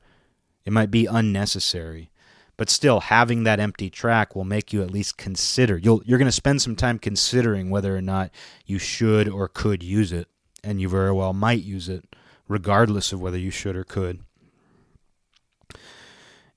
It 0.65 0.73
might 0.73 0.91
be 0.91 1.07
unnecessary, 1.07 2.11
but 2.57 2.71
still 2.71 3.01
having 3.01 3.45
that 3.45 3.61
empty 3.61 3.91
track 3.91 4.37
will 4.37 4.45
make 4.45 4.73
you 4.73 4.83
at 4.83 4.91
least 4.91 5.17
consider. 5.17 5.77
You'll 5.77 6.03
you're 6.05 6.19
going 6.19 6.27
to 6.27 6.33
spend 6.33 6.63
some 6.63 6.77
time 6.77 6.99
considering 6.99 7.71
whether 7.71 7.97
or 7.97 8.03
not 8.03 8.31
you 8.67 8.79
should 8.79 9.29
or 9.29 9.49
could 9.49 9.83
use 9.83 10.13
it, 10.13 10.29
and 10.63 10.81
you 10.81 10.89
very 10.89 11.13
well 11.13 11.33
might 11.33 11.63
use 11.63 11.89
it 11.89 12.15
regardless 12.49 13.13
of 13.13 13.21
whether 13.21 13.39
you 13.39 13.51
should 13.51 13.77
or 13.77 13.85
could. 13.85 14.21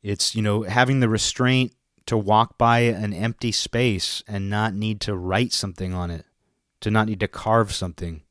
It's, 0.04 0.36
you 0.36 0.41
know, 0.41 0.63
having 0.63 1.00
the 1.00 1.10
restraint 1.10 1.74
to 2.06 2.18
walk 2.18 2.58
by 2.58 2.80
an 2.80 3.13
empty 3.13 3.52
space 3.52 4.24
and 4.28 4.50
not 4.50 4.74
need 4.74 5.02
to 5.02 5.15
write 5.15 5.52
something 5.52 5.94
on 5.94 6.12
it, 6.12 6.26
to 6.82 6.91
not 6.91 7.08
need 7.08 7.20
to 7.22 7.28
carve 7.28 7.74
something. 7.74 8.22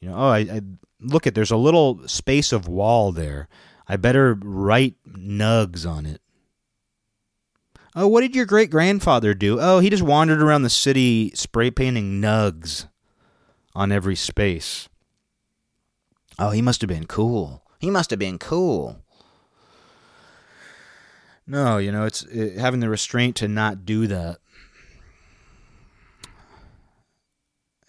You 0.00 0.10
know, 0.10 0.16
oh, 0.16 0.28
I, 0.28 0.38
I 0.38 0.60
look 1.00 1.26
at 1.26 1.34
there's 1.34 1.50
a 1.50 1.56
little 1.56 2.06
space 2.06 2.52
of 2.52 2.68
wall 2.68 3.12
there. 3.12 3.48
I 3.88 3.96
better 3.96 4.34
write 4.34 4.94
nugs 5.06 5.88
on 5.88 6.06
it. 6.06 6.20
Oh, 7.96 8.06
what 8.06 8.20
did 8.20 8.36
your 8.36 8.46
great 8.46 8.70
grandfather 8.70 9.34
do? 9.34 9.58
Oh, 9.60 9.80
he 9.80 9.90
just 9.90 10.02
wandered 10.02 10.40
around 10.40 10.62
the 10.62 10.70
city 10.70 11.32
spray 11.34 11.70
painting 11.70 12.20
nugs 12.20 12.86
on 13.74 13.90
every 13.90 14.14
space. 14.14 14.88
Oh, 16.38 16.50
he 16.50 16.62
must 16.62 16.80
have 16.82 16.88
been 16.88 17.06
cool. 17.06 17.64
He 17.80 17.90
must 17.90 18.10
have 18.10 18.18
been 18.18 18.38
cool. 18.38 19.00
No, 21.46 21.78
you 21.78 21.90
know, 21.90 22.04
it's 22.04 22.22
it, 22.24 22.58
having 22.58 22.78
the 22.78 22.88
restraint 22.88 23.34
to 23.36 23.48
not 23.48 23.84
do 23.84 24.06
that. 24.06 24.38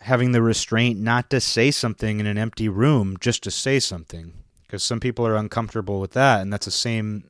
Having 0.02 0.32
the 0.32 0.42
restraint 0.42 1.00
not 1.00 1.30
to 1.30 1.40
say 1.40 1.70
something 1.70 2.20
in 2.20 2.26
an 2.26 2.38
empty 2.38 2.68
room 2.68 3.16
just 3.20 3.44
to 3.44 3.52
say 3.52 3.80
something 3.80 4.34
because 4.64 4.82
some 4.82 5.00
people 5.00 5.28
are 5.28 5.36
uncomfortable 5.36 6.00
with 6.00 6.12
that 6.14 6.42
and 6.42 6.52
that's 6.52 6.66
the 6.66 6.72
same 6.72 7.24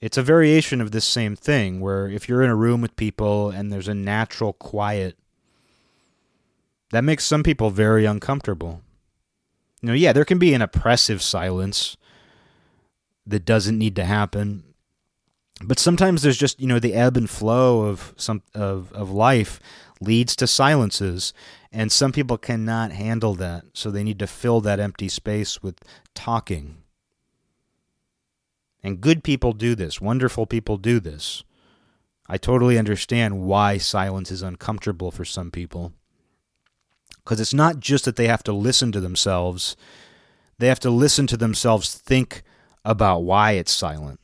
it's 0.00 0.16
a 0.16 0.22
variation 0.22 0.80
of 0.80 0.92
this 0.92 1.04
same 1.04 1.36
thing 1.36 1.78
where 1.78 2.08
if 2.08 2.26
you're 2.26 2.42
in 2.42 2.48
a 2.48 2.56
room 2.56 2.80
with 2.80 2.96
people 2.96 3.50
and 3.50 3.70
there's 3.70 3.88
a 3.88 3.94
natural 3.94 4.54
quiet 4.54 5.16
that 6.90 7.04
makes 7.04 7.24
some 7.24 7.42
people 7.44 7.70
very 7.70 8.04
uncomfortable. 8.04 8.80
You 9.82 9.88
know 9.88 9.94
yeah 9.94 10.14
there 10.14 10.24
can 10.24 10.38
be 10.38 10.54
an 10.54 10.62
oppressive 10.62 11.20
silence 11.20 11.98
that 13.26 13.44
doesn't 13.44 13.78
need 13.78 13.94
to 13.96 14.04
happen 14.04 14.64
but 15.62 15.78
sometimes 15.78 16.22
there's 16.22 16.38
just 16.38 16.60
you 16.60 16.66
know 16.66 16.78
the 16.78 16.94
ebb 16.94 17.18
and 17.18 17.28
flow 17.28 17.82
of 17.82 18.14
some 18.16 18.42
of 18.54 18.90
of 18.92 19.10
life 19.10 19.60
leads 20.00 20.34
to 20.36 20.46
silences 20.46 21.32
and 21.72 21.92
some 21.92 22.10
people 22.10 22.36
cannot 22.36 22.90
handle 22.90 23.34
that, 23.34 23.64
so 23.72 23.90
they 23.90 24.02
need 24.02 24.18
to 24.18 24.26
fill 24.26 24.60
that 24.62 24.80
empty 24.80 25.08
space 25.08 25.62
with 25.62 25.78
talking. 26.14 26.78
And 28.82 29.00
good 29.00 29.22
people 29.22 29.52
do 29.52 29.74
this, 29.74 30.00
wonderful 30.00 30.46
people 30.46 30.78
do 30.78 30.98
this. 30.98 31.44
I 32.26 32.38
totally 32.38 32.78
understand 32.78 33.42
why 33.42 33.78
silence 33.78 34.30
is 34.30 34.42
uncomfortable 34.42 35.10
for 35.10 35.24
some 35.24 35.50
people. 35.50 35.92
Because 37.16 37.40
it's 37.40 37.54
not 37.54 37.78
just 37.78 38.04
that 38.04 38.16
they 38.16 38.26
have 38.26 38.42
to 38.44 38.52
listen 38.52 38.92
to 38.92 39.00
themselves, 39.00 39.76
they 40.58 40.68
have 40.68 40.80
to 40.80 40.90
listen 40.90 41.26
to 41.28 41.36
themselves 41.36 41.94
think 41.94 42.42
about 42.84 43.20
why 43.20 43.52
it's 43.52 43.72
silent 43.72 44.20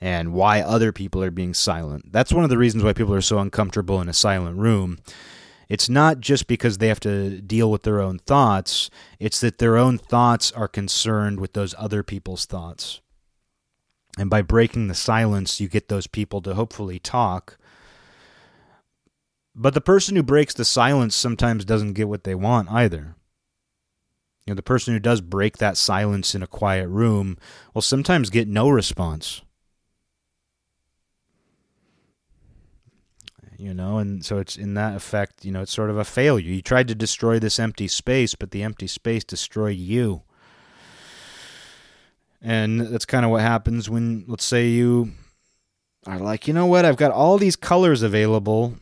and 0.00 0.32
why 0.32 0.60
other 0.60 0.92
people 0.92 1.22
are 1.22 1.30
being 1.30 1.54
silent. 1.54 2.12
That's 2.12 2.32
one 2.32 2.44
of 2.44 2.50
the 2.50 2.58
reasons 2.58 2.84
why 2.84 2.92
people 2.92 3.14
are 3.14 3.20
so 3.20 3.38
uncomfortable 3.38 4.00
in 4.00 4.08
a 4.08 4.14
silent 4.14 4.58
room. 4.58 4.98
It's 5.68 5.88
not 5.88 6.20
just 6.20 6.46
because 6.46 6.78
they 6.78 6.88
have 6.88 7.00
to 7.00 7.40
deal 7.40 7.70
with 7.70 7.82
their 7.82 8.00
own 8.00 8.18
thoughts, 8.20 8.90
it's 9.18 9.40
that 9.40 9.58
their 9.58 9.76
own 9.76 9.98
thoughts 9.98 10.50
are 10.52 10.68
concerned 10.68 11.40
with 11.40 11.52
those 11.52 11.74
other 11.76 12.02
people's 12.02 12.46
thoughts. 12.46 13.00
And 14.18 14.30
by 14.30 14.42
breaking 14.42 14.88
the 14.88 14.94
silence, 14.94 15.60
you 15.60 15.68
get 15.68 15.88
those 15.88 16.06
people 16.06 16.40
to 16.42 16.54
hopefully 16.54 16.98
talk. 16.98 17.58
But 19.54 19.74
the 19.74 19.80
person 19.80 20.16
who 20.16 20.22
breaks 20.22 20.54
the 20.54 20.64
silence 20.64 21.14
sometimes 21.14 21.64
doesn't 21.64 21.92
get 21.92 22.08
what 22.08 22.24
they 22.24 22.34
want 22.34 22.70
either. 22.70 23.16
You 24.46 24.52
know, 24.52 24.56
the 24.56 24.62
person 24.62 24.94
who 24.94 25.00
does 25.00 25.20
break 25.20 25.58
that 25.58 25.76
silence 25.76 26.34
in 26.34 26.42
a 26.42 26.46
quiet 26.46 26.88
room 26.88 27.36
will 27.74 27.82
sometimes 27.82 28.30
get 28.30 28.48
no 28.48 28.70
response. 28.70 29.42
You 33.58 33.74
know 33.74 33.98
and 33.98 34.24
so 34.24 34.38
it's 34.38 34.56
in 34.56 34.74
that 34.74 34.94
effect 34.94 35.44
you 35.44 35.50
know 35.50 35.62
it's 35.62 35.72
sort 35.72 35.90
of 35.90 35.98
a 35.98 36.04
failure. 36.04 36.50
You 36.50 36.62
tried 36.62 36.88
to 36.88 36.94
destroy 36.94 37.38
this 37.38 37.58
empty 37.58 37.88
space 37.88 38.34
but 38.34 38.52
the 38.52 38.62
empty 38.62 38.86
space 38.86 39.24
destroyed 39.24 39.76
you. 39.76 40.22
And 42.40 42.80
that's 42.80 43.04
kind 43.04 43.24
of 43.24 43.32
what 43.32 43.42
happens 43.42 43.90
when 43.90 44.24
let's 44.28 44.44
say 44.44 44.68
you 44.68 45.12
are 46.06 46.18
like 46.18 46.46
you 46.46 46.54
know 46.54 46.66
what? 46.66 46.84
I've 46.84 46.96
got 46.96 47.10
all 47.10 47.36
these 47.36 47.56
colors 47.56 48.02
available 48.02 48.74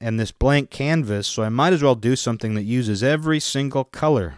and 0.00 0.18
this 0.18 0.32
blank 0.32 0.70
canvas 0.70 1.26
so 1.26 1.42
i 1.42 1.50
might 1.50 1.74
as 1.74 1.82
well 1.82 1.94
do 1.94 2.16
something 2.16 2.54
that 2.54 2.62
uses 2.62 3.02
every 3.02 3.38
single 3.38 3.84
color. 3.84 4.34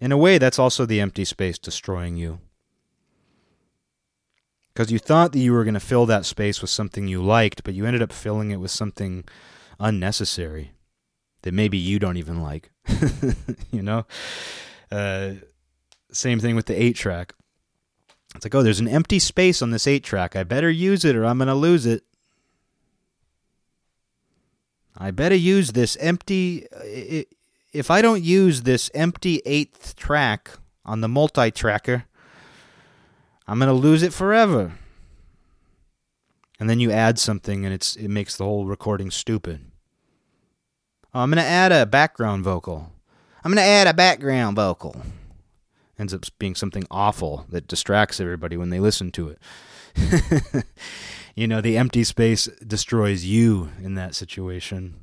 In 0.00 0.12
a 0.12 0.16
way 0.16 0.38
that's 0.38 0.58
also 0.58 0.86
the 0.86 1.00
empty 1.00 1.24
space 1.24 1.58
destroying 1.58 2.16
you 2.16 2.40
because 4.74 4.90
you 4.90 4.98
thought 4.98 5.32
that 5.32 5.38
you 5.38 5.52
were 5.52 5.64
going 5.64 5.74
to 5.74 5.80
fill 5.80 6.04
that 6.06 6.26
space 6.26 6.60
with 6.60 6.70
something 6.70 7.06
you 7.06 7.22
liked, 7.22 7.62
but 7.62 7.74
you 7.74 7.86
ended 7.86 8.02
up 8.02 8.12
filling 8.12 8.50
it 8.50 8.56
with 8.56 8.72
something 8.72 9.24
unnecessary 9.78 10.72
that 11.42 11.54
maybe 11.54 11.78
you 11.78 11.98
don't 11.98 12.16
even 12.16 12.42
like. 12.42 12.70
you 13.70 13.82
know? 13.82 14.04
Uh, 14.90 15.34
same 16.10 16.40
thing 16.40 16.56
with 16.56 16.66
the 16.66 16.80
8 16.80 16.96
track. 16.96 17.34
It's 18.34 18.44
like, 18.44 18.54
oh, 18.54 18.64
there's 18.64 18.80
an 18.80 18.88
empty 18.88 19.20
space 19.20 19.62
on 19.62 19.70
this 19.70 19.86
8 19.86 20.02
track. 20.02 20.34
I 20.34 20.42
better 20.42 20.70
use 20.70 21.04
it 21.04 21.14
or 21.14 21.24
I'm 21.24 21.38
going 21.38 21.48
to 21.48 21.54
lose 21.54 21.86
it. 21.86 22.02
I 24.96 25.10
better 25.10 25.34
use 25.34 25.72
this 25.72 25.96
empty. 25.96 26.66
If 27.72 27.90
I 27.90 28.00
don't 28.00 28.22
use 28.22 28.62
this 28.62 28.90
empty 28.94 29.42
eighth 29.44 29.96
track 29.96 30.50
on 30.84 31.00
the 31.00 31.08
multi 31.08 31.50
tracker, 31.50 32.04
I'm 33.46 33.58
going 33.58 33.68
to 33.68 33.74
lose 33.74 34.02
it 34.02 34.12
forever. 34.12 34.72
And 36.58 36.70
then 36.70 36.80
you 36.80 36.90
add 36.90 37.18
something 37.18 37.64
and 37.64 37.74
it's 37.74 37.96
it 37.96 38.08
makes 38.08 38.36
the 38.36 38.44
whole 38.44 38.66
recording 38.66 39.10
stupid. 39.10 39.60
Oh, 41.12 41.20
I'm 41.20 41.30
going 41.30 41.42
to 41.42 41.48
add 41.48 41.72
a 41.72 41.86
background 41.86 42.44
vocal. 42.44 42.92
I'm 43.44 43.52
going 43.52 43.62
to 43.64 43.70
add 43.70 43.86
a 43.86 43.94
background 43.94 44.56
vocal. 44.56 44.96
Ends 45.98 46.14
up 46.14 46.24
being 46.38 46.54
something 46.54 46.86
awful 46.90 47.46
that 47.50 47.68
distracts 47.68 48.20
everybody 48.20 48.56
when 48.56 48.70
they 48.70 48.80
listen 48.80 49.12
to 49.12 49.28
it. 49.28 50.64
you 51.36 51.46
know, 51.46 51.60
the 51.60 51.76
empty 51.76 52.02
space 52.02 52.46
destroys 52.66 53.24
you 53.24 53.70
in 53.82 53.94
that 53.94 54.14
situation. 54.14 54.94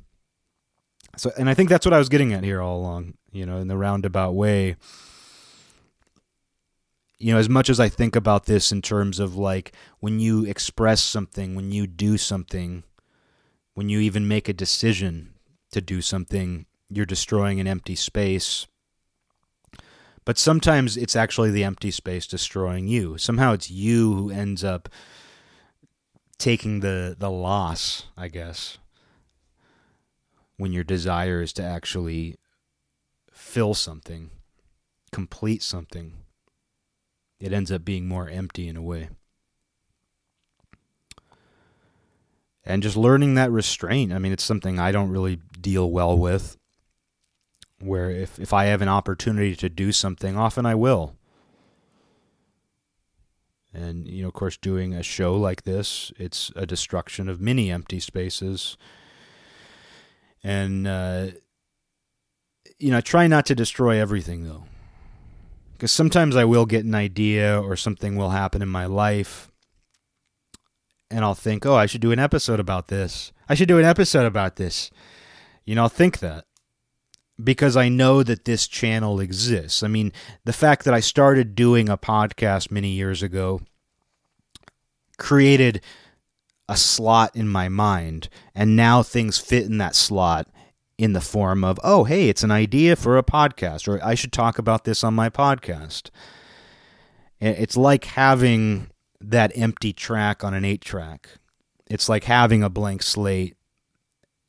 So, 1.16 1.30
and 1.38 1.48
I 1.48 1.54
think 1.54 1.68
that's 1.68 1.86
what 1.86 1.94
I 1.94 1.98
was 1.98 2.08
getting 2.08 2.32
at 2.32 2.44
here 2.44 2.60
all 2.60 2.78
along, 2.78 3.14
you 3.30 3.46
know, 3.46 3.58
in 3.58 3.68
the 3.68 3.76
roundabout 3.76 4.32
way 4.32 4.76
you 7.22 7.32
know, 7.32 7.38
as 7.38 7.48
much 7.48 7.70
as 7.70 7.78
I 7.78 7.88
think 7.88 8.16
about 8.16 8.46
this 8.46 8.72
in 8.72 8.82
terms 8.82 9.20
of 9.20 9.36
like 9.36 9.72
when 10.00 10.18
you 10.18 10.44
express 10.44 11.00
something, 11.00 11.54
when 11.54 11.70
you 11.70 11.86
do 11.86 12.18
something, 12.18 12.82
when 13.74 13.88
you 13.88 14.00
even 14.00 14.26
make 14.26 14.48
a 14.48 14.52
decision 14.52 15.34
to 15.70 15.80
do 15.80 16.02
something, 16.02 16.66
you're 16.88 17.06
destroying 17.06 17.60
an 17.60 17.68
empty 17.68 17.94
space. 17.94 18.66
But 20.24 20.36
sometimes 20.36 20.96
it's 20.96 21.14
actually 21.14 21.52
the 21.52 21.62
empty 21.62 21.92
space 21.92 22.26
destroying 22.26 22.88
you. 22.88 23.16
Somehow 23.18 23.52
it's 23.52 23.70
you 23.70 24.14
who 24.14 24.30
ends 24.32 24.64
up 24.64 24.88
taking 26.38 26.80
the 26.80 27.14
the 27.16 27.30
loss, 27.30 28.06
I 28.16 28.26
guess. 28.26 28.78
When 30.56 30.72
your 30.72 30.84
desire 30.84 31.40
is 31.40 31.52
to 31.52 31.62
actually 31.62 32.34
fill 33.30 33.74
something, 33.74 34.30
complete 35.12 35.62
something 35.62 36.21
it 37.42 37.52
ends 37.52 37.72
up 37.72 37.84
being 37.84 38.06
more 38.06 38.28
empty 38.28 38.68
in 38.68 38.76
a 38.76 38.82
way. 38.82 39.08
And 42.64 42.84
just 42.84 42.96
learning 42.96 43.34
that 43.34 43.50
restraint. 43.50 44.12
I 44.12 44.18
mean, 44.18 44.30
it's 44.30 44.44
something 44.44 44.78
I 44.78 44.92
don't 44.92 45.10
really 45.10 45.40
deal 45.60 45.90
well 45.90 46.16
with. 46.16 46.56
Where 47.80 48.08
if, 48.10 48.38
if 48.38 48.52
I 48.52 48.66
have 48.66 48.80
an 48.80 48.88
opportunity 48.88 49.56
to 49.56 49.68
do 49.68 49.90
something, 49.90 50.36
often 50.36 50.64
I 50.64 50.76
will. 50.76 51.16
And, 53.74 54.06
you 54.06 54.22
know, 54.22 54.28
of 54.28 54.34
course, 54.34 54.56
doing 54.56 54.94
a 54.94 55.02
show 55.02 55.34
like 55.34 55.62
this, 55.62 56.12
it's 56.18 56.52
a 56.54 56.64
destruction 56.64 57.28
of 57.28 57.40
many 57.40 57.72
empty 57.72 57.98
spaces. 57.98 58.76
And, 60.44 60.86
uh, 60.86 61.26
you 62.78 62.92
know, 62.92 62.98
I 62.98 63.00
try 63.00 63.26
not 63.26 63.46
to 63.46 63.56
destroy 63.56 63.98
everything, 63.98 64.44
though 64.44 64.66
because 65.82 65.90
sometimes 65.90 66.36
I 66.36 66.44
will 66.44 66.64
get 66.64 66.84
an 66.84 66.94
idea 66.94 67.60
or 67.60 67.74
something 67.74 68.14
will 68.14 68.30
happen 68.30 68.62
in 68.62 68.68
my 68.68 68.86
life 68.86 69.50
and 71.10 71.24
I'll 71.24 71.34
think, 71.34 71.66
oh, 71.66 71.74
I 71.74 71.86
should 71.86 72.00
do 72.00 72.12
an 72.12 72.20
episode 72.20 72.60
about 72.60 72.86
this. 72.86 73.32
I 73.48 73.56
should 73.56 73.66
do 73.66 73.80
an 73.80 73.84
episode 73.84 74.24
about 74.24 74.54
this. 74.54 74.92
You 75.64 75.74
know, 75.74 75.82
I'll 75.82 75.88
think 75.88 76.20
that 76.20 76.44
because 77.42 77.76
I 77.76 77.88
know 77.88 78.22
that 78.22 78.44
this 78.44 78.68
channel 78.68 79.18
exists. 79.18 79.82
I 79.82 79.88
mean, 79.88 80.12
the 80.44 80.52
fact 80.52 80.84
that 80.84 80.94
I 80.94 81.00
started 81.00 81.56
doing 81.56 81.88
a 81.88 81.98
podcast 81.98 82.70
many 82.70 82.90
years 82.90 83.20
ago 83.20 83.60
created 85.18 85.80
a 86.68 86.76
slot 86.76 87.34
in 87.34 87.48
my 87.48 87.68
mind, 87.68 88.28
and 88.54 88.76
now 88.76 89.02
things 89.02 89.38
fit 89.38 89.64
in 89.64 89.78
that 89.78 89.96
slot 89.96 90.46
in 90.98 91.12
the 91.12 91.20
form 91.20 91.64
of, 91.64 91.78
oh, 91.82 92.04
hey, 92.04 92.28
it's 92.28 92.42
an 92.42 92.50
idea 92.50 92.96
for 92.96 93.16
a 93.16 93.22
podcast, 93.22 93.88
or 93.88 94.02
I 94.04 94.14
should 94.14 94.32
talk 94.32 94.58
about 94.58 94.84
this 94.84 95.02
on 95.02 95.14
my 95.14 95.28
podcast. 95.30 96.10
It's 97.40 97.76
like 97.76 98.04
having 98.04 98.90
that 99.20 99.52
empty 99.56 99.92
track 99.92 100.44
on 100.44 100.54
an 100.54 100.64
eight 100.64 100.80
track. 100.80 101.28
It's 101.88 102.08
like 102.08 102.24
having 102.24 102.62
a 102.62 102.70
blank 102.70 103.02
slate. 103.02 103.56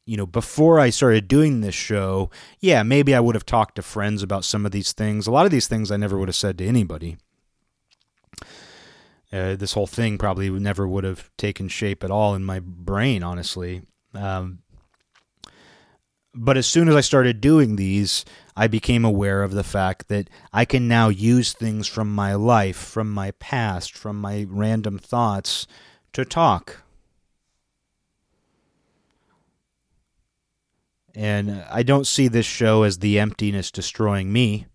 You 0.06 0.18
know, 0.18 0.26
before 0.26 0.80
I 0.80 0.90
started 0.90 1.28
doing 1.28 1.62
this 1.62 1.76
show, 1.76 2.30
yeah, 2.60 2.84
maybe 2.84 3.16
I 3.16 3.20
would 3.20 3.36
have 3.36 3.46
talked 3.46 3.76
to 3.76 3.82
friends 3.82 4.22
about 4.22 4.44
some 4.44 4.66
of 4.66 4.72
these 4.72 4.92
things. 4.92 5.28
A 5.28 5.32
lot 5.32 5.46
of 5.46 5.52
these 5.52 5.68
things 5.68 5.92
I 5.92 5.98
never 5.98 6.18
would 6.18 6.28
have 6.28 6.36
said 6.36 6.58
to 6.58 6.66
anybody. 6.66 7.18
Uh, 9.32 9.56
this 9.56 9.74
whole 9.74 9.88
thing 9.88 10.18
probably 10.18 10.50
never 10.50 10.88
would 10.88 11.04
have 11.04 11.32
taken 11.38 11.68
shape 11.68 12.04
at 12.04 12.12
all 12.12 12.36
in 12.36 12.44
my 12.44 12.60
brain, 12.60 13.24
honestly. 13.24 13.82
Um, 14.14 14.60
but 16.36 16.58
as 16.58 16.66
soon 16.66 16.90
as 16.90 16.96
I 16.96 17.02
started 17.02 17.42
doing 17.42 17.76
these, 17.76 18.26
I 18.56 18.68
became 18.68 19.06
aware 19.06 19.44
of 19.44 19.52
the 19.52 19.64
fact 19.64 20.08
that 20.08 20.30
I 20.52 20.66
can 20.66 20.88
now 20.88 21.10
use 21.10 21.54
things 21.54 21.88
from 21.88 22.14
my 22.14 22.34
life, 22.34 22.78
from 22.78 23.12
my 23.12 23.32
past, 23.32 23.96
from 23.96 24.20
my 24.20 24.46
random 24.50 24.98
thoughts 24.98 25.68
to 26.14 26.26
talk. 26.26 26.82
And 31.16 31.64
I 31.70 31.84
don't 31.84 32.08
see 32.08 32.28
this 32.28 32.48
show 32.48 32.84
as 32.84 33.00
the 33.00 33.20
emptiness 33.20 33.70
destroying 33.70 34.34
me. 34.34 34.66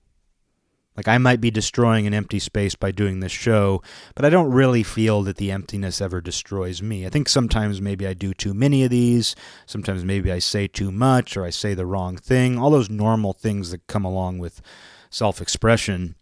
Like 0.99 1.07
I 1.07 1.17
might 1.19 1.41
be 1.41 1.53
destroying 1.53 2.09
an 2.09 2.13
empty 2.13 2.41
space 2.41 2.75
by 2.75 2.91
doing 2.91 3.21
this 3.21 3.31
show, 3.31 3.83
but 4.17 4.25
I 4.25 4.31
don't 4.31 4.51
really 4.51 4.83
feel 4.83 5.23
that 5.23 5.37
the 5.37 5.53
emptiness 5.53 6.01
ever 6.01 6.21
destroys 6.21 6.83
me. 6.83 7.07
I 7.07 7.09
think 7.09 7.29
sometimes 7.29 7.81
maybe 7.81 8.05
I 8.05 8.15
do 8.15 8.35
too 8.35 8.53
many 8.53 8.83
of 8.83 8.91
these, 8.91 9.37
sometimes 9.65 10.05
maybe 10.05 10.33
I 10.33 10.41
say 10.41 10.67
too 10.67 10.91
much 10.91 11.37
or 11.37 11.45
I 11.45 11.51
say 11.51 11.73
the 11.73 11.87
wrong 11.87 12.17
thing, 12.17 12.59
all 12.59 12.71
those 12.71 12.91
normal 12.91 13.33
things 13.33 13.71
that 13.71 13.87
come 13.87 14.05
along 14.05 14.39
with 14.39 14.61
self-expression. 15.09 16.17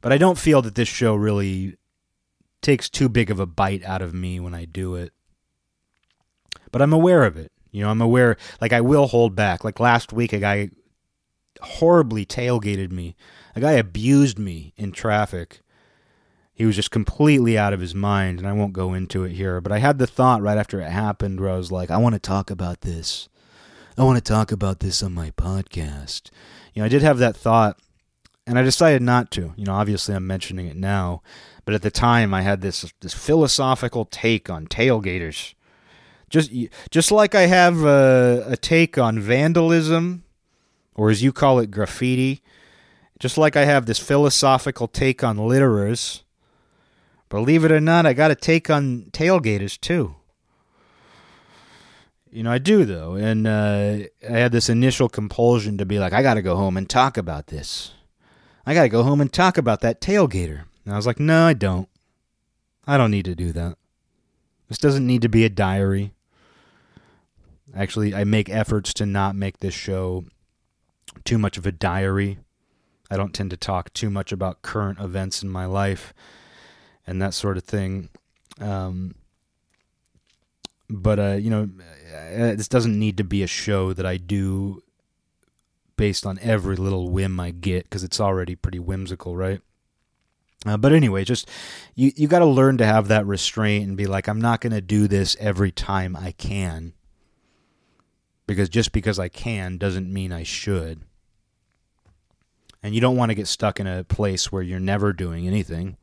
But 0.00 0.12
I 0.12 0.16
don't 0.16 0.38
feel 0.38 0.62
that 0.62 0.76
this 0.76 0.86
show 0.86 1.16
really 1.16 1.76
takes 2.62 2.88
too 2.88 3.08
big 3.08 3.32
of 3.32 3.40
a 3.40 3.46
bite 3.46 3.82
out 3.82 4.00
of 4.00 4.14
me 4.14 4.38
when 4.38 4.54
I 4.54 4.64
do 4.64 4.94
it. 4.94 5.12
But 6.70 6.82
I'm 6.82 6.92
aware 6.92 7.24
of 7.24 7.36
it. 7.36 7.50
You 7.72 7.82
know, 7.82 7.90
I'm 7.90 8.00
aware, 8.00 8.36
like, 8.60 8.72
I 8.72 8.80
will 8.80 9.08
hold 9.08 9.34
back. 9.34 9.64
Like 9.64 9.80
last 9.80 10.12
week, 10.12 10.32
a 10.32 10.38
guy 10.38 10.70
horribly 11.60 12.24
tailgated 12.24 12.92
me 12.92 13.16
a 13.54 13.60
guy 13.60 13.72
abused 13.72 14.38
me 14.38 14.72
in 14.76 14.92
traffic. 14.92 15.60
He 16.52 16.66
was 16.66 16.76
just 16.76 16.90
completely 16.90 17.56
out 17.56 17.72
of 17.72 17.80
his 17.80 17.94
mind, 17.94 18.38
and 18.38 18.46
I 18.46 18.52
won't 18.52 18.72
go 18.72 18.92
into 18.92 19.24
it 19.24 19.32
here. 19.32 19.60
But 19.60 19.72
I 19.72 19.78
had 19.78 19.98
the 19.98 20.06
thought 20.06 20.42
right 20.42 20.58
after 20.58 20.80
it 20.80 20.90
happened 20.90 21.40
where 21.40 21.50
I 21.50 21.56
was 21.56 21.72
like, 21.72 21.90
I 21.90 21.96
want 21.96 22.14
to 22.14 22.18
talk 22.18 22.50
about 22.50 22.82
this. 22.82 23.28
I 23.96 24.04
want 24.04 24.16
to 24.16 24.32
talk 24.32 24.52
about 24.52 24.80
this 24.80 25.02
on 25.02 25.12
my 25.12 25.30
podcast. 25.32 26.30
You 26.74 26.80
know, 26.80 26.86
I 26.86 26.88
did 26.88 27.02
have 27.02 27.18
that 27.18 27.36
thought, 27.36 27.78
and 28.46 28.58
I 28.58 28.62
decided 28.62 29.02
not 29.02 29.30
to. 29.32 29.52
You 29.56 29.64
know, 29.64 29.72
obviously 29.72 30.14
I'm 30.14 30.26
mentioning 30.26 30.66
it 30.66 30.76
now, 30.76 31.22
but 31.64 31.74
at 31.74 31.82
the 31.82 31.90
time 31.90 32.32
I 32.32 32.42
had 32.42 32.60
this 32.60 32.92
this 33.00 33.14
philosophical 33.14 34.04
take 34.04 34.48
on 34.50 34.66
tailgaters. 34.66 35.54
Just 36.28 36.50
just 36.90 37.10
like 37.10 37.34
I 37.34 37.42
have 37.42 37.84
a, 37.84 38.44
a 38.46 38.56
take 38.56 38.96
on 38.96 39.18
vandalism, 39.18 40.24
or 40.94 41.10
as 41.10 41.22
you 41.22 41.32
call 41.32 41.58
it, 41.58 41.70
graffiti. 41.70 42.42
Just 43.20 43.36
like 43.36 43.54
I 43.54 43.66
have 43.66 43.86
this 43.86 43.98
philosophical 43.98 44.88
take 44.88 45.22
on 45.22 45.36
litterers. 45.36 46.22
Believe 47.28 47.64
it 47.64 47.70
or 47.70 47.80
not, 47.80 48.06
I 48.06 48.14
got 48.14 48.30
a 48.30 48.34
take 48.34 48.68
on 48.70 49.10
tailgaters 49.12 49.78
too. 49.78 50.16
You 52.32 52.42
know, 52.42 52.50
I 52.50 52.58
do 52.58 52.84
though, 52.84 53.14
and 53.14 53.46
uh, 53.46 53.98
I 54.28 54.32
had 54.32 54.52
this 54.52 54.68
initial 54.68 55.08
compulsion 55.08 55.78
to 55.78 55.84
be 55.84 55.98
like, 55.98 56.12
I 56.12 56.22
got 56.22 56.34
to 56.34 56.42
go 56.42 56.56
home 56.56 56.76
and 56.76 56.88
talk 56.88 57.16
about 57.16 57.48
this. 57.48 57.92
I 58.64 58.72
got 58.72 58.82
to 58.82 58.88
go 58.88 59.02
home 59.02 59.20
and 59.20 59.32
talk 59.32 59.58
about 59.58 59.80
that 59.82 60.00
tailgater. 60.00 60.62
And 60.84 60.94
I 60.94 60.96
was 60.96 61.06
like, 61.06 61.20
no, 61.20 61.46
I 61.46 61.52
don't. 61.52 61.88
I 62.86 62.96
don't 62.96 63.10
need 63.10 63.26
to 63.26 63.34
do 63.34 63.52
that. 63.52 63.76
This 64.68 64.78
doesn't 64.78 65.06
need 65.06 65.22
to 65.22 65.28
be 65.28 65.44
a 65.44 65.50
diary. 65.50 66.14
Actually, 67.74 68.14
I 68.14 68.24
make 68.24 68.48
efforts 68.48 68.94
to 68.94 69.06
not 69.06 69.36
make 69.36 69.58
this 69.58 69.74
show 69.74 70.24
too 71.24 71.38
much 71.38 71.58
of 71.58 71.66
a 71.66 71.72
diary. 71.72 72.38
I 73.10 73.16
don't 73.16 73.34
tend 73.34 73.50
to 73.50 73.56
talk 73.56 73.92
too 73.92 74.10
much 74.10 74.32
about 74.32 74.62
current 74.62 75.00
events 75.00 75.42
in 75.42 75.48
my 75.48 75.66
life 75.66 76.14
and 77.06 77.20
that 77.20 77.34
sort 77.34 77.56
of 77.56 77.64
thing. 77.64 78.08
Um, 78.60 79.14
but 80.88 81.18
uh, 81.18 81.32
you 81.32 81.50
know, 81.50 81.68
uh, 82.14 82.54
this 82.54 82.68
doesn't 82.68 82.98
need 82.98 83.16
to 83.16 83.24
be 83.24 83.42
a 83.42 83.48
show 83.48 83.92
that 83.92 84.06
I 84.06 84.16
do 84.16 84.82
based 85.96 86.24
on 86.24 86.38
every 86.40 86.76
little 86.76 87.10
whim 87.10 87.38
I 87.38 87.50
get 87.50 87.84
because 87.84 88.04
it's 88.04 88.20
already 88.20 88.54
pretty 88.54 88.78
whimsical, 88.78 89.36
right? 89.36 89.60
Uh, 90.66 90.76
but 90.76 90.92
anyway, 90.92 91.24
just 91.24 91.48
you 91.94 92.12
you 92.16 92.28
got 92.28 92.40
to 92.40 92.46
learn 92.46 92.78
to 92.78 92.86
have 92.86 93.08
that 93.08 93.26
restraint 93.26 93.88
and 93.88 93.96
be 93.96 94.06
like, 94.06 94.28
I'm 94.28 94.40
not 94.40 94.60
going 94.60 94.72
to 94.72 94.80
do 94.80 95.08
this 95.08 95.36
every 95.40 95.72
time 95.72 96.14
I 96.16 96.32
can, 96.32 96.92
because 98.46 98.68
just 98.68 98.92
because 98.92 99.18
I 99.18 99.28
can 99.28 99.78
doesn't 99.78 100.12
mean 100.12 100.32
I 100.32 100.42
should. 100.42 101.02
And 102.82 102.94
you 102.94 103.00
don't 103.00 103.16
want 103.16 103.30
to 103.30 103.34
get 103.34 103.46
stuck 103.46 103.78
in 103.78 103.86
a 103.86 104.04
place 104.04 104.50
where 104.50 104.62
you're 104.62 104.80
never 104.80 105.12
doing 105.12 105.46
anything 105.46 105.96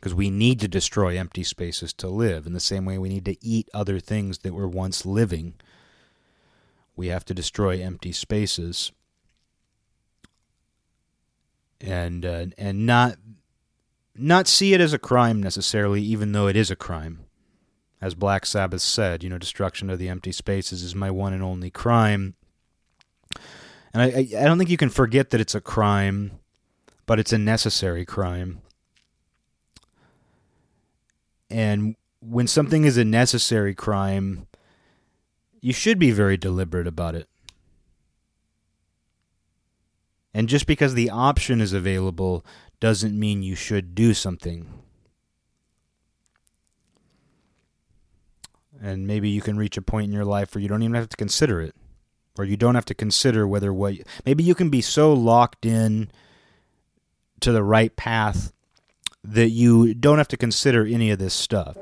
because 0.00 0.14
we 0.14 0.30
need 0.30 0.58
to 0.60 0.68
destroy 0.68 1.18
empty 1.18 1.44
spaces 1.44 1.92
to 1.92 2.08
live. 2.08 2.46
In 2.46 2.54
the 2.54 2.60
same 2.60 2.86
way, 2.86 2.96
we 2.96 3.10
need 3.10 3.26
to 3.26 3.44
eat 3.44 3.68
other 3.74 4.00
things 4.00 4.38
that 4.38 4.54
were 4.54 4.68
once 4.68 5.04
living. 5.04 5.54
We 6.96 7.08
have 7.08 7.24
to 7.26 7.34
destroy 7.34 7.82
empty 7.82 8.12
spaces, 8.12 8.92
and 11.80 12.24
uh, 12.24 12.46
and 12.56 12.86
not 12.86 13.16
not 14.14 14.48
see 14.48 14.74
it 14.74 14.80
as 14.80 14.92
a 14.92 14.98
crime 14.98 15.42
necessarily, 15.42 16.02
even 16.02 16.32
though 16.32 16.46
it 16.46 16.56
is 16.56 16.70
a 16.70 16.76
crime. 16.76 17.20
As 18.02 18.14
Black 18.14 18.46
Sabbath 18.46 18.80
said, 18.80 19.22
you 19.22 19.28
know, 19.28 19.36
destruction 19.36 19.90
of 19.90 19.98
the 19.98 20.08
empty 20.08 20.32
spaces 20.32 20.82
is 20.82 20.94
my 20.94 21.10
one 21.10 21.34
and 21.34 21.42
only 21.42 21.70
crime. 21.70 22.34
And 23.92 24.02
I, 24.02 24.06
I, 24.06 24.42
I 24.42 24.44
don't 24.44 24.58
think 24.58 24.70
you 24.70 24.76
can 24.76 24.90
forget 24.90 25.30
that 25.30 25.40
it's 25.40 25.54
a 25.54 25.60
crime, 25.60 26.32
but 27.06 27.18
it's 27.18 27.32
a 27.32 27.38
necessary 27.38 28.04
crime 28.04 28.62
and 31.50 31.96
when 32.20 32.46
something 32.46 32.84
is 32.84 32.96
a 32.96 33.04
necessary 33.04 33.74
crime, 33.74 34.46
you 35.60 35.72
should 35.72 35.98
be 35.98 36.12
very 36.12 36.36
deliberate 36.36 36.86
about 36.86 37.14
it. 37.14 37.28
And 40.32 40.48
just 40.48 40.66
because 40.66 40.94
the 40.94 41.10
option 41.10 41.60
is 41.60 41.72
available 41.72 42.46
doesn't 42.78 43.18
mean 43.18 43.42
you 43.42 43.56
should 43.56 43.94
do 43.96 44.14
something. 44.14 44.68
And 48.80 49.06
maybe 49.06 49.28
you 49.28 49.42
can 49.42 49.58
reach 49.58 49.76
a 49.76 49.82
point 49.82 50.06
in 50.06 50.12
your 50.12 50.24
life 50.24 50.54
where 50.54 50.62
you 50.62 50.68
don't 50.68 50.82
even 50.82 50.94
have 50.94 51.08
to 51.08 51.16
consider 51.16 51.60
it. 51.60 51.74
Or 52.40 52.44
you 52.44 52.56
don't 52.56 52.74
have 52.74 52.86
to 52.86 52.94
consider 52.94 53.46
whether 53.46 53.70
what. 53.70 53.96
Maybe 54.24 54.42
you 54.42 54.54
can 54.54 54.70
be 54.70 54.80
so 54.80 55.12
locked 55.12 55.66
in 55.66 56.10
to 57.40 57.52
the 57.52 57.62
right 57.62 57.94
path 57.94 58.50
that 59.22 59.50
you 59.50 59.92
don't 59.92 60.16
have 60.16 60.28
to 60.28 60.38
consider 60.38 60.86
any 60.86 61.10
of 61.10 61.18
this 61.18 61.34
stuff. 61.34 61.76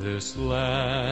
This 0.00 0.36
land 0.36 1.11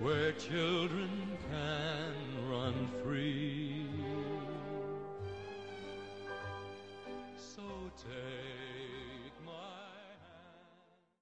where 0.00 0.32
children 0.32 1.19